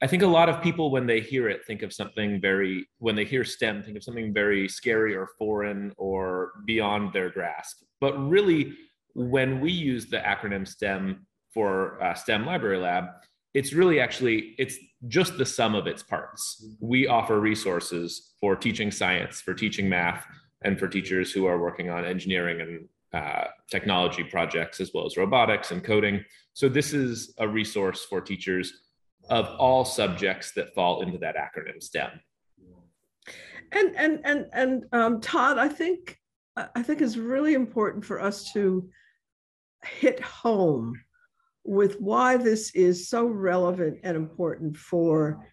I 0.00 0.06
think 0.06 0.22
a 0.22 0.28
lot 0.28 0.48
of 0.48 0.62
people, 0.62 0.90
when 0.92 1.06
they 1.06 1.20
hear 1.20 1.48
it, 1.48 1.64
think 1.66 1.82
of 1.82 1.92
something 1.92 2.40
very, 2.40 2.88
when 2.98 3.16
they 3.16 3.24
hear 3.24 3.44
STEM, 3.44 3.82
think 3.82 3.96
of 3.96 4.04
something 4.04 4.32
very 4.32 4.68
scary 4.68 5.16
or 5.16 5.28
foreign 5.38 5.92
or 5.96 6.52
beyond 6.66 7.12
their 7.12 7.30
grasp. 7.30 7.82
But 8.00 8.16
really, 8.16 8.74
when 9.14 9.60
we 9.60 9.72
use 9.72 10.06
the 10.06 10.18
acronym 10.18 10.66
STEM 10.68 11.26
for 11.52 12.00
uh, 12.00 12.14
STEM 12.14 12.46
Library 12.46 12.78
Lab, 12.78 13.06
it's 13.54 13.72
really 13.72 13.98
actually 13.98 14.54
it's 14.58 14.76
just 15.08 15.36
the 15.36 15.46
sum 15.46 15.74
of 15.74 15.88
its 15.88 16.02
parts. 16.02 16.64
We 16.80 17.08
offer 17.08 17.40
resources 17.40 18.34
for 18.40 18.54
teaching 18.54 18.92
science, 18.92 19.40
for 19.40 19.54
teaching 19.54 19.88
math, 19.88 20.24
and 20.62 20.78
for 20.78 20.86
teachers 20.86 21.32
who 21.32 21.46
are 21.46 21.58
working 21.58 21.90
on 21.90 22.04
engineering 22.04 22.60
and 22.60 22.88
uh, 23.12 23.46
technology 23.70 24.22
projects 24.22 24.80
as 24.80 24.92
well 24.94 25.06
as 25.06 25.16
robotics 25.16 25.72
and 25.72 25.82
coding. 25.82 26.24
So 26.52 26.68
this 26.68 26.92
is 26.92 27.34
a 27.38 27.48
resource 27.48 28.04
for 28.04 28.20
teachers 28.20 28.72
of 29.28 29.46
all 29.58 29.84
subjects 29.84 30.52
that 30.52 30.74
fall 30.74 31.02
into 31.02 31.18
that 31.18 31.36
acronym 31.36 31.82
STEM. 31.82 32.10
And 33.72 33.94
and 33.96 34.20
and 34.24 34.46
and 34.52 34.84
um, 34.92 35.20
Todd, 35.20 35.58
I 35.58 35.68
think 35.68 36.18
I 36.56 36.82
think 36.82 37.02
it's 37.02 37.16
really 37.16 37.54
important 37.54 38.04
for 38.04 38.20
us 38.20 38.52
to 38.52 38.88
hit 39.84 40.20
home 40.20 41.00
with 41.64 42.00
why 42.00 42.36
this 42.36 42.74
is 42.74 43.08
so 43.08 43.26
relevant 43.26 44.00
and 44.02 44.16
important 44.16 44.76
for 44.76 45.46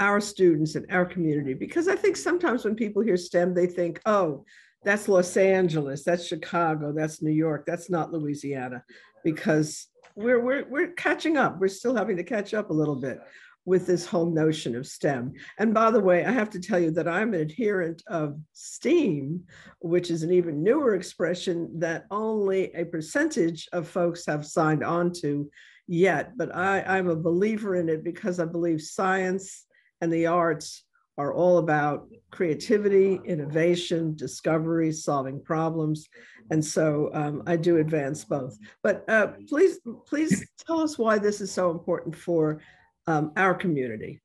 our 0.00 0.20
students 0.20 0.74
and 0.74 0.86
our 0.90 1.06
community. 1.06 1.54
Because 1.54 1.88
I 1.88 1.96
think 1.96 2.16
sometimes 2.16 2.64
when 2.64 2.74
people 2.74 3.02
hear 3.02 3.16
STEM, 3.16 3.54
they 3.54 3.66
think, 3.66 4.00
oh, 4.04 4.44
that's 4.84 5.08
Los 5.08 5.36
Angeles, 5.36 6.04
that's 6.04 6.26
Chicago, 6.26 6.92
that's 6.92 7.22
New 7.22 7.32
York, 7.32 7.64
that's 7.66 7.88
not 7.88 8.12
Louisiana, 8.12 8.84
because 9.24 9.86
we're, 10.14 10.40
we're, 10.40 10.64
we're 10.68 10.92
catching 10.92 11.36
up. 11.36 11.58
We're 11.60 11.68
still 11.68 11.94
having 11.94 12.16
to 12.16 12.24
catch 12.24 12.54
up 12.54 12.70
a 12.70 12.74
little 12.74 12.96
bit 12.96 13.20
with 13.64 13.86
this 13.86 14.04
whole 14.04 14.30
notion 14.30 14.74
of 14.74 14.86
STEM. 14.86 15.32
And 15.58 15.72
by 15.72 15.90
the 15.90 16.00
way, 16.00 16.24
I 16.24 16.32
have 16.32 16.50
to 16.50 16.60
tell 16.60 16.80
you 16.80 16.90
that 16.92 17.06
I'm 17.06 17.32
an 17.32 17.40
adherent 17.40 18.02
of 18.08 18.38
STEAM, 18.52 19.44
which 19.80 20.10
is 20.10 20.22
an 20.22 20.32
even 20.32 20.64
newer 20.64 20.94
expression 20.94 21.78
that 21.78 22.06
only 22.10 22.72
a 22.74 22.84
percentage 22.84 23.68
of 23.72 23.88
folks 23.88 24.26
have 24.26 24.44
signed 24.44 24.82
on 24.82 25.12
to 25.20 25.48
yet. 25.86 26.36
But 26.36 26.54
I, 26.54 26.82
I'm 26.82 27.08
a 27.08 27.16
believer 27.16 27.76
in 27.76 27.88
it 27.88 28.02
because 28.02 28.40
I 28.40 28.46
believe 28.46 28.80
science 28.80 29.64
and 30.00 30.12
the 30.12 30.26
arts 30.26 30.84
are 31.18 31.32
all 31.32 31.58
about 31.58 32.08
creativity, 32.30 33.20
innovation, 33.24 34.14
discovery, 34.16 34.90
solving 34.92 35.40
problems. 35.42 36.08
And 36.50 36.64
so 36.64 37.10
um, 37.12 37.42
I 37.46 37.56
do 37.56 37.78
advance 37.78 38.24
both. 38.24 38.58
But 38.82 39.04
uh, 39.08 39.28
please, 39.48 39.78
please 40.06 40.46
tell 40.66 40.80
us 40.80 40.98
why 40.98 41.18
this 41.18 41.40
is 41.40 41.52
so 41.52 41.70
important 41.70 42.16
for 42.16 42.60
um, 43.06 43.32
our 43.36 43.54
community. 43.54 44.20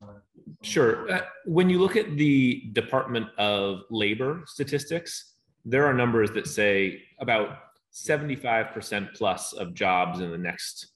Sure. 0.62 1.10
Uh, 1.10 1.20
when 1.44 1.68
you 1.68 1.78
look 1.78 1.96
at 1.96 2.16
the 2.16 2.70
Department 2.72 3.26
of 3.38 3.82
Labor 3.90 4.42
statistics, 4.46 5.34
there 5.64 5.84
are 5.84 5.92
numbers 5.92 6.30
that 6.30 6.46
say 6.46 7.02
about 7.20 7.58
75% 7.92 9.14
plus 9.14 9.52
of 9.52 9.74
jobs 9.74 10.20
in 10.20 10.30
the 10.30 10.38
next 10.38 10.92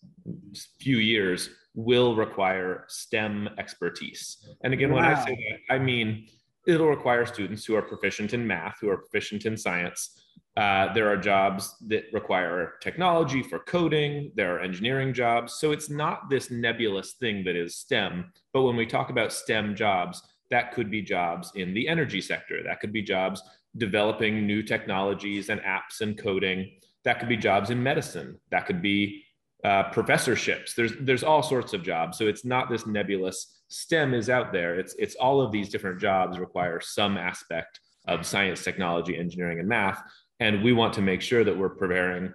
few 0.81 0.99
years 0.99 1.51
will 1.75 2.15
require 2.17 2.85
STEM 2.89 3.49
expertise. 3.59 4.47
And 4.63 4.73
again, 4.73 4.93
when. 4.93 5.05
I 5.05 5.25
say 5.25 5.37
that, 5.69 5.75
I 5.75 5.79
mean 5.79 6.27
it'll 6.67 6.89
require 6.89 7.27
students 7.27 7.65
who 7.65 7.75
are 7.75 7.83
proficient 7.83 8.35
in 8.35 8.47
math, 8.47 8.77
who 8.81 8.89
are 8.89 8.99
proficient 8.99 9.47
in 9.47 9.57
science. 9.57 10.23
Uh, 10.57 10.93
there 10.93 11.09
are 11.09 11.17
jobs 11.17 11.75
that 11.89 12.05
require 12.13 12.75
technology 12.81 13.43
for 13.43 13.59
coding, 13.61 14.31
there 14.37 14.55
are 14.55 14.61
engineering 14.61 15.13
jobs. 15.13 15.55
So 15.55 15.73
it's 15.73 15.89
not 15.89 16.29
this 16.29 16.51
nebulous 16.51 17.13
thing 17.13 17.43
that 17.45 17.57
is 17.57 17.77
STEM. 17.77 18.33
But 18.53 18.63
when 18.63 18.77
we 18.77 18.87
talk 18.87 19.11
about 19.11 19.33
STEM 19.33 19.75
jobs, 19.75 20.23
that 20.51 20.73
could 20.73 20.91
be 20.91 21.01
jobs 21.01 21.53
in 21.55 21.73
the 21.73 21.89
energy 21.89 22.21
sector, 22.21 22.63
that 22.65 22.81
could 22.81 22.93
be 22.93 23.03
jobs 23.03 23.43
developing 23.79 24.47
new 24.47 24.63
technologies 24.63 25.49
and 25.49 25.61
apps 25.63 26.03
and 26.03 26.19
coding. 26.19 26.71
That 27.05 27.19
could 27.19 27.31
be 27.31 27.39
jobs 27.39 27.71
in 27.71 27.83
medicine. 27.83 28.39
That 28.51 28.67
could 28.67 28.83
be 28.83 29.25
uh, 29.65 29.85
professorships. 29.91 30.75
There's 30.75 30.93
there's 31.01 31.23
all 31.23 31.43
sorts 31.43 31.73
of 31.73 31.83
jobs. 31.83 32.19
So 32.19 32.27
it's 32.27 32.45
not 32.45 32.69
this 32.69 32.87
nebulous 32.87 33.63
STEM 33.69 34.15
is 34.15 34.29
out 34.29 34.53
there. 34.53 34.79
It's 34.79 34.95
it's 34.99 35.15
all 35.15 35.41
of 35.41 35.53
these 35.53 35.69
different 35.69 36.01
jobs 36.01 36.39
require 36.39 36.81
some 36.81 37.17
aspect 37.17 37.81
of 38.09 38.27
science, 38.27 38.65
technology, 38.65 39.17
engineering, 39.17 39.61
and 39.61 39.69
math. 39.69 40.03
And 40.41 40.63
we 40.63 40.73
want 40.73 40.93
to 40.95 41.03
make 41.03 41.23
sure 41.23 41.45
that 41.45 41.57
we're 41.57 41.69
preparing 41.69 42.33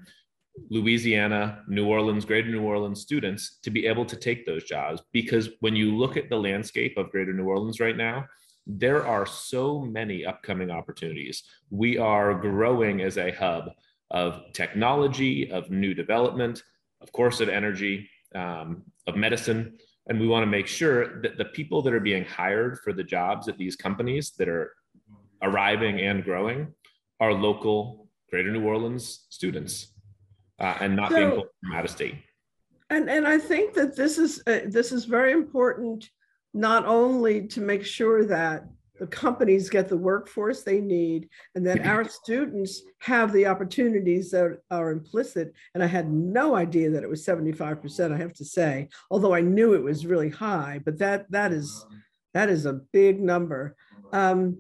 Louisiana, 0.70 1.64
New 1.68 1.88
Orleans, 1.88 2.26
Greater 2.26 2.50
New 2.50 2.64
Orleans 2.64 3.02
students 3.02 3.60
to 3.64 3.70
be 3.70 3.86
able 3.86 4.06
to 4.06 4.16
take 4.16 4.46
those 4.46 4.64
jobs. 4.64 5.02
Because 5.12 5.50
when 5.60 5.76
you 5.76 5.96
look 5.96 6.18
at 6.18 6.30
the 6.30 6.38
landscape 6.38 6.98
of 6.98 7.12
Greater 7.12 7.34
New 7.34 7.46
Orleans 7.46 7.80
right 7.80 7.98
now, 7.98 8.26
there 8.66 9.06
are 9.06 9.26
so 9.26 9.82
many 9.82 10.26
upcoming 10.26 10.72
opportunities. 10.72 11.44
We 11.70 11.98
are 11.98 12.34
growing 12.34 13.02
as 13.02 13.18
a 13.18 13.32
hub 13.32 13.70
of 14.12 14.42
technology, 14.54 15.52
of 15.52 15.70
new 15.70 15.94
development, 15.94 16.64
of 17.02 17.12
course, 17.12 17.40
of 17.42 17.50
energy, 17.50 18.10
um, 18.36 18.84
of 19.08 19.16
medicine. 19.16 19.78
And 20.08 20.20
we 20.20 20.28
want 20.28 20.44
to 20.44 20.48
make 20.48 20.68
sure 20.68 21.22
that 21.22 21.38
the 21.38 21.46
people 21.46 21.82
that 21.84 21.94
are 21.94 22.00
being 22.00 22.26
hired 22.26 22.80
for 22.80 22.94
the 22.94 23.04
jobs 23.04 23.48
at 23.48 23.58
these 23.58 23.76
companies 23.76 24.32
that 24.38 24.48
are 24.48 24.74
arriving 25.42 26.00
and 26.00 26.24
growing 26.24 26.74
are 27.20 27.34
local 27.34 28.08
Greater 28.30 28.52
New 28.52 28.66
Orleans 28.66 29.26
students 29.30 29.94
uh, 30.60 30.76
and 30.80 30.96
not 30.96 31.12
So- 31.12 31.18
being 31.18 31.32
pulled 31.32 31.48
from 31.62 31.74
out 31.74 31.86
of 31.86 31.92
state. 31.92 32.16
And 32.90 33.10
and 33.10 33.28
I 33.28 33.38
think 33.38 33.74
that 33.74 33.98
this 33.98 34.18
is 34.18 34.42
uh, 34.48 34.62
this 34.66 34.94
is 34.94 35.04
very 35.04 35.34
important, 35.34 36.10
not 36.54 36.86
only 36.86 37.46
to 37.48 37.60
make 37.60 37.86
sure 37.86 38.24
that 38.26 38.64
the 39.00 39.08
companies 39.08 39.70
get 39.70 39.90
the 39.90 39.98
workforce 39.98 40.64
they 40.64 40.82
need, 40.82 41.30
and 41.56 41.66
that 41.66 41.86
our 41.86 42.08
students 42.10 42.82
have 43.00 43.32
the 43.32 43.46
opportunities 43.46 44.32
that 44.32 44.60
are 44.72 44.92
implicit. 44.92 45.54
And 45.74 45.84
I 45.84 45.88
had 45.88 46.12
no 46.12 46.56
idea 46.56 46.90
that 46.92 47.04
it 47.04 47.10
was 47.10 47.26
seventy 47.26 47.52
five 47.52 47.82
percent. 47.82 48.14
I 48.14 48.18
have 48.18 48.34
to 48.34 48.46
say, 48.46 48.90
although 49.12 49.34
I 49.34 49.42
knew 49.42 49.74
it 49.74 49.84
was 49.84 50.06
really 50.06 50.30
high, 50.30 50.82
but 50.84 50.98
that 51.00 51.30
that 51.32 51.52
is 51.52 51.86
that 52.34 52.50
is 52.50 52.66
a 52.66 52.82
big 52.92 53.20
number. 53.20 53.76
Um, 54.14 54.58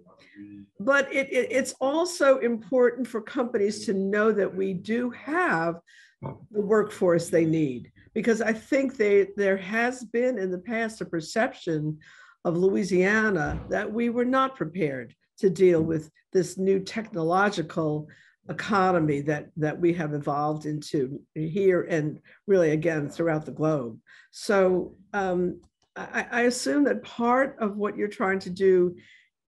but 0.80 1.12
it, 1.14 1.32
it, 1.32 1.52
it's 1.52 1.74
also 1.82 2.38
important 2.40 3.08
for 3.08 3.22
companies 3.22 3.86
to 3.86 3.94
know 3.94 4.32
that 4.32 4.54
we 4.54 4.74
do 4.74 5.10
have 5.12 5.80
the 6.22 6.62
workforce 6.62 7.30
they 7.30 7.46
need 7.46 7.92
because 8.14 8.42
I 8.42 8.54
think 8.54 8.98
they 8.98 9.28
there 9.38 9.58
has 9.58 10.04
been 10.04 10.40
in 10.40 10.50
the 10.50 10.58
past 10.58 11.02
a 11.02 11.06
perception 11.06 12.00
of 12.48 12.56
Louisiana 12.56 13.62
that 13.70 13.92
we 13.92 14.10
were 14.10 14.26
not 14.26 14.56
prepared 14.56 15.14
to 15.40 15.50
deal 15.50 15.82
with 15.82 16.10
this 16.32 16.58
new 16.58 16.80
technological 16.80 18.08
economy 18.50 19.20
that 19.20 19.50
that 19.58 19.78
we 19.78 19.92
have 19.92 20.14
evolved 20.14 20.66
into 20.66 21.20
here 21.34 21.82
and 21.90 22.22
really 22.48 22.72
again 22.72 23.10
throughout 23.10 23.46
the 23.46 23.52
globe. 23.52 24.00
So 24.32 24.96
um, 25.14 25.60
I, 25.98 26.26
I 26.32 26.42
assume 26.44 26.86
that 26.86 27.04
part 27.04 27.58
of 27.60 27.76
what 27.76 27.98
you're 27.98 28.08
trying 28.22 28.40
to 28.40 28.50
do 28.50 28.96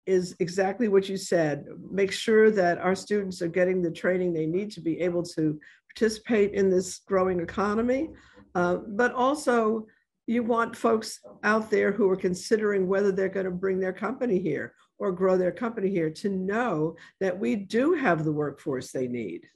is 0.07 0.35
exactly 0.39 0.87
what 0.87 1.07
you 1.07 1.17
said. 1.17 1.65
Make 1.91 2.11
sure 2.11 2.49
that 2.49 2.79
our 2.79 2.95
students 2.95 3.43
are 3.43 3.47
getting 3.59 3.83
the 3.83 3.91
training 3.91 4.33
they 4.33 4.47
need 4.47 4.71
to 4.71 4.81
be 4.81 4.99
able 5.01 5.21
to 5.35 5.59
participate 5.93 6.53
in 6.53 6.71
this 6.71 7.01
growing 7.07 7.41
economy. 7.41 8.09
Uh, 8.55 8.77
but 8.87 9.13
also, 9.13 9.85
you 10.27 10.43
want 10.43 10.75
folks 10.75 11.21
out 11.43 11.71
there 11.71 11.91
who 11.91 12.09
are 12.09 12.17
considering 12.17 12.87
whether 12.87 13.11
they're 13.11 13.29
going 13.29 13.45
to 13.45 13.51
bring 13.51 13.79
their 13.79 13.93
company 13.93 14.37
here 14.37 14.73
or 14.99 15.11
grow 15.11 15.37
their 15.37 15.53
company 15.53 15.89
here 15.89 16.09
to 16.09 16.29
know 16.29 16.95
that 17.21 17.37
we 17.37 17.55
do 17.55 17.93
have 17.93 18.25
the 18.25 18.31
workforce 18.31 18.91
they 18.91 19.07
need. 19.07 19.47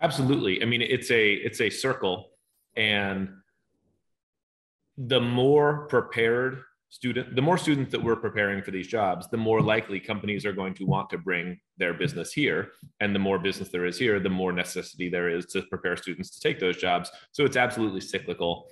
Absolutely. 0.00 0.60
I 0.60 0.64
mean, 0.66 0.82
it's 0.82 1.10
a 1.12 1.34
it's 1.34 1.60
a 1.60 1.70
circle, 1.70 2.30
and 2.76 3.28
the 4.98 5.20
more 5.20 5.86
prepared 5.86 6.62
student, 6.88 7.36
the 7.36 7.42
more 7.42 7.56
students 7.56 7.92
that 7.92 8.02
we're 8.02 8.16
preparing 8.16 8.62
for 8.62 8.72
these 8.72 8.88
jobs, 8.88 9.28
the 9.30 9.36
more 9.36 9.62
likely 9.62 10.00
companies 10.00 10.44
are 10.44 10.52
going 10.52 10.74
to 10.74 10.84
want 10.84 11.08
to 11.10 11.18
bring 11.18 11.58
their 11.78 11.94
business 11.94 12.32
here, 12.32 12.72
and 12.98 13.14
the 13.14 13.20
more 13.20 13.38
business 13.38 13.68
there 13.68 13.86
is 13.86 13.96
here, 13.96 14.18
the 14.18 14.28
more 14.28 14.52
necessity 14.52 15.08
there 15.08 15.28
is 15.28 15.46
to 15.46 15.62
prepare 15.62 15.96
students 15.96 16.30
to 16.30 16.40
take 16.40 16.58
those 16.58 16.76
jobs. 16.76 17.08
So 17.30 17.44
it's 17.44 17.56
absolutely 17.56 18.00
cyclical, 18.00 18.66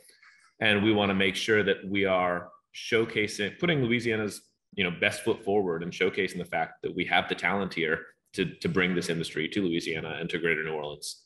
and 0.61 0.83
we 0.83 0.93
want 0.93 1.11
to 1.11 1.15
make 1.15 1.37
sure 1.37 1.63
that 1.63 1.79
we 1.89 2.05
are 2.05 2.49
showcasing, 2.75 3.59
putting 3.59 3.83
Louisiana's 3.83 4.43
you 4.75 4.85
know 4.85 4.91
best 5.01 5.23
foot 5.23 5.45
forward 5.45 5.83
and 5.83 5.93
showcasing 5.93 6.39
the 6.39 6.45
fact 6.45 6.83
that 6.83 6.95
we 6.95 7.05
have 7.07 7.29
the 7.29 7.35
talent 7.35 7.75
here 7.75 8.07
to 8.35 8.45
to 8.57 8.69
bring 8.69 8.95
this 8.95 9.09
industry 9.09 9.49
to 9.49 9.63
Louisiana 9.63 10.17
and 10.21 10.31
to 10.31 10.39
Greater 10.39 10.63
New 10.63 10.73
Orleans. 10.73 11.25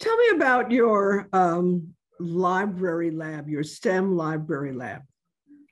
Tell 0.00 0.16
me 0.16 0.30
about 0.34 0.70
your 0.70 1.28
um, 1.32 1.94
library 2.18 3.10
lab, 3.10 3.48
your 3.48 3.62
STEM 3.62 4.16
library 4.16 4.72
lab. 4.72 5.02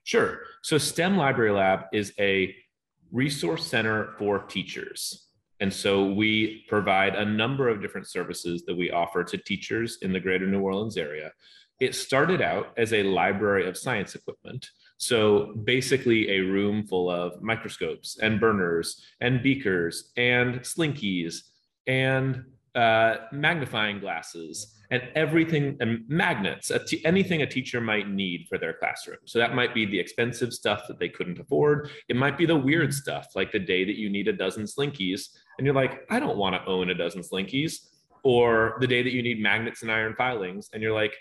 Sure. 0.04 0.40
So 0.62 0.78
STEM 0.78 1.16
Library 1.16 1.52
Lab 1.52 1.84
is 1.92 2.12
a 2.18 2.54
resource 3.12 3.66
center 3.66 4.14
for 4.18 4.40
teachers. 4.40 5.28
And 5.60 5.72
so 5.72 6.12
we 6.12 6.64
provide 6.68 7.14
a 7.14 7.24
number 7.24 7.68
of 7.68 7.80
different 7.80 8.08
services 8.08 8.64
that 8.66 8.76
we 8.76 8.90
offer 8.90 9.22
to 9.22 9.38
teachers 9.38 9.98
in 10.02 10.12
the 10.12 10.18
greater 10.18 10.46
New 10.46 10.60
Orleans 10.60 10.96
area. 10.96 11.30
It 11.82 11.96
started 11.96 12.40
out 12.40 12.66
as 12.76 12.92
a 12.92 13.02
library 13.02 13.66
of 13.68 13.76
science 13.76 14.14
equipment. 14.14 14.68
So 14.98 15.52
basically, 15.64 16.30
a 16.30 16.38
room 16.38 16.86
full 16.86 17.10
of 17.10 17.42
microscopes 17.42 18.18
and 18.22 18.38
burners 18.38 19.04
and 19.20 19.42
beakers 19.42 20.12
and 20.16 20.60
slinkies 20.60 21.38
and 21.88 22.44
uh, 22.76 23.16
magnifying 23.32 23.98
glasses 23.98 24.78
and 24.92 25.02
everything 25.16 25.76
and 25.80 26.04
magnets, 26.06 26.70
anything 27.04 27.42
a 27.42 27.48
teacher 27.48 27.80
might 27.80 28.08
need 28.08 28.46
for 28.48 28.58
their 28.58 28.74
classroom. 28.74 29.18
So 29.24 29.40
that 29.40 29.56
might 29.56 29.74
be 29.74 29.84
the 29.84 29.98
expensive 29.98 30.52
stuff 30.52 30.82
that 30.86 31.00
they 31.00 31.08
couldn't 31.08 31.40
afford. 31.40 31.90
It 32.08 32.14
might 32.14 32.38
be 32.38 32.46
the 32.46 32.54
weird 32.54 32.94
stuff, 32.94 33.26
like 33.34 33.50
the 33.50 33.58
day 33.58 33.84
that 33.84 33.98
you 33.98 34.08
need 34.08 34.28
a 34.28 34.32
dozen 34.32 34.66
slinkies 34.66 35.30
and 35.58 35.66
you're 35.66 35.74
like, 35.74 36.06
I 36.10 36.20
don't 36.20 36.36
want 36.36 36.54
to 36.54 36.64
own 36.64 36.90
a 36.90 36.94
dozen 36.94 37.22
slinkies. 37.22 37.88
Or 38.22 38.76
the 38.78 38.86
day 38.86 39.02
that 39.02 39.12
you 39.12 39.20
need 39.20 39.42
magnets 39.42 39.82
and 39.82 39.90
iron 39.90 40.14
filings 40.14 40.70
and 40.72 40.80
you're 40.80 40.94
like, 40.94 41.12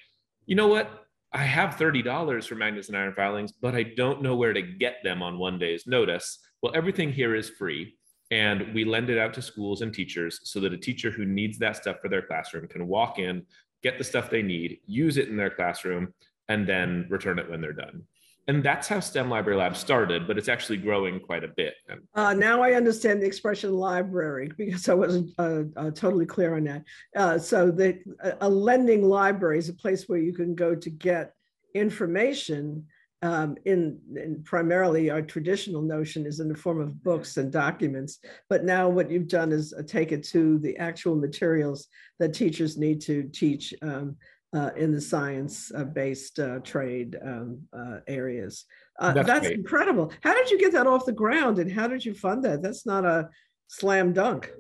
you 0.52 0.58
know 0.58 0.68
what? 0.68 1.06
I 1.32 1.44
have 1.46 1.78
$30 1.78 2.46
for 2.46 2.56
magnets 2.56 2.90
and 2.90 2.98
iron 2.98 3.14
filings, 3.14 3.54
but 3.54 3.74
I 3.74 3.84
don't 3.84 4.22
know 4.22 4.36
where 4.36 4.52
to 4.52 4.62
get 4.62 4.98
them 5.02 5.24
on 5.24 5.40
one 5.40 5.58
day's 5.58 5.88
notice. 5.88 6.40
Well, 6.62 6.74
everything 6.76 7.10
here 7.14 7.36
is 7.36 7.50
free. 7.52 7.96
And 8.32 8.74
we 8.74 8.84
lend 8.84 9.10
it 9.10 9.18
out 9.18 9.34
to 9.36 9.42
schools 9.42 9.82
and 9.82 9.94
teachers 9.94 10.42
so 10.44 10.60
that 10.60 10.74
a 10.74 10.78
teacher 10.78 11.10
who 11.10 11.24
needs 11.24 11.58
that 11.60 11.78
stuff 11.78 12.02
for 12.02 12.10
their 12.10 12.22
classroom 12.22 12.68
can 12.68 12.86
walk 12.86 13.18
in, 13.18 13.46
get 13.82 13.98
the 13.98 14.04
stuff 14.04 14.30
they 14.30 14.42
need, 14.42 14.80
use 14.86 15.16
it 15.16 15.30
in 15.30 15.38
their 15.38 15.52
classroom, 15.52 16.14
and 16.50 16.68
then 16.68 17.08
return 17.10 17.40
it 17.40 17.50
when 17.50 17.62
they're 17.62 17.72
done. 17.72 18.04
And 18.48 18.64
that's 18.64 18.88
how 18.88 19.00
STEM 19.00 19.30
Library 19.30 19.58
Lab 19.58 19.78
started, 19.78 20.28
but 20.28 20.38
it's 20.38 20.50
actually 20.50 20.78
growing 20.78 21.20
quite 21.20 21.44
a 21.44 21.50
bit. 21.56 21.74
Uh, 22.16 22.34
now 22.34 22.62
I 22.62 22.74
understand 22.74 23.22
the 23.22 23.28
expression 23.28 23.72
library 23.74 24.52
because 24.58 24.90
I 24.90 24.94
wasn't 24.94 25.32
uh, 25.38 25.64
uh, 25.76 25.92
totally 25.92 26.26
clear 26.26 26.56
on 26.56 26.64
that. 26.66 26.84
Uh, 27.16 27.38
so 27.38 27.70
the, 27.70 28.00
a- 28.42 28.50
lending 28.50 29.04
library 29.04 29.60
is 29.60 29.70
a 29.70 29.74
place 29.74 30.10
where 30.10 30.18
you 30.18 30.34
can 30.34 30.56
go 30.56 30.76
to 30.76 30.90
get 30.90 31.36
information 31.76 32.86
um, 33.24 33.56
in, 33.66 34.00
in 34.16 34.42
primarily 34.44 35.12
our 35.12 35.22
traditional 35.22 35.84
notion 35.84 36.26
is 36.26 36.40
in 36.40 36.50
the 36.50 36.58
form 36.58 36.82
of 36.82 37.04
books 37.04 37.38
and 37.38 37.52
documents. 37.52 38.18
But 38.50 38.64
now 38.64 38.90
what 38.90 39.12
you've 39.12 39.28
done 39.28 39.52
is 39.52 39.74
uh, 39.74 39.84
take 39.86 40.12
it 40.12 40.24
to 40.30 40.58
the 40.58 40.76
actual 40.78 41.16
materials 41.16 41.88
that 42.18 42.34
teachers 42.34 42.78
need 42.78 43.00
to 43.02 43.30
teach 43.32 43.76
um, 43.84 44.16
uh, 44.54 44.72
in 44.76 44.92
the 44.92 45.02
science-based 45.02 46.40
uh, 46.40 46.60
trade 46.60 47.18
um, 47.24 47.62
uh, 47.74 48.00
areas. 48.08 48.66
Uh, 49.00 49.14
That's 49.14 49.28
that's 49.28 49.48
incredible. 49.48 50.12
How 50.22 50.36
did 50.36 50.52
you 50.52 50.60
get 50.60 50.74
that 50.74 50.88
off 50.88 51.06
the 51.06 51.14
ground 51.14 51.58
and 51.58 51.72
how 51.72 51.88
did 51.88 52.06
you 52.06 52.14
fund 52.14 52.44
that? 52.44 52.62
That's 52.62 52.86
not 52.86 53.06
a 53.06 53.30
slam 53.68 54.14
dunk. 54.14 54.52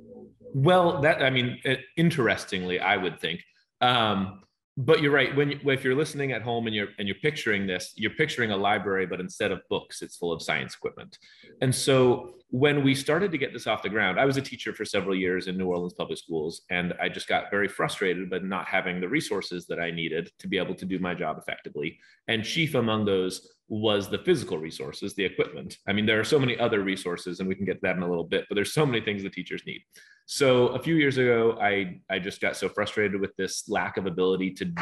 Well, 0.54 1.02
that 1.02 1.22
I 1.22 1.30
mean, 1.30 1.60
it, 1.64 1.82
interestingly, 1.98 2.80
I 2.80 2.98
would 2.98 3.20
think. 3.20 3.44
Um, 3.82 4.42
but 4.78 5.02
you're 5.02 5.12
right. 5.12 5.36
When 5.36 5.52
you, 5.52 5.60
if 5.66 5.84
you're 5.84 5.96
listening 5.96 6.32
at 6.32 6.42
home 6.42 6.66
and 6.66 6.76
you're 6.76 6.88
and 6.98 7.08
you're 7.08 7.18
picturing 7.22 7.68
this, 7.68 7.94
you're 7.96 8.12
picturing 8.12 8.52
a 8.52 8.58
library, 8.58 9.06
but 9.06 9.20
instead 9.20 9.52
of 9.52 9.62
books, 9.70 10.02
it's 10.02 10.16
full 10.16 10.32
of 10.32 10.42
science 10.42 10.76
equipment. 10.76 11.18
And 11.62 11.74
so 11.74 12.36
when 12.50 12.84
we 12.84 12.96
started 12.96 13.32
to 13.32 13.38
get 13.38 13.54
this 13.54 13.68
off 13.68 13.84
the 13.84 13.90
ground, 13.90 14.20
I 14.20 14.26
was 14.26 14.38
a 14.38 14.42
teacher 14.42 14.74
for 14.74 14.86
several 14.86 15.16
years 15.16 15.48
in 15.48 15.58
New 15.58 15.68
Orleans 15.68 15.94
public 15.94 16.18
schools, 16.18 16.62
and 16.70 16.94
I 17.02 17.10
just 17.10 17.28
got 17.28 17.52
very 17.52 17.68
frustrated 17.68 18.30
by 18.30 18.40
not 18.40 18.68
having 18.68 19.02
the 19.02 19.10
resources 19.10 19.68
that 19.68 19.80
I 19.80 19.92
needed 19.92 20.30
to 20.40 20.48
be 20.48 20.58
able 20.58 20.76
to 20.76 20.86
do 20.86 21.00
my 21.00 21.14
job 21.14 21.38
effectively. 21.38 22.00
And 22.28 22.44
chief 22.44 22.76
among 22.76 23.06
those 23.06 23.54
was 23.72 24.10
the 24.10 24.18
physical 24.18 24.58
resources, 24.58 25.14
the 25.16 25.24
equipment. 25.24 25.78
I 25.88 25.94
mean, 25.94 26.06
there 26.06 26.20
are 26.20 26.26
so 26.26 26.38
many 26.38 26.60
other 26.60 26.82
resources, 26.82 27.40
and 27.40 27.48
we 27.48 27.56
can 27.56 27.64
get 27.64 27.82
that 27.82 27.96
in 27.96 28.04
a 28.04 28.08
little 28.08 28.26
bit, 28.26 28.46
but 28.50 28.56
there's 28.56 28.74
so 28.74 28.86
many 28.86 29.00
things 29.00 29.24
that 29.24 29.32
teachers 29.32 29.64
need. 29.66 29.82
So 30.26 30.68
a 30.68 30.84
few 30.84 30.96
years 30.96 31.18
ago, 31.18 31.58
I 31.62 32.02
I 32.10 32.20
just 32.20 32.42
got 32.42 32.58
so 32.58 32.68
frustrated 32.68 33.22
with 33.22 33.34
this 33.38 33.70
lack 33.70 33.96
of 33.96 34.08
ability 34.08 34.52
to 34.56 34.74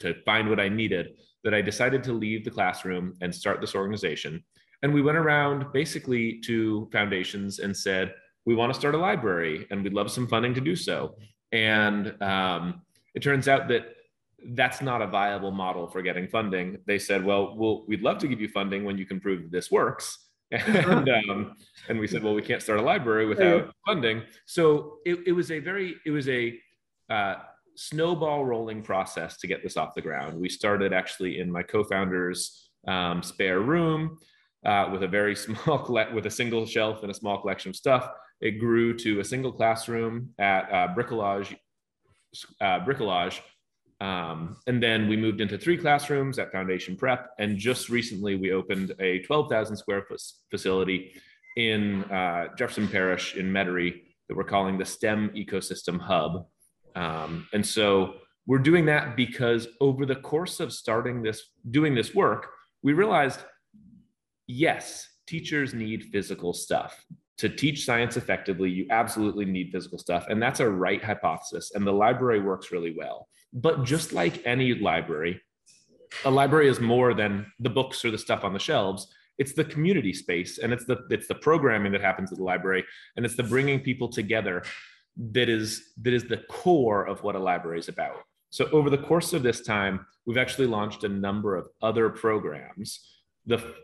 to 0.00 0.14
find 0.24 0.48
what 0.48 0.58
I 0.58 0.70
needed 0.70 1.08
that 1.44 1.52
I 1.52 1.60
decided 1.60 2.02
to 2.04 2.14
leave 2.14 2.44
the 2.44 2.50
classroom 2.50 3.14
and 3.20 3.34
start 3.34 3.60
this 3.60 3.74
organization. 3.74 4.42
And 4.82 4.94
we 4.94 5.02
went 5.02 5.18
around 5.18 5.66
basically 5.72 6.40
to 6.46 6.88
foundations 6.90 7.58
and 7.58 7.76
said, 7.76 8.14
we 8.46 8.54
want 8.54 8.72
to 8.72 8.78
start 8.78 8.94
a 8.94 8.98
library 8.98 9.66
and 9.70 9.82
we'd 9.82 9.92
love 9.92 10.10
some 10.10 10.26
funding 10.26 10.54
to 10.54 10.60
do 10.60 10.74
so. 10.74 11.16
And 11.52 12.20
um, 12.22 12.82
it 13.14 13.22
turns 13.22 13.46
out 13.46 13.68
that 13.68 13.82
that's 14.50 14.80
not 14.82 15.02
a 15.02 15.06
viable 15.06 15.50
model 15.50 15.88
for 15.88 16.02
getting 16.02 16.28
funding. 16.28 16.78
They 16.86 16.98
said, 16.98 17.24
well, 17.24 17.56
we'll 17.56 17.84
we'd 17.86 18.02
love 18.02 18.18
to 18.18 18.28
give 18.28 18.40
you 18.40 18.48
funding 18.48 18.84
when 18.84 18.98
you 18.98 19.06
can 19.06 19.20
prove 19.20 19.42
that 19.42 19.52
this 19.52 19.70
works. 19.70 20.18
And 20.52 21.08
um, 21.30 21.56
and 21.88 21.98
we 21.98 22.06
said, 22.06 22.22
well, 22.22 22.34
we 22.34 22.42
can't 22.42 22.60
start 22.60 22.78
a 22.78 22.82
library 22.82 23.24
without 23.24 23.74
funding. 23.86 24.22
So 24.44 24.98
it, 25.06 25.20
it 25.26 25.32
was 25.32 25.50
a 25.50 25.60
very 25.60 25.96
it 26.04 26.10
was 26.10 26.28
a 26.28 26.58
uh, 27.08 27.36
snowball 27.74 28.44
rolling 28.44 28.82
process 28.82 29.38
to 29.38 29.46
get 29.46 29.62
this 29.62 29.78
off 29.78 29.94
the 29.94 30.02
ground. 30.02 30.38
We 30.38 30.48
started 30.48 30.92
actually 30.92 31.40
in 31.40 31.50
my 31.50 31.62
co-founder's 31.62 32.68
um, 32.86 33.22
spare 33.22 33.60
room 33.60 34.18
uh, 34.64 34.88
with 34.92 35.02
a 35.02 35.08
very 35.08 35.34
small 35.44 35.86
with 36.12 36.26
a 36.26 36.30
single 36.30 36.66
shelf 36.66 37.02
and 37.02 37.10
a 37.10 37.14
small 37.14 37.40
collection 37.40 37.70
of 37.70 37.76
stuff. 37.76 38.10
It 38.40 38.58
grew 38.58 38.96
to 38.98 39.20
a 39.20 39.24
single 39.24 39.52
classroom 39.52 40.30
at 40.38 40.70
uh, 40.72 40.88
Bricolage, 40.94 41.56
uh, 42.60 42.80
Bricolage, 42.80 43.40
um, 44.02 44.56
and 44.66 44.82
then 44.82 45.06
we 45.08 45.16
moved 45.16 45.40
into 45.40 45.56
three 45.56 45.76
classrooms 45.76 46.40
at 46.40 46.50
Foundation 46.50 46.96
Prep. 46.96 47.30
And 47.38 47.56
just 47.56 47.88
recently, 47.88 48.34
we 48.34 48.50
opened 48.50 48.92
a 48.98 49.20
12,000 49.20 49.76
square 49.76 50.02
foot 50.02 50.20
facility 50.50 51.12
in 51.56 52.02
uh, 52.04 52.48
Jefferson 52.58 52.88
Parish 52.88 53.36
in 53.36 53.52
Metairie 53.52 54.02
that 54.28 54.36
we're 54.36 54.42
calling 54.42 54.76
the 54.76 54.84
STEM 54.84 55.30
Ecosystem 55.36 56.00
Hub. 56.00 56.46
Um, 56.96 57.46
and 57.52 57.64
so 57.64 58.14
we're 58.44 58.58
doing 58.58 58.86
that 58.86 59.14
because 59.14 59.68
over 59.80 60.04
the 60.04 60.16
course 60.16 60.58
of 60.58 60.72
starting 60.72 61.22
this, 61.22 61.50
doing 61.70 61.94
this 61.94 62.12
work, 62.12 62.48
we 62.82 62.94
realized 62.94 63.38
yes, 64.48 65.06
teachers 65.28 65.74
need 65.74 66.06
physical 66.10 66.52
stuff. 66.52 67.04
To 67.38 67.48
teach 67.48 67.84
science 67.84 68.16
effectively, 68.16 68.68
you 68.68 68.86
absolutely 68.90 69.44
need 69.44 69.70
physical 69.70 69.98
stuff. 69.98 70.26
And 70.28 70.42
that's 70.42 70.58
a 70.58 70.68
right 70.68 71.02
hypothesis. 71.02 71.70
And 71.76 71.86
the 71.86 71.92
library 71.92 72.40
works 72.40 72.72
really 72.72 72.94
well. 72.98 73.28
But 73.52 73.84
just 73.84 74.12
like 74.12 74.42
any 74.46 74.74
library, 74.74 75.40
a 76.24 76.30
library 76.30 76.68
is 76.68 76.80
more 76.80 77.14
than 77.14 77.46
the 77.60 77.70
books 77.70 78.04
or 78.04 78.10
the 78.10 78.18
stuff 78.18 78.44
on 78.44 78.52
the 78.52 78.58
shelves. 78.58 79.08
It's 79.38 79.54
the 79.54 79.64
community 79.64 80.12
space 80.12 80.58
and 80.58 80.72
it's 80.72 80.84
the 80.84 80.98
it's 81.10 81.26
the 81.26 81.34
programming 81.34 81.92
that 81.92 82.00
happens 82.00 82.30
at 82.32 82.38
the 82.38 82.44
library 82.44 82.84
and 83.16 83.24
it's 83.24 83.36
the 83.36 83.42
bringing 83.42 83.80
people 83.80 84.08
together 84.08 84.62
that 85.16 85.48
is 85.48 85.92
that 86.02 86.12
is 86.12 86.24
the 86.24 86.38
core 86.48 87.04
of 87.04 87.22
what 87.22 87.34
a 87.34 87.38
library 87.38 87.78
is 87.78 87.88
about. 87.88 88.16
So 88.50 88.68
over 88.72 88.90
the 88.90 88.98
course 88.98 89.32
of 89.32 89.42
this 89.42 89.62
time 89.62 90.06
we've 90.26 90.38
actually 90.38 90.66
launched 90.66 91.04
a 91.04 91.08
number 91.08 91.56
of 91.56 91.68
other 91.80 92.10
programs. 92.10 93.00
The 93.46 93.74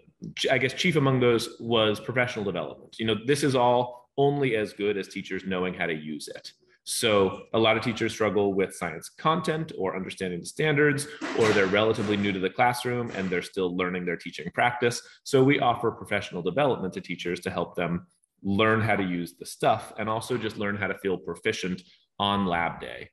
i 0.50 0.58
guess 0.58 0.74
chief 0.74 0.96
among 0.96 1.20
those 1.20 1.56
was 1.60 1.98
professional 1.98 2.44
development. 2.44 2.96
You 2.98 3.06
know 3.06 3.16
this 3.26 3.42
is 3.42 3.54
all 3.54 4.10
only 4.16 4.56
as 4.56 4.72
good 4.72 4.96
as 4.96 5.08
teachers 5.08 5.44
knowing 5.46 5.74
how 5.74 5.86
to 5.86 5.94
use 5.94 6.28
it 6.28 6.52
so 6.88 7.42
a 7.52 7.58
lot 7.58 7.76
of 7.76 7.82
teachers 7.82 8.14
struggle 8.14 8.54
with 8.54 8.74
science 8.74 9.10
content 9.10 9.72
or 9.76 9.94
understanding 9.94 10.40
the 10.40 10.46
standards, 10.46 11.06
or 11.38 11.50
they're 11.50 11.66
relatively 11.66 12.16
new 12.16 12.32
to 12.32 12.38
the 12.38 12.48
classroom 12.48 13.10
and 13.10 13.28
they're 13.28 13.42
still 13.42 13.76
learning 13.76 14.06
their 14.06 14.16
teaching 14.16 14.50
practice. 14.54 15.02
So 15.22 15.44
we 15.44 15.60
offer 15.60 15.90
professional 15.90 16.40
development 16.40 16.94
to 16.94 17.02
teachers 17.02 17.40
to 17.40 17.50
help 17.50 17.76
them 17.76 18.06
learn 18.42 18.80
how 18.80 18.96
to 18.96 19.02
use 19.02 19.34
the 19.38 19.44
stuff 19.44 19.92
and 19.98 20.08
also 20.08 20.38
just 20.38 20.56
learn 20.56 20.76
how 20.76 20.86
to 20.86 20.96
feel 21.00 21.18
proficient 21.18 21.82
on 22.18 22.46
lab 22.46 22.80
day. 22.80 23.10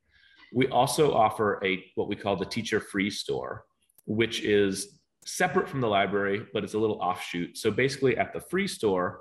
We 0.54 0.70
also 0.70 1.14
offer 1.14 1.60
a 1.62 1.84
what 1.96 2.08
we 2.08 2.16
call 2.16 2.38
the 2.38 2.46
teacher 2.46 2.80
free 2.80 3.10
store, 3.10 3.66
which 4.06 4.42
is 4.42 5.02
separate 5.26 5.68
from 5.68 5.82
the 5.82 5.90
library, 5.90 6.46
but 6.54 6.64
it's 6.64 6.76
a 6.76 6.80
little 6.80 7.02
offshoot. 7.02 7.58
So 7.58 7.72
basically 7.72 8.18
at 8.18 8.32
the 8.32 8.40
free 8.40 8.70
store, 8.70 9.20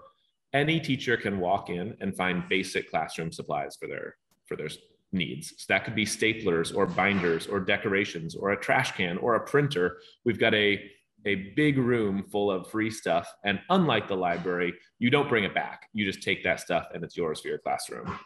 any 0.52 0.78
teacher 0.78 1.16
can 1.16 1.40
walk 1.40 1.70
in 1.70 1.96
and 2.00 2.16
find 2.16 2.48
basic 2.48 2.88
classroom 2.88 3.32
supplies 3.32 3.74
for 3.74 3.88
their 3.88 4.14
for 4.46 4.56
their 4.56 4.68
needs. 5.12 5.54
So 5.58 5.66
that 5.68 5.84
could 5.84 5.94
be 5.94 6.04
staplers 6.04 6.74
or 6.74 6.86
binders 6.86 7.46
or 7.46 7.60
decorations 7.60 8.34
or 8.34 8.50
a 8.50 8.60
trash 8.60 8.92
can 8.92 9.16
or 9.18 9.36
a 9.36 9.40
printer. 9.40 9.98
We've 10.24 10.38
got 10.38 10.54
a 10.54 10.90
a 11.26 11.52
big 11.56 11.78
room 11.78 12.22
full 12.30 12.50
of 12.50 12.70
free 12.70 12.90
stuff. 12.90 13.32
And 13.44 13.58
unlike 13.70 14.08
the 14.08 14.16
library, 14.16 14.74
you 14.98 15.08
don't 15.08 15.28
bring 15.28 15.44
it 15.44 15.54
back. 15.54 15.88
You 15.94 16.04
just 16.04 16.22
take 16.22 16.44
that 16.44 16.60
stuff 16.60 16.88
and 16.92 17.02
it's 17.02 17.16
yours 17.16 17.40
for 17.40 17.48
your 17.48 17.58
classroom. 17.58 18.18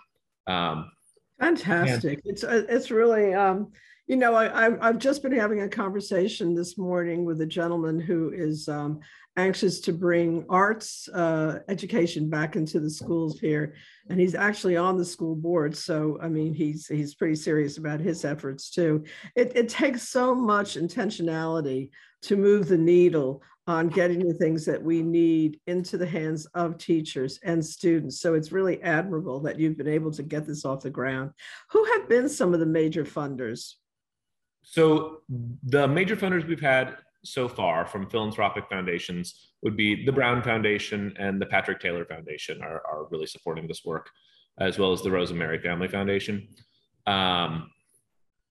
Um, 0.49 0.91
Fantastic. 1.39 2.21
And- 2.25 2.33
it's 2.33 2.43
uh, 2.43 2.65
it's 2.69 2.91
really 2.91 3.35
um, 3.35 3.71
you 4.09 4.17
know 4.17 4.35
I, 4.35 4.89
I've 4.89 4.99
just 4.99 5.23
been 5.23 5.33
having 5.33 5.61
a 5.61 5.69
conversation 5.69 6.55
this 6.55 6.79
morning 6.79 7.27
with 7.27 7.43
a 7.43 7.47
gentleman 7.47 8.01
who 8.01 8.33
is 8.35 8.67
um, 8.67 9.01
anxious 9.37 9.81
to 9.81 9.93
bring 9.93 10.47
arts 10.49 11.09
uh, 11.11 11.59
education 11.69 12.31
back 12.31 12.57
into 12.57 12.81
the 12.81 12.89
schools 12.89 13.39
here, 13.39 13.75
and 14.09 14.19
he's 14.19 14.35
actually 14.35 14.79
on 14.79 14.97
the 14.97 15.05
school 15.05 15.37
board. 15.37 15.77
So 15.77 16.19
I 16.23 16.29
mean, 16.29 16.55
he's 16.55 16.87
he's 16.87 17.15
pretty 17.15 17.37
serious 17.37 17.77
about 17.77 18.01
his 18.01 18.25
efforts 18.25 18.71
too. 18.71 19.05
It, 19.37 19.53
it 19.55 19.69
takes 19.69 20.09
so 20.09 20.35
much 20.35 20.77
intentionality 20.77 21.91
to 22.23 22.37
move 22.37 22.67
the 22.67 22.79
needle 22.79 23.43
on 23.67 23.89
getting 23.89 24.27
the 24.27 24.33
things 24.33 24.65
that 24.65 24.83
we 24.83 25.03
need 25.03 25.61
into 25.67 25.99
the 25.99 26.07
hands 26.07 26.47
of 26.55 26.79
teachers 26.79 27.39
and 27.45 27.65
students. 27.65 28.19
So 28.23 28.33
it's 28.33 28.53
really 28.53 28.83
admirable 28.83 29.41
that 29.41 29.61
you've 29.61 29.77
been 29.77 29.87
able 29.87 30.11
to 30.13 30.23
get 30.23 30.47
this 30.47 30.65
off 30.65 30.81
the 30.81 30.89
ground. 30.89 31.33
Who 31.73 31.85
have 31.85 32.09
been 32.09 32.31
some 32.31 32.55
of 32.55 32.61
the 32.61 32.67
major 32.67 33.05
funders? 33.05 33.75
So 34.71 35.23
the 35.63 35.89
major 35.89 36.15
funders 36.15 36.47
we've 36.47 36.61
had 36.61 36.99
so 37.25 37.49
far 37.49 37.87
from 37.87 38.09
philanthropic 38.09 38.69
foundations 38.69 39.49
would 39.63 39.79
be 39.79 40.05
the 40.05 40.13
Brown 40.13 40.43
Foundation 40.43 41.15
and 41.19 41.41
the 41.41 41.47
Patrick 41.47 41.81
Taylor 41.81 42.05
Foundation 42.05 42.63
are, 42.63 42.83
are 42.87 43.07
really 43.11 43.27
supporting 43.27 43.67
this 43.67 43.83
work, 43.83 44.11
as 44.61 44.79
well 44.79 44.93
as 44.93 45.01
the 45.01 45.11
Rosa 45.11 45.33
Mary 45.33 45.59
Family 45.59 45.89
Foundation. 45.89 46.49
Um, 47.07 47.71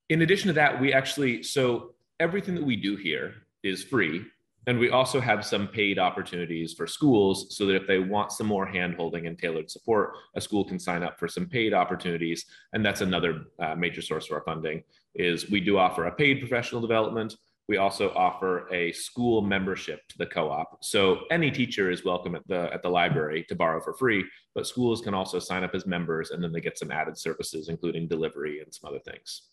in 0.10 0.24
addition 0.24 0.48
to 0.48 0.54
that, 0.54 0.82
we 0.82 0.92
actually, 0.92 1.44
so 1.44 1.94
everything 2.20 2.56
that 2.56 2.64
we 2.64 2.76
do 2.76 2.96
here 2.96 3.36
is 3.62 3.84
free. 3.84 4.26
And 4.66 4.80
we 4.80 4.90
also 4.90 5.22
have 5.22 5.46
some 5.46 5.68
paid 5.68 5.98
opportunities 5.98 6.74
for 6.74 6.88
schools 6.88 7.56
so 7.56 7.68
that 7.68 7.76
if 7.76 7.88
they 7.88 8.00
want 8.00 8.34
some 8.34 8.48
more 8.48 8.68
handholding 8.68 9.26
and 9.28 9.38
tailored 9.38 9.70
support, 9.72 10.14
a 10.36 10.42
school 10.42 10.66
can 10.66 10.78
sign 10.80 11.04
up 11.04 11.18
for 11.18 11.28
some 11.30 11.46
paid 11.46 11.74
opportunities. 11.74 12.46
And 12.74 12.86
that's 12.86 13.02
another 13.02 13.46
uh, 13.60 13.76
major 13.76 14.02
source 14.02 14.26
of 14.26 14.34
our 14.34 14.44
funding 14.44 14.84
is 15.18 15.50
we 15.50 15.60
do 15.60 15.78
offer 15.78 16.06
a 16.06 16.12
paid 16.12 16.40
professional 16.40 16.82
development 16.82 17.36
we 17.68 17.78
also 17.78 18.14
offer 18.16 18.72
a 18.74 18.94
school 18.94 19.42
membership 19.42 20.08
to 20.08 20.18
the 20.18 20.26
co-op. 20.26 20.84
So 20.84 21.22
any 21.32 21.52
teacher 21.52 21.92
is 21.92 22.06
welcome 22.06 22.36
at 22.36 22.48
the 22.48 22.74
at 22.74 22.82
the 22.82 22.90
library 22.90 23.46
to 23.50 23.56
borrow 23.56 23.82
for 23.82 23.94
free, 23.94 24.24
but 24.56 24.66
schools 24.66 25.02
can 25.02 25.14
also 25.14 25.38
sign 25.40 25.64
up 25.64 25.76
as 25.76 25.86
members 25.86 26.32
and 26.32 26.42
then 26.42 26.54
they 26.54 26.62
get 26.62 26.78
some 26.78 26.92
added 26.92 27.18
services, 27.18 27.68
including 27.68 28.08
delivery 28.08 28.62
and 28.62 28.74
some 28.74 28.90
other 28.90 29.00
things. 29.00 29.50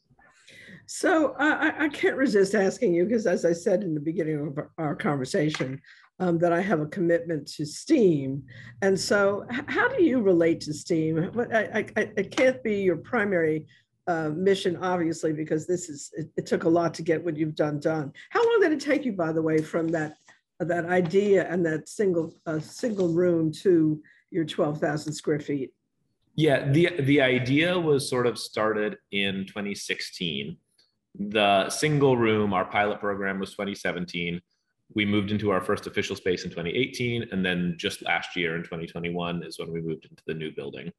So 0.87 1.35
I, 1.39 1.87
I 1.87 1.89
can't 1.89 2.17
resist 2.17 2.55
asking 2.55 2.95
you 2.95 3.05
because, 3.05 3.27
as 3.27 3.45
I 3.45 3.53
said 3.53 3.83
in 3.83 3.95
the 3.95 4.01
beginning 4.01 4.47
of 4.47 4.65
our 4.79 4.95
conversation, 4.95 5.81
um, 6.21 6.39
that 6.39 6.53
I 6.53 6.61
have 6.61 6.81
a 6.81 6.87
commitment 6.87 7.49
to 7.55 7.65
STEAM. 7.65 8.45
And 8.83 8.99
so, 8.99 9.47
how 9.51 9.89
do 9.89 10.05
you 10.05 10.21
relate 10.21 10.61
to 10.63 10.75
STEAM? 10.75 11.33
I, 11.53 11.87
I, 11.97 12.11
it 12.17 12.37
can't 12.37 12.63
be 12.63 12.83
your 12.83 12.99
primary 12.99 13.67
uh, 14.07 14.31
mission, 14.31 14.77
obviously, 14.77 15.33
because 15.33 15.67
this 15.67 15.89
is 15.89 16.11
it, 16.15 16.31
it, 16.37 16.47
took 16.47 16.65
a 16.65 16.69
lot 16.69 16.93
to 16.95 17.03
get 17.03 17.25
what 17.25 17.37
you've 17.37 17.55
done 17.55 17.81
done. 17.81 18.13
How 18.31 18.43
long 18.43 18.61
did 18.61 18.73
it 18.73 18.81
take 18.81 19.05
you, 19.05 19.13
by 19.13 19.33
the 19.33 19.43
way, 19.43 19.59
from 19.63 19.89
that 19.89 20.17
that 20.61 20.87
idea 20.87 21.49
and 21.51 21.65
that 21.67 21.89
single 21.89 22.35
uh, 22.47 22.61
single 22.61 23.09
room 23.09 23.53
to 23.63 24.03
your 24.31 24.45
twelve 24.45 24.79
thousand 24.79 25.15
square 25.15 25.41
feet? 25.41 25.73
Yeah, 26.37 26.71
the 26.71 26.91
the 27.01 27.21
idea 27.21 27.79
was 27.79 28.09
sort 28.09 28.27
of 28.27 28.39
started 28.39 28.97
in 29.13 29.47
2016. 29.47 30.57
The 31.17 31.71
single 31.71 32.17
room, 32.17 32.53
our 32.53 32.65
pilot 32.65 33.01
program 33.01 33.39
was 33.39 33.53
2017. 33.53 34.41
We 34.95 35.07
moved 35.07 35.31
into 35.31 35.51
our 35.51 35.61
first 35.61 35.87
official 35.87 36.17
space 36.17 36.45
in 36.45 36.51
2018, 36.51 37.29
and 37.31 37.45
then 37.45 37.77
just 37.79 38.03
last 38.03 38.37
year 38.37 38.57
in 38.57 38.63
2021 38.65 39.45
is 39.45 39.59
when 39.59 39.73
we 39.73 39.81
moved 39.81 40.07
into 40.11 40.23
the 40.27 40.35
new 40.35 40.51
building. 40.55 40.93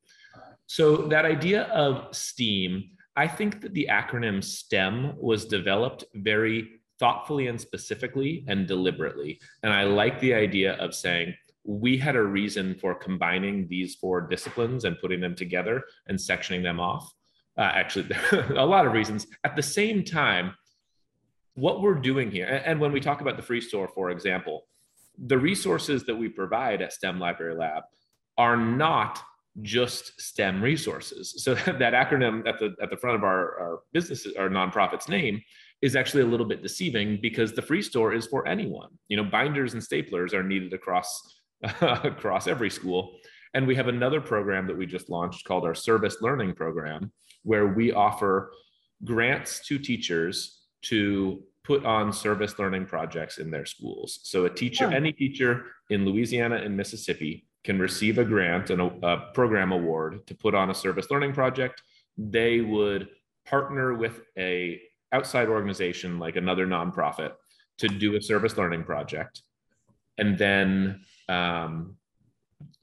So 0.68 1.08
that 1.08 1.26
idea 1.26 1.64
of 1.64 2.16
STEAM 2.16 2.92
I 3.16 3.28
think 3.28 3.62
that 3.62 3.74
the 3.74 3.88
acronym 3.90 4.44
STEM 4.44 5.14
was 5.18 5.46
developed 5.46 6.04
very 6.16 6.82
thoughtfully 7.00 7.48
and 7.48 7.60
specifically 7.60 8.44
and 8.48 8.68
deliberately. 8.68 9.40
And 9.64 9.72
I 9.72 9.84
like 9.84 10.20
the 10.20 10.34
idea 10.34 10.74
of 10.74 10.94
saying, 10.94 11.34
we 11.64 11.98
had 11.98 12.16
a 12.16 12.22
reason 12.22 12.76
for 12.76 12.94
combining 12.94 13.68
these 13.68 13.96
four 13.96 14.22
disciplines 14.22 14.86
and 14.86 15.00
putting 15.00 15.20
them 15.20 15.36
together 15.36 15.84
and 16.08 16.18
sectioning 16.18 16.62
them 16.62 16.80
off. 16.80 17.12
Uh, 17.58 17.72
actually, 17.74 18.08
a 18.56 18.66
lot 18.66 18.86
of 18.86 18.92
reasons. 18.92 19.28
At 19.44 19.56
the 19.56 19.64
same 19.64 20.04
time, 20.04 20.54
what 21.56 21.82
we're 21.82 21.96
doing 21.96 22.30
here, 22.30 22.62
and 22.66 22.80
when 22.82 22.92
we 22.92 23.00
talk 23.00 23.22
about 23.22 23.38
the 23.38 23.44
free 23.44 23.62
store, 23.62 23.88
for 23.88 24.12
example, 24.12 24.68
the 25.18 25.38
resources 25.38 26.04
that 26.04 26.16
we 26.16 26.28
provide 26.28 26.82
at 26.82 26.92
STEM 26.92 27.18
Library 27.18 27.56
Lab 27.56 27.84
are 28.38 28.58
not 28.58 29.22
just 29.62 30.20
STEM 30.20 30.62
resources. 30.62 31.44
So 31.44 31.56
that 31.66 31.94
acronym 31.94 32.48
at 32.48 32.60
the 32.60 32.76
at 32.82 32.90
the 32.90 32.98
front 32.98 33.16
of 33.16 33.24
our, 33.24 33.60
our 33.60 33.80
business, 33.94 34.28
our 34.38 34.50
nonprofit's 34.50 35.10
name, 35.10 35.42
is 35.82 35.96
actually 35.96 36.24
a 36.24 36.28
little 36.28 36.46
bit 36.46 36.62
deceiving 36.62 37.20
because 37.22 37.54
the 37.54 37.62
free 37.62 37.82
store 37.82 38.14
is 38.14 38.28
for 38.28 38.48
anyone. 38.48 38.90
You 39.08 39.18
know, 39.18 39.24
binders 39.24 39.74
and 39.74 39.82
staplers 39.82 40.34
are 40.34 40.44
needed 40.44 40.74
across 40.74 41.40
across 41.82 42.48
every 42.48 42.70
school. 42.70 43.18
And 43.54 43.66
we 43.66 43.76
have 43.76 43.88
another 43.88 44.20
program 44.20 44.68
that 44.68 44.78
we 44.78 44.86
just 44.86 45.10
launched 45.10 45.46
called 45.46 45.64
our 45.64 45.76
service 45.76 46.18
learning 46.22 46.56
program, 46.56 47.12
where 47.44 47.68
we 47.68 47.94
offer 47.94 48.52
grants 49.06 49.66
to 49.68 49.80
teachers 49.80 50.64
to 50.84 51.42
put 51.64 51.86
on 51.86 52.12
service 52.12 52.60
learning 52.60 52.86
projects 52.86 53.38
in 53.38 53.50
their 53.50 53.66
schools. 53.66 54.20
So 54.24 54.46
a 54.46 54.50
teacher, 54.50 54.92
any 54.92 55.12
teacher 55.12 55.66
in 55.90 56.06
Louisiana 56.06 56.58
and 56.58 56.76
Mississippi 56.76 57.45
can 57.66 57.80
receive 57.80 58.20
a 58.20 58.24
grant 58.24 58.70
and 58.70 58.80
a, 58.80 58.86
a, 59.04 59.32
program 59.34 59.72
award 59.72 60.26
to 60.28 60.36
put 60.36 60.54
on 60.54 60.70
a 60.70 60.76
service 60.76 61.08
learning 61.10 61.34
project, 61.34 61.82
they 62.18 62.62
would 62.62 63.10
partner 63.46 63.96
with 63.96 64.22
a 64.38 64.80
outside 65.12 65.50
organization 65.50 66.20
like 66.20 66.36
another 66.36 66.68
nonprofit 66.68 67.34
to 67.80 67.88
do 67.88 68.16
a 68.16 68.22
service 68.22 68.56
learning 68.56 68.84
project, 68.84 69.42
and 70.18 70.38
then 70.38 71.02
um, 71.28 71.98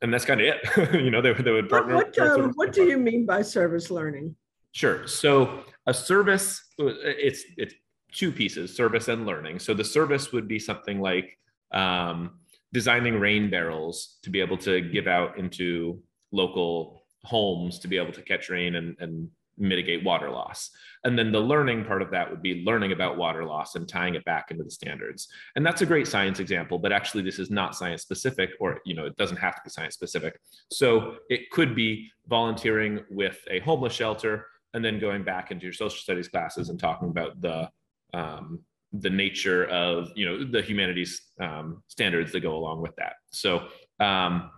and 0.02 0.12
that's 0.12 0.24
kind 0.24 0.40
of 0.40 0.46
it. 0.48 0.94
you 1.02 1.10
know, 1.10 1.22
they, 1.22 1.32
they 1.32 1.52
would 1.52 1.70
partner. 1.70 1.94
What, 1.94 2.18
what, 2.18 2.40
uh, 2.40 2.48
what 2.56 2.72
do 2.72 2.84
you 2.84 2.98
mean 2.98 3.24
by 3.24 3.40
service 3.42 3.90
learning? 3.90 4.34
Sure. 4.72 5.06
So 5.06 5.60
a 5.86 5.94
service, 5.94 6.60
it's 6.78 7.44
it's 7.56 7.74
two 8.12 8.32
pieces: 8.32 8.76
service 8.76 9.06
and 9.08 9.26
learning. 9.26 9.60
So 9.60 9.74
the 9.74 9.84
service 9.84 10.32
would 10.32 10.48
be 10.48 10.58
something 10.58 11.00
like 11.00 11.38
um, 11.72 12.40
designing 12.72 13.18
rain 13.20 13.50
barrels 13.50 14.18
to 14.22 14.30
be 14.30 14.40
able 14.40 14.56
to 14.58 14.80
give 14.80 15.06
out 15.06 15.38
into 15.38 16.02
local 16.32 17.02
homes 17.24 17.78
to 17.78 17.88
be 17.88 17.98
able 17.98 18.12
to 18.12 18.22
catch 18.22 18.48
rain 18.48 18.74
and, 18.76 18.96
and 18.98 19.28
mitigate 19.58 20.02
water 20.02 20.30
loss. 20.30 20.70
And 21.04 21.18
then 21.18 21.30
the 21.30 21.40
learning 21.40 21.84
part 21.84 22.02
of 22.02 22.10
that 22.10 22.30
would 22.30 22.42
be 22.42 22.64
learning 22.64 22.92
about 22.92 23.16
water 23.16 23.44
loss 23.44 23.74
and 23.74 23.88
tying 23.88 24.14
it 24.14 24.24
back 24.24 24.50
into 24.50 24.64
the 24.64 24.70
standards. 24.70 25.28
And 25.54 25.64
that's 25.64 25.82
a 25.82 25.86
great 25.86 26.08
science 26.08 26.40
example, 26.40 26.78
but 26.78 26.92
actually 26.92 27.22
this 27.22 27.38
is 27.38 27.50
not 27.50 27.76
science 27.76 28.02
specific 28.02 28.50
or, 28.60 28.80
you 28.84 28.94
know, 28.94 29.04
it 29.04 29.16
doesn't 29.16 29.36
have 29.36 29.54
to 29.56 29.60
be 29.62 29.70
science 29.70 29.94
specific. 29.94 30.38
So 30.70 31.16
it 31.28 31.50
could 31.50 31.74
be 31.74 32.10
volunteering 32.28 33.00
with 33.10 33.38
a 33.50 33.60
homeless 33.60 33.92
shelter 33.92 34.46
and 34.74 34.84
then 34.84 34.98
going 34.98 35.22
back 35.22 35.50
into 35.50 35.64
your 35.64 35.74
social 35.74 35.98
studies 35.98 36.28
classes 36.28 36.70
and 36.70 36.80
talking 36.80 37.10
about 37.10 37.40
the, 37.40 37.68
um, 38.14 38.60
the 38.92 39.10
nature 39.10 39.64
of, 39.66 40.10
you 40.14 40.26
know, 40.26 40.44
the 40.44 40.62
humanities 40.62 41.20
um, 41.40 41.82
standards 41.88 42.32
that 42.32 42.40
go 42.40 42.54
along 42.54 42.82
with 42.82 42.94
that. 42.96 43.14
So, 43.30 43.68
um, 44.00 44.50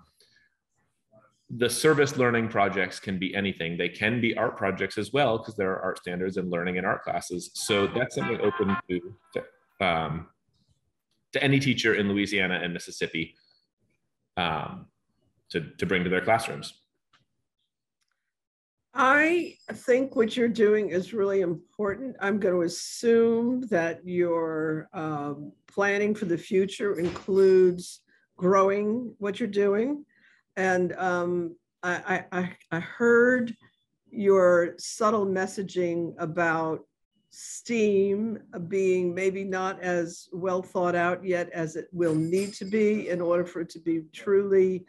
the 1.56 1.70
service 1.70 2.16
learning 2.16 2.48
projects 2.48 2.98
can 2.98 3.18
be 3.18 3.34
anything. 3.34 3.76
They 3.76 3.88
can 3.88 4.20
be 4.20 4.36
art 4.36 4.56
projects 4.56 4.98
as 4.98 5.12
well 5.12 5.38
because 5.38 5.54
there 5.54 5.70
are 5.70 5.80
art 5.80 5.98
standards 5.98 6.36
and 6.36 6.50
learning 6.50 6.76
in 6.76 6.84
art 6.84 7.02
classes. 7.02 7.50
So 7.54 7.86
that's 7.86 8.16
something 8.16 8.40
open 8.40 8.76
to 8.88 9.14
to, 9.34 9.86
um, 9.86 10.26
to 11.32 11.42
any 11.42 11.60
teacher 11.60 11.94
in 11.94 12.08
Louisiana 12.08 12.60
and 12.62 12.72
Mississippi 12.72 13.34
um, 14.36 14.86
to 15.50 15.60
to 15.78 15.86
bring 15.86 16.02
to 16.04 16.10
their 16.10 16.22
classrooms. 16.22 16.74
I 18.94 19.56
think 19.72 20.14
what 20.14 20.36
you're 20.36 20.48
doing 20.48 20.90
is 20.90 21.12
really 21.12 21.40
important. 21.40 22.16
I'm 22.20 22.38
going 22.38 22.54
to 22.54 22.62
assume 22.62 23.66
that 23.68 24.06
your 24.06 24.88
um, 24.92 25.52
planning 25.66 26.14
for 26.14 26.26
the 26.26 26.38
future 26.38 26.98
includes 26.98 28.00
growing 28.36 29.14
what 29.18 29.40
you're 29.40 29.48
doing 29.48 30.04
and 30.56 30.92
um, 30.94 31.56
I, 31.82 32.24
I, 32.32 32.56
I 32.70 32.80
heard 32.80 33.54
your 34.10 34.74
subtle 34.78 35.26
messaging 35.26 36.14
about 36.18 36.80
STEAM 37.30 38.38
being 38.68 39.14
maybe 39.14 39.42
not 39.42 39.80
as 39.82 40.28
well 40.32 40.62
thought 40.62 40.94
out 40.94 41.24
yet 41.24 41.50
as 41.50 41.74
it 41.74 41.88
will 41.92 42.14
need 42.14 42.54
to 42.54 42.64
be 42.64 43.08
in 43.08 43.20
order 43.20 43.44
for 43.44 43.60
it 43.60 43.68
to 43.70 43.80
be 43.80 44.02
truly 44.12 44.84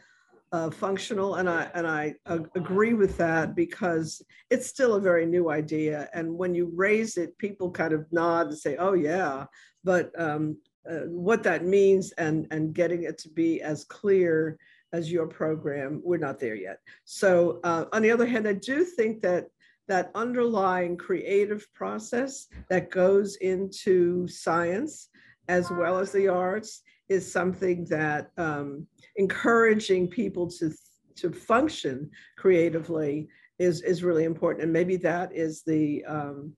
uh, 0.56 0.72
functional. 0.72 1.36
And 1.36 1.50
I 1.50 1.70
and 1.74 1.86
I 1.86 2.16
agree 2.26 2.94
with 2.94 3.18
that 3.18 3.56
because 3.56 4.22
it's 4.50 4.68
still 4.68 4.96
a 4.96 5.02
very 5.02 5.26
new 5.26 5.50
idea. 5.50 6.10
And 6.14 6.38
when 6.38 6.56
you 6.56 6.72
raise 6.74 7.18
it, 7.18 7.38
people 7.38 7.70
kind 7.72 7.94
of 7.94 8.12
nod 8.12 8.48
and 8.48 8.58
say, 8.58 8.78
"Oh 8.78 8.94
yeah," 8.94 9.46
but 9.84 10.18
um, 10.18 10.58
uh, 10.90 11.08
what 11.28 11.44
that 11.44 11.66
means 11.66 12.14
and 12.14 12.48
and 12.52 12.74
getting 12.74 13.04
it 13.04 13.18
to 13.20 13.30
be 13.30 13.62
as 13.62 13.84
clear 13.84 14.58
as 14.94 15.12
your 15.12 15.28
program, 15.28 16.02
we're 16.06 16.26
not 16.28 16.40
there 16.40 16.56
yet. 16.56 16.80
So 17.04 17.60
uh, 17.66 17.86
on 17.92 18.02
the 18.02 18.12
other 18.12 18.26
hand, 18.26 18.48
I 18.48 18.54
do 18.54 18.86
think 18.86 19.22
that 19.24 19.48
that 19.90 20.10
underlying 20.16 20.96
creative 20.96 21.68
process 21.74 22.48
that 22.70 22.92
goes 22.92 23.36
into 23.36 24.26
science 24.30 25.10
as 25.50 25.70
well 25.70 26.00
as 26.00 26.12
the 26.12 26.30
arts 26.30 26.82
is 27.10 27.32
something 27.32 27.86
that 27.86 28.32
um, 28.38 28.88
encouraging 29.16 30.08
people 30.08 30.50
to 30.50 30.72
to 31.16 31.32
function 31.32 32.10
creatively 32.38 33.28
is 33.60 33.82
is 33.84 34.04
really 34.04 34.26
important 34.26 34.64
and 34.64 34.74
maybe 34.74 34.98
that 34.98 35.34
is 35.34 35.64
the 35.64 36.04
um, 36.06 36.54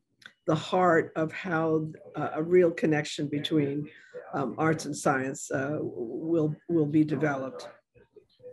the 0.48 0.56
heart 0.56 1.12
of 1.16 1.32
how 1.32 1.88
uh, 2.16 2.30
a 2.36 2.42
real 2.42 2.72
connection 2.72 3.28
between 3.28 3.88
um, 4.34 4.56
arts 4.58 4.86
and 4.86 4.96
science 4.96 5.52
uh, 5.52 5.78
will 5.82 6.56
will 6.70 6.86
be 6.86 7.04
developed. 7.04 7.68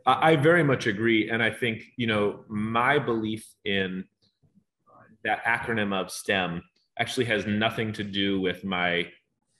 I 0.06 0.36
very 0.36 0.62
much 0.62 0.86
agree. 0.86 1.30
And 1.30 1.42
I 1.42 1.50
think, 1.50 1.84
you 1.96 2.06
know, 2.06 2.44
my 2.48 2.98
belief 2.98 3.46
in 3.64 4.04
that 5.24 5.42
acronym 5.44 5.98
of 5.98 6.10
STEM 6.10 6.62
actually 6.98 7.24
has 7.26 7.46
nothing 7.46 7.90
to 7.94 8.04
do 8.04 8.38
with 8.38 8.64
my 8.64 9.08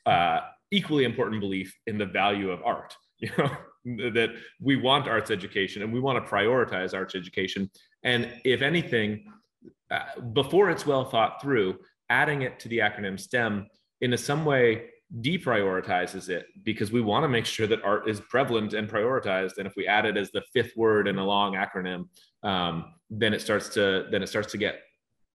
uh, 0.04 0.40
equally 0.70 1.04
important 1.04 1.40
belief 1.40 1.76
in 1.86 1.98
the 1.98 2.06
value 2.06 2.50
of 2.50 2.62
art. 2.64 2.96
You 3.20 3.30
know, 3.38 4.10
that 4.10 4.30
we 4.60 4.76
want 4.76 5.08
arts 5.08 5.30
education 5.30 5.82
and 5.82 5.92
we 5.92 6.00
want 6.00 6.22
to 6.22 6.30
prioritize 6.30 6.94
arts 6.94 7.14
education. 7.14 7.70
And 8.02 8.28
if 8.44 8.60
anything, 8.60 9.32
uh, 9.90 10.20
before 10.32 10.68
it's 10.70 10.84
well 10.84 11.04
thought 11.04 11.40
through, 11.40 11.78
adding 12.10 12.42
it 12.42 12.58
to 12.60 12.68
the 12.68 12.78
acronym 12.78 13.18
STEM 13.18 13.66
in 14.00 14.16
some 14.18 14.44
way 14.44 14.90
deprioritizes 15.20 16.28
it 16.28 16.46
because 16.64 16.90
we 16.90 17.00
want 17.00 17.24
to 17.24 17.28
make 17.28 17.46
sure 17.46 17.66
that 17.66 17.82
art 17.84 18.08
is 18.08 18.20
prevalent 18.20 18.72
and 18.72 18.88
prioritized. 18.88 19.58
And 19.58 19.66
if 19.66 19.74
we 19.76 19.86
add 19.86 20.06
it 20.06 20.16
as 20.16 20.30
the 20.30 20.42
fifth 20.52 20.76
word 20.76 21.06
in 21.06 21.18
a 21.18 21.24
long 21.24 21.54
acronym, 21.54 22.08
um, 22.42 22.94
then 23.10 23.32
it 23.32 23.40
starts 23.40 23.68
to 23.70 24.06
then 24.10 24.22
it 24.22 24.28
starts 24.28 24.50
to 24.52 24.58
get 24.58 24.80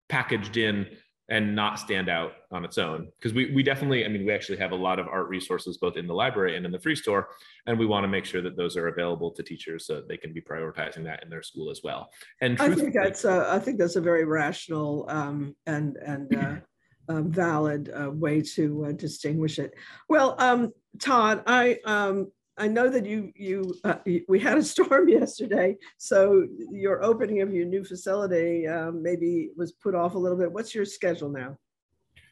packaged 0.08 0.58
in 0.58 0.88
and 1.30 1.56
not 1.56 1.80
stand 1.80 2.08
out 2.08 2.34
on 2.52 2.64
its 2.64 2.78
own 2.78 3.08
because 3.18 3.34
we, 3.34 3.52
we 3.54 3.64
definitely 3.64 4.06
i 4.06 4.08
mean 4.08 4.26
we 4.26 4.32
actually 4.32 4.58
have 4.58 4.72
a 4.72 4.76
lot 4.76 5.00
of 5.00 5.08
art 5.08 5.28
resources 5.28 5.78
both 5.78 5.98
in 5.98 6.06
the 6.06 6.14
library 6.14 6.56
and 6.56 6.66
in 6.66 6.72
the 6.72 6.80
free 6.80 6.96
store 6.96 7.30
and 7.66 7.78
we 7.80 7.86
want 7.86 8.04
to 8.04 8.08
make 8.08 8.26
sure 8.26 8.42
that 8.42 8.56
those 8.56 8.78
are 8.78 8.90
available 8.90 9.32
to 9.32 9.42
teachers 9.42 9.88
so 9.88 10.02
they 10.08 10.18
can 10.18 10.34
be 10.34 10.42
prioritizing 10.42 11.04
that 11.04 11.24
in 11.24 11.30
their 11.30 11.42
school 11.42 11.72
as 11.72 11.82
well 11.84 12.10
and 12.42 12.62
i 12.62 12.74
think 12.74 12.94
that's 12.94 13.26
a, 13.26 13.48
i 13.50 13.58
think 13.58 13.80
that's 13.80 13.96
a 13.96 14.02
very 14.02 14.26
rational 14.26 15.06
um, 15.10 15.56
and 15.66 15.98
and 15.98 16.36
uh, 16.36 16.56
uh, 17.10 17.22
valid 17.22 17.92
uh, 17.94 18.10
way 18.12 18.42
to 18.42 18.86
uh, 18.86 18.92
distinguish 18.92 19.60
it. 19.60 19.74
Well, 20.10 20.36
um, 20.40 20.72
Todd, 21.00 21.44
I 21.46 21.80
um, 21.86 22.32
I 22.58 22.68
know 22.68 22.90
that 22.90 23.06
you 23.06 23.34
you 23.36 23.76
uh, 23.84 23.96
we 24.28 24.40
had 24.40 24.58
a 24.58 24.64
storm 24.64 25.10
yesterday, 25.22 25.78
so 25.98 26.48
your 26.72 27.04
opening 27.04 27.42
of 27.42 27.54
your 27.54 27.66
new 27.66 27.84
facility 27.84 28.68
um, 28.68 29.04
maybe 29.04 29.50
was 29.58 29.74
put 29.74 29.96
off 29.96 30.16
a 30.16 30.18
little 30.18 30.38
bit. 30.38 30.52
What's 30.52 30.74
your 30.74 30.86
schedule 30.86 31.30
now? 31.30 31.58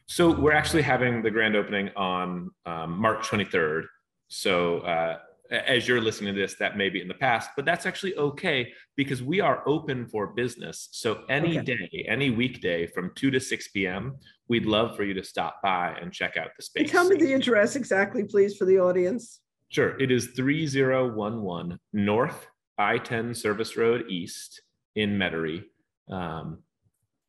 So 0.06 0.30
we're 0.30 0.52
actually 0.52 0.82
having 0.82 1.22
the 1.22 1.30
grand 1.30 1.56
opening 1.56 1.90
on 1.96 2.50
um, 2.66 2.98
March 2.98 3.26
23rd. 3.26 3.84
So 4.28 4.80
uh, 4.80 5.18
as 5.50 5.88
you're 5.88 6.00
listening 6.00 6.34
to 6.34 6.40
this, 6.40 6.54
that 6.54 6.76
may 6.76 6.90
be 6.90 7.00
in 7.00 7.08
the 7.08 7.14
past, 7.14 7.50
but 7.56 7.64
that's 7.64 7.86
actually 7.86 8.14
okay 8.16 8.72
because 8.96 9.22
we 9.22 9.40
are 9.40 9.66
open 9.66 10.06
for 10.06 10.28
business. 10.28 10.88
So 10.92 11.24
any 11.30 11.58
okay. 11.58 11.76
day, 11.76 12.06
any 12.08 12.30
weekday 12.30 12.86
from 12.86 13.12
2 13.14 13.30
to 13.30 13.40
6 13.40 13.68
p.m., 13.68 14.16
we'd 14.48 14.66
love 14.66 14.94
for 14.94 15.04
you 15.04 15.14
to 15.14 15.24
stop 15.24 15.60
by 15.62 15.96
and 16.00 16.12
check 16.12 16.36
out 16.36 16.48
the 16.56 16.62
space. 16.62 16.90
Tell 16.90 17.08
me 17.08 17.16
the 17.16 17.32
address 17.32 17.76
exactly, 17.76 18.24
please, 18.24 18.56
for 18.56 18.66
the 18.66 18.78
audience. 18.78 19.40
Sure. 19.70 19.98
It 20.00 20.10
is 20.10 20.28
3011 20.28 21.78
North 21.92 22.46
I 22.78 22.98
10 22.98 23.34
Service 23.34 23.76
Road 23.76 24.04
East 24.08 24.62
in 24.94 25.18
Metairie. 25.18 25.64
Um, 26.10 26.58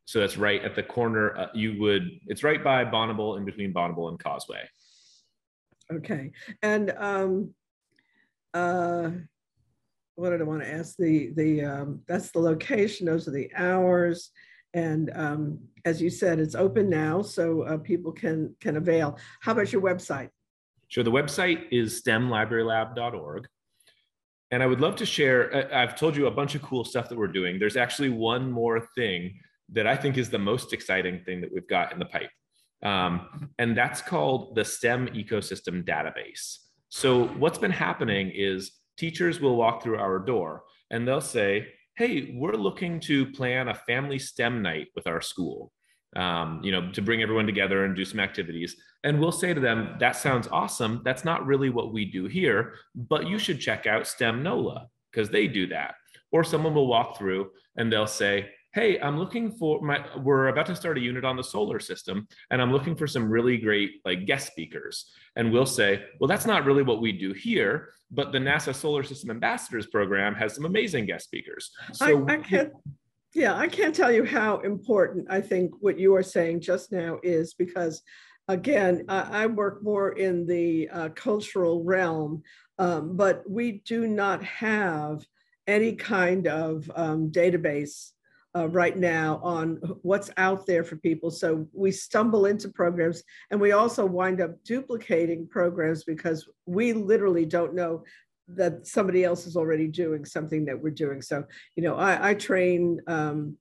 so 0.05 0.19
that's 0.19 0.37
right 0.37 0.63
at 0.63 0.75
the 0.75 0.83
corner. 0.83 1.35
Uh, 1.35 1.47
you 1.53 1.79
would, 1.79 2.09
it's 2.27 2.43
right 2.43 2.63
by 2.63 2.85
Bonnabel, 2.85 3.37
in 3.37 3.45
between 3.45 3.73
Bonnabel 3.73 4.09
and 4.09 4.19
Causeway. 4.19 4.69
Okay. 5.91 6.31
And 6.61 6.93
um, 6.97 7.53
uh, 8.53 9.09
what 10.15 10.29
did 10.29 10.41
I 10.41 10.45
want 10.45 10.63
to 10.63 10.71
ask? 10.71 10.95
The 10.97 11.31
the 11.35 11.63
um, 11.63 12.01
that's 12.07 12.31
the 12.31 12.39
location. 12.39 13.05
Those 13.05 13.27
are 13.27 13.31
the 13.31 13.51
hours, 13.55 14.31
and 14.73 15.11
um, 15.13 15.59
as 15.83 16.01
you 16.01 16.09
said, 16.09 16.39
it's 16.39 16.55
open 16.55 16.89
now, 16.89 17.21
so 17.21 17.63
uh, 17.63 17.77
people 17.77 18.11
can 18.11 18.55
can 18.61 18.77
avail. 18.77 19.17
How 19.41 19.51
about 19.51 19.73
your 19.73 19.81
website? 19.81 20.29
Sure. 20.95 21.03
The 21.03 21.11
website 21.11 21.65
is 21.71 22.01
stemlibrarylab.org. 22.01 23.47
And 24.51 24.63
I 24.63 24.65
would 24.65 24.79
love 24.79 24.95
to 24.95 25.05
share. 25.05 25.75
I've 25.75 25.93
told 25.93 26.15
you 26.15 26.27
a 26.27 26.31
bunch 26.31 26.55
of 26.55 26.61
cool 26.61 26.85
stuff 26.85 27.09
that 27.09 27.17
we're 27.17 27.27
doing. 27.27 27.59
There's 27.59 27.75
actually 27.75 28.11
one 28.11 28.49
more 28.49 28.87
thing 28.95 29.37
that 29.73 29.87
I 29.87 29.97
think 29.97 30.17
is 30.17 30.29
the 30.29 30.39
most 30.39 30.71
exciting 30.71 31.21
thing 31.25 31.41
that 31.41 31.51
we've 31.53 31.67
got 31.67 31.91
in 31.91 31.99
the 31.99 32.05
pipe. 32.05 32.29
Um, 32.81 33.49
and 33.59 33.77
that's 33.77 34.01
called 34.01 34.55
the 34.55 34.63
STEM 34.63 35.07
Ecosystem 35.07 35.83
Database. 35.83 36.59
So 36.87 37.25
what's 37.39 37.57
been 37.57 37.71
happening 37.71 38.31
is 38.33 38.71
teachers 38.95 39.41
will 39.41 39.57
walk 39.57 39.83
through 39.83 39.97
our 39.97 40.17
door 40.17 40.63
and 40.91 41.05
they'll 41.05 41.19
say, 41.19 41.73
"Hey, 41.97 42.33
we're 42.37 42.53
looking 42.53 43.01
to 43.01 43.29
plan 43.33 43.67
a 43.67 43.75
family 43.75 44.17
STEM 44.17 44.61
night 44.61 44.87
with 44.95 45.07
our 45.07 45.19
school." 45.19 45.73
Um, 46.15 46.61
you 46.63 46.71
know, 46.71 46.89
to 46.93 47.01
bring 47.01 47.21
everyone 47.21 47.45
together 47.45 47.83
and 47.83 47.93
do 47.93 48.05
some 48.05 48.21
activities. 48.21 48.77
And 49.03 49.19
we'll 49.19 49.33
say 49.33 49.53
to 49.53 49.59
them, 49.59 49.97
that 49.99 50.15
sounds 50.15 50.47
awesome. 50.49 51.01
That's 51.03 51.25
not 51.25 51.45
really 51.45 51.69
what 51.69 51.91
we 51.91 52.05
do 52.05 52.25
here, 52.25 52.75
but 52.95 53.27
you 53.27 53.37
should 53.37 53.59
check 53.59 53.85
out 53.85 54.07
STEM 54.07 54.41
NOLA 54.41 54.87
because 55.11 55.29
they 55.29 55.47
do 55.47 55.67
that. 55.67 55.95
Or 56.31 56.45
someone 56.45 56.73
will 56.73 56.87
walk 56.87 57.17
through 57.17 57.51
and 57.75 57.91
they'll 57.91 58.07
say, 58.07 58.49
hey, 58.73 58.99
I'm 58.99 59.17
looking 59.17 59.51
for 59.51 59.81
my, 59.81 60.05
we're 60.17 60.47
about 60.47 60.65
to 60.65 60.75
start 60.75 60.97
a 60.97 61.01
unit 61.01 61.23
on 61.23 61.37
the 61.37 61.43
solar 61.43 61.79
system 61.79 62.27
and 62.49 62.61
I'm 62.61 62.71
looking 62.71 62.95
for 62.95 63.07
some 63.07 63.29
really 63.29 63.57
great 63.57 64.01
like 64.03 64.25
guest 64.25 64.47
speakers. 64.47 65.11
And 65.37 65.51
we'll 65.51 65.65
say, 65.65 66.03
well, 66.19 66.27
that's 66.27 66.45
not 66.45 66.65
really 66.65 66.83
what 66.83 67.01
we 67.01 67.11
do 67.11 67.31
here, 67.31 67.89
but 68.11 68.31
the 68.31 68.37
NASA 68.37 68.75
Solar 68.75 69.03
System 69.03 69.31
Ambassadors 69.31 69.87
Program 69.87 70.35
has 70.35 70.55
some 70.55 70.65
amazing 70.65 71.05
guest 71.05 71.25
speakers. 71.25 71.71
So 71.93 72.25
I, 72.27 72.33
I 72.33 72.37
can't, 72.37 72.73
yeah, 73.35 73.53
I 73.53 73.67
can't 73.67 73.93
tell 73.93 74.11
you 74.13 74.23
how 74.23 74.59
important 74.59 75.27
I 75.29 75.41
think 75.41 75.73
what 75.81 75.99
you 75.99 76.15
are 76.15 76.23
saying 76.23 76.61
just 76.61 76.93
now 76.93 77.19
is 77.21 77.53
because 77.53 78.01
again, 78.47 79.03
I, 79.09 79.43
I 79.43 79.45
work 79.47 79.83
more 79.83 80.13
in 80.13 80.47
the 80.47 80.87
uh, 80.89 81.09
cultural 81.09 81.83
realm, 81.83 82.43
um, 82.79 83.17
but 83.17 83.43
we 83.49 83.83
do 83.85 84.07
not 84.07 84.41
have 84.43 85.25
any 85.67 85.95
kind 85.95 86.47
of 86.47 86.89
um, 86.95 87.29
database 87.29 88.11
uh, 88.55 88.69
right 88.69 88.97
now 88.97 89.41
on 89.43 89.81
what's 90.01 90.31
out 90.37 90.65
there 90.65 90.85
for 90.85 90.95
people. 90.95 91.29
So 91.29 91.67
we 91.73 91.91
stumble 91.91 92.45
into 92.45 92.69
programs 92.69 93.21
and 93.51 93.59
we 93.59 93.73
also 93.73 94.05
wind 94.05 94.39
up 94.39 94.63
duplicating 94.63 95.45
programs 95.47 96.05
because 96.05 96.47
we 96.65 96.93
literally 96.93 97.45
don't 97.45 97.75
know 97.75 98.03
that 98.47 98.85
somebody 98.85 99.23
else 99.23 99.47
is 99.47 99.55
already 99.55 99.87
doing 99.87 100.25
something 100.25 100.65
that 100.65 100.81
we're 100.81 100.91
doing. 100.91 101.21
So, 101.21 101.43
you 101.75 101.83
know, 101.83 101.95
I, 101.95 102.29
I 102.29 102.33
train, 102.35 102.99
um, 103.07 103.57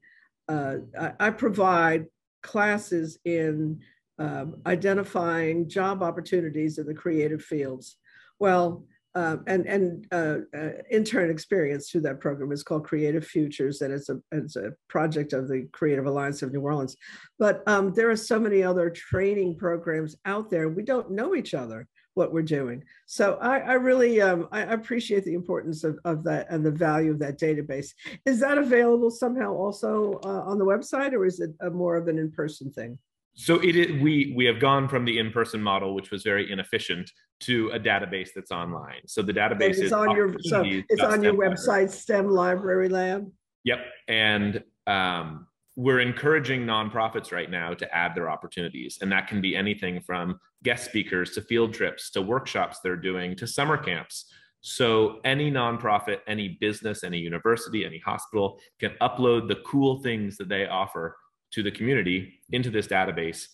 uh, 0.49 0.77
I, 1.01 1.13
I, 1.21 1.31
provide 1.31 2.07
classes 2.43 3.19
in 3.25 3.81
um, 4.19 4.57
identifying 4.67 5.69
job 5.69 6.03
opportunities 6.03 6.79
in 6.79 6.87
the 6.87 6.95
creative 6.95 7.43
fields. 7.43 7.97
Well, 8.39 8.85
um, 9.17 9.45
and 9.47 9.65
and 9.67 10.07
uh, 10.11 10.39
uh, 10.57 10.71
intern 10.91 11.31
experience 11.31 11.89
through 11.89 12.01
that 12.01 12.19
program 12.19 12.51
is 12.51 12.65
called 12.65 12.85
Creative 12.85 13.25
Futures, 13.25 13.81
and 13.81 13.95
it's 13.95 14.09
a 14.09 14.17
it's 14.33 14.57
a 14.57 14.73
project 14.89 15.33
of 15.33 15.47
the 15.47 15.69
Creative 15.73 16.07
Alliance 16.07 16.43
of 16.43 16.53
New 16.53 16.61
Orleans. 16.61 16.97
But 17.39 17.63
um, 17.69 17.95
there 17.95 18.11
are 18.11 18.17
so 18.17 18.41
many 18.41 18.65
other 18.65 18.91
training 18.91 19.57
programs 19.57 20.17
out 20.25 20.51
there. 20.51 20.69
We 20.69 20.83
don't 20.83 21.13
know 21.13 21.37
each 21.37 21.55
other 21.55 21.87
what 22.15 22.33
we're 22.33 22.43
doing. 22.43 22.83
So 23.07 23.39
I, 23.41 23.59
I 23.59 23.73
really 23.75 24.21
um, 24.21 24.49
I 24.53 24.61
appreciate 24.61 25.25
the 25.25 25.35
importance 25.35 25.85
of, 25.85 25.99
of 26.05 26.25
that 26.25 26.47
and 26.51 26.65
the 26.65 26.71
value 26.71 27.11
of 27.11 27.19
that 27.19 27.39
database. 27.39 27.89
Is 28.25 28.41
that 28.41 28.59
available 28.59 29.11
somehow 29.11 29.53
also 29.55 30.21
uh, 30.25 30.43
on 30.51 30.59
the 30.59 30.65
website, 30.65 31.13
or 31.13 31.27
is 31.27 31.41
it 31.41 31.51
more 31.73 31.97
of 31.97 32.09
an 32.09 32.19
in 32.19 32.31
person 32.31 32.71
thing? 32.73 32.99
So 33.37 33.61
it 33.61 33.75
is, 33.75 34.01
we 34.01 34.33
we 34.37 34.45
have 34.45 34.61
gone 34.61 34.89
from 34.89 35.05
the 35.05 35.19
in-person 35.19 35.61
model, 35.61 35.93
which 35.95 36.13
was 36.13 36.23
very 36.23 36.51
inefficient, 36.51 37.11
to 37.41 37.69
a 37.71 37.81
database 37.81 38.29
that's 38.35 38.53
online. 38.53 39.01
So 39.07 39.23
the 39.23 39.33
database 39.33 39.83
is 39.83 39.93
on 39.93 40.15
your 40.15 40.37
so 40.41 40.63
it's 40.65 41.03
on 41.03 41.23
your 41.23 41.35
website, 41.35 41.67
Library. 41.67 41.89
STEM 41.89 42.29
Library 42.29 42.89
Lab. 42.89 43.31
Yep, 43.65 43.79
and 44.07 44.63
um, 44.87 45.49
we're 45.75 45.99
encouraging 45.99 46.65
nonprofits 46.65 47.33
right 47.33 47.51
now 47.51 47.75
to 47.75 47.93
add 47.93 48.15
their 48.15 48.31
opportunities, 48.31 48.99
and 49.03 49.11
that 49.11 49.27
can 49.27 49.41
be 49.41 49.57
anything 49.57 50.01
from 50.01 50.39
guest 50.65 50.87
speakers 50.87 51.31
to 51.33 51.43
field 51.43 51.73
trips 51.73 52.11
to 52.11 52.23
workshops 52.23 52.79
they're 52.83 52.97
doing 52.97 53.37
to 53.37 53.47
summer 53.47 53.77
camps. 53.77 54.33
So 54.61 55.21
any 55.25 55.51
nonprofit, 55.51 56.21
any 56.27 56.57
business, 56.61 57.05
any 57.05 57.19
university, 57.19 57.85
any 57.85 57.99
hospital 57.99 58.59
can 58.81 58.93
upload 59.03 59.47
the 59.47 59.57
cool 59.67 60.03
things 60.03 60.39
that 60.39 60.49
they 60.49 60.67
offer 60.67 61.17
to 61.53 61.63
the 61.63 61.71
community 61.71 62.41
into 62.51 62.71
this 62.71 62.87
database 62.87 63.47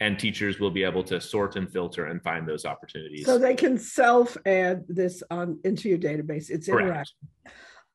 and 0.00 0.18
teachers 0.18 0.58
will 0.58 0.70
be 0.70 0.82
able 0.82 1.04
to 1.04 1.20
sort 1.20 1.56
and 1.56 1.70
filter 1.70 2.06
and 2.06 2.22
find 2.22 2.48
those 2.48 2.64
opportunities. 2.64 3.24
So 3.24 3.38
they 3.38 3.54
can 3.54 3.78
self 3.78 4.36
add 4.44 4.84
this 4.88 5.22
on 5.30 5.60
into 5.64 5.88
your 5.88 5.98
database. 5.98 6.50
It's 6.50 6.68
interactive. 6.68 7.12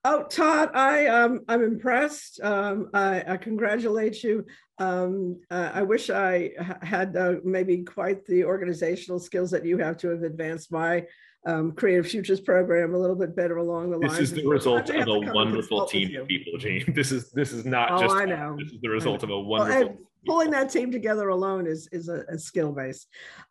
Oh, 0.05 0.23
Todd, 0.23 0.71
I 0.73 1.07
um, 1.07 1.41
I'm 1.49 1.61
impressed. 1.61 2.39
Um, 2.41 2.89
I, 2.93 3.23
I 3.27 3.37
congratulate 3.37 4.23
you. 4.23 4.45
Um, 4.77 5.41
uh, 5.51 5.71
I 5.73 5.81
wish 5.81 6.09
I 6.09 6.51
had 6.81 7.17
uh, 7.17 7.35
maybe 7.43 7.83
quite 7.83 8.25
the 8.25 8.45
organizational 8.45 9.19
skills 9.19 9.51
that 9.51 9.65
you 9.65 9.77
have 9.79 9.97
to 9.97 10.09
have 10.09 10.23
advanced 10.23 10.71
my 10.71 11.05
um, 11.45 11.73
Creative 11.73 12.07
Futures 12.07 12.39
program 12.39 12.93
a 12.93 12.97
little 12.97 13.15
bit 13.15 13.35
better 13.35 13.57
along 13.57 13.91
the 13.91 13.97
lines. 13.97 14.13
This 14.13 14.29
is 14.29 14.33
the 14.35 14.47
result 14.47 14.89
of 14.89 15.07
a 15.07 15.19
wonderful 15.33 15.85
team 15.85 16.15
of 16.19 16.27
people, 16.27 16.57
Jeanne. 16.57 16.85
This 16.95 17.11
is 17.11 17.31
this 17.31 17.51
is 17.51 17.65
not 17.65 17.91
oh, 17.91 18.01
just. 18.01 18.15
I 18.15 18.25
know. 18.25 18.55
This 18.57 18.71
is 18.71 18.81
the 18.81 18.89
result 18.89 19.23
of 19.23 19.29
a 19.31 19.39
wonderful. 19.39 19.87
Well, 19.87 19.97
pulling 20.25 20.51
that 20.51 20.69
team 20.69 20.91
together 20.91 21.29
alone 21.29 21.67
is 21.67 21.89
is 21.91 22.07
a, 22.07 22.23
a 22.29 22.37
skill 22.37 22.71
base. 22.71 23.05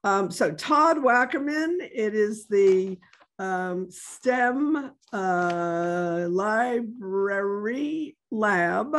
Um, 0.05 0.31
so 0.31 0.53
Todd 0.53 0.97
Wackerman, 0.99 1.79
it 1.81 2.15
is 2.15 2.47
the 2.47 2.99
um, 3.39 3.91
STEM 3.91 4.93
uh, 5.13 6.27
Library 6.29 8.17
Lab. 8.31 8.97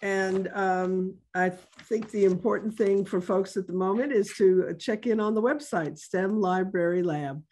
And 0.00 0.48
um, 0.54 1.16
I 1.34 1.50
think 1.50 2.10
the 2.10 2.24
important 2.24 2.76
thing 2.76 3.04
for 3.04 3.20
folks 3.20 3.56
at 3.56 3.66
the 3.66 3.72
moment 3.72 4.12
is 4.12 4.32
to 4.36 4.76
check 4.78 5.06
in 5.06 5.18
on 5.18 5.34
the 5.34 5.42
website, 5.42 5.98
STEM 5.98 6.40
Library 6.40 7.02
Lab 7.02 7.42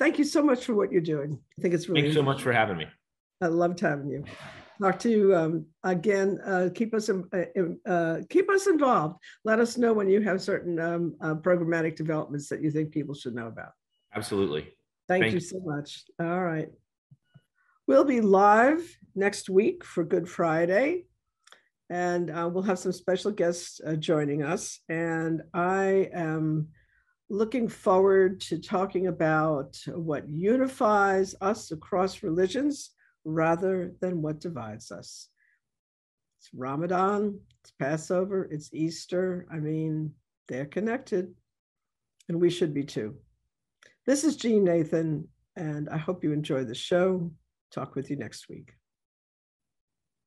thank 0.00 0.18
you 0.18 0.24
so 0.24 0.42
much 0.42 0.64
for 0.64 0.74
what 0.74 0.90
you're 0.90 1.00
doing. 1.00 1.38
I 1.56 1.62
think 1.62 1.74
it's 1.74 1.88
really. 1.88 2.02
Thanks 2.02 2.16
so 2.16 2.22
much 2.22 2.42
for 2.42 2.52
having 2.52 2.78
me. 2.78 2.86
I 3.40 3.46
loved 3.46 3.78
having 3.78 4.08
you. 4.10 4.24
Talk 4.82 4.98
to 5.00 5.10
you 5.10 5.36
um, 5.36 5.66
again. 5.84 6.40
Uh, 6.44 6.70
keep 6.74 6.94
us 6.94 7.08
uh, 7.10 7.44
uh, 7.86 8.16
keep 8.28 8.50
us 8.50 8.66
involved. 8.66 9.16
Let 9.44 9.60
us 9.60 9.76
know 9.76 9.92
when 9.92 10.08
you 10.08 10.22
have 10.22 10.42
certain 10.42 10.80
um, 10.80 11.14
uh, 11.20 11.34
programmatic 11.34 11.96
developments 11.96 12.48
that 12.48 12.62
you 12.62 12.70
think 12.70 12.90
people 12.90 13.14
should 13.14 13.34
know 13.34 13.46
about. 13.46 13.72
Absolutely. 14.16 14.72
Thank, 15.10 15.24
Thank 15.24 15.34
you 15.34 15.40
so 15.40 15.60
much. 15.64 16.04
All 16.20 16.40
right. 16.40 16.68
We'll 17.88 18.04
be 18.04 18.20
live 18.20 18.96
next 19.16 19.50
week 19.50 19.84
for 19.84 20.04
Good 20.04 20.28
Friday, 20.28 21.06
and 21.90 22.30
uh, 22.30 22.48
we'll 22.48 22.62
have 22.62 22.78
some 22.78 22.92
special 22.92 23.32
guests 23.32 23.80
uh, 23.84 23.96
joining 23.96 24.44
us. 24.44 24.78
And 24.88 25.42
I 25.52 26.10
am 26.14 26.68
looking 27.28 27.66
forward 27.66 28.40
to 28.42 28.60
talking 28.60 29.08
about 29.08 29.76
what 29.88 30.28
unifies 30.28 31.34
us 31.40 31.72
across 31.72 32.22
religions 32.22 32.90
rather 33.24 33.92
than 34.00 34.22
what 34.22 34.38
divides 34.38 34.92
us. 34.92 35.26
It's 36.38 36.50
Ramadan, 36.54 37.40
it's 37.62 37.72
Passover, 37.80 38.44
it's 38.48 38.72
Easter. 38.72 39.44
I 39.52 39.56
mean, 39.56 40.12
they're 40.46 40.66
connected, 40.66 41.34
and 42.28 42.40
we 42.40 42.48
should 42.48 42.72
be 42.72 42.84
too. 42.84 43.16
This 44.10 44.24
is 44.24 44.34
Jeanne 44.34 44.64
Nathan, 44.64 45.28
and 45.54 45.88
I 45.88 45.96
hope 45.96 46.24
you 46.24 46.32
enjoy 46.32 46.64
the 46.64 46.74
show. 46.74 47.30
Talk 47.70 47.94
with 47.94 48.10
you 48.10 48.16
next 48.16 48.48
week. 48.48 48.72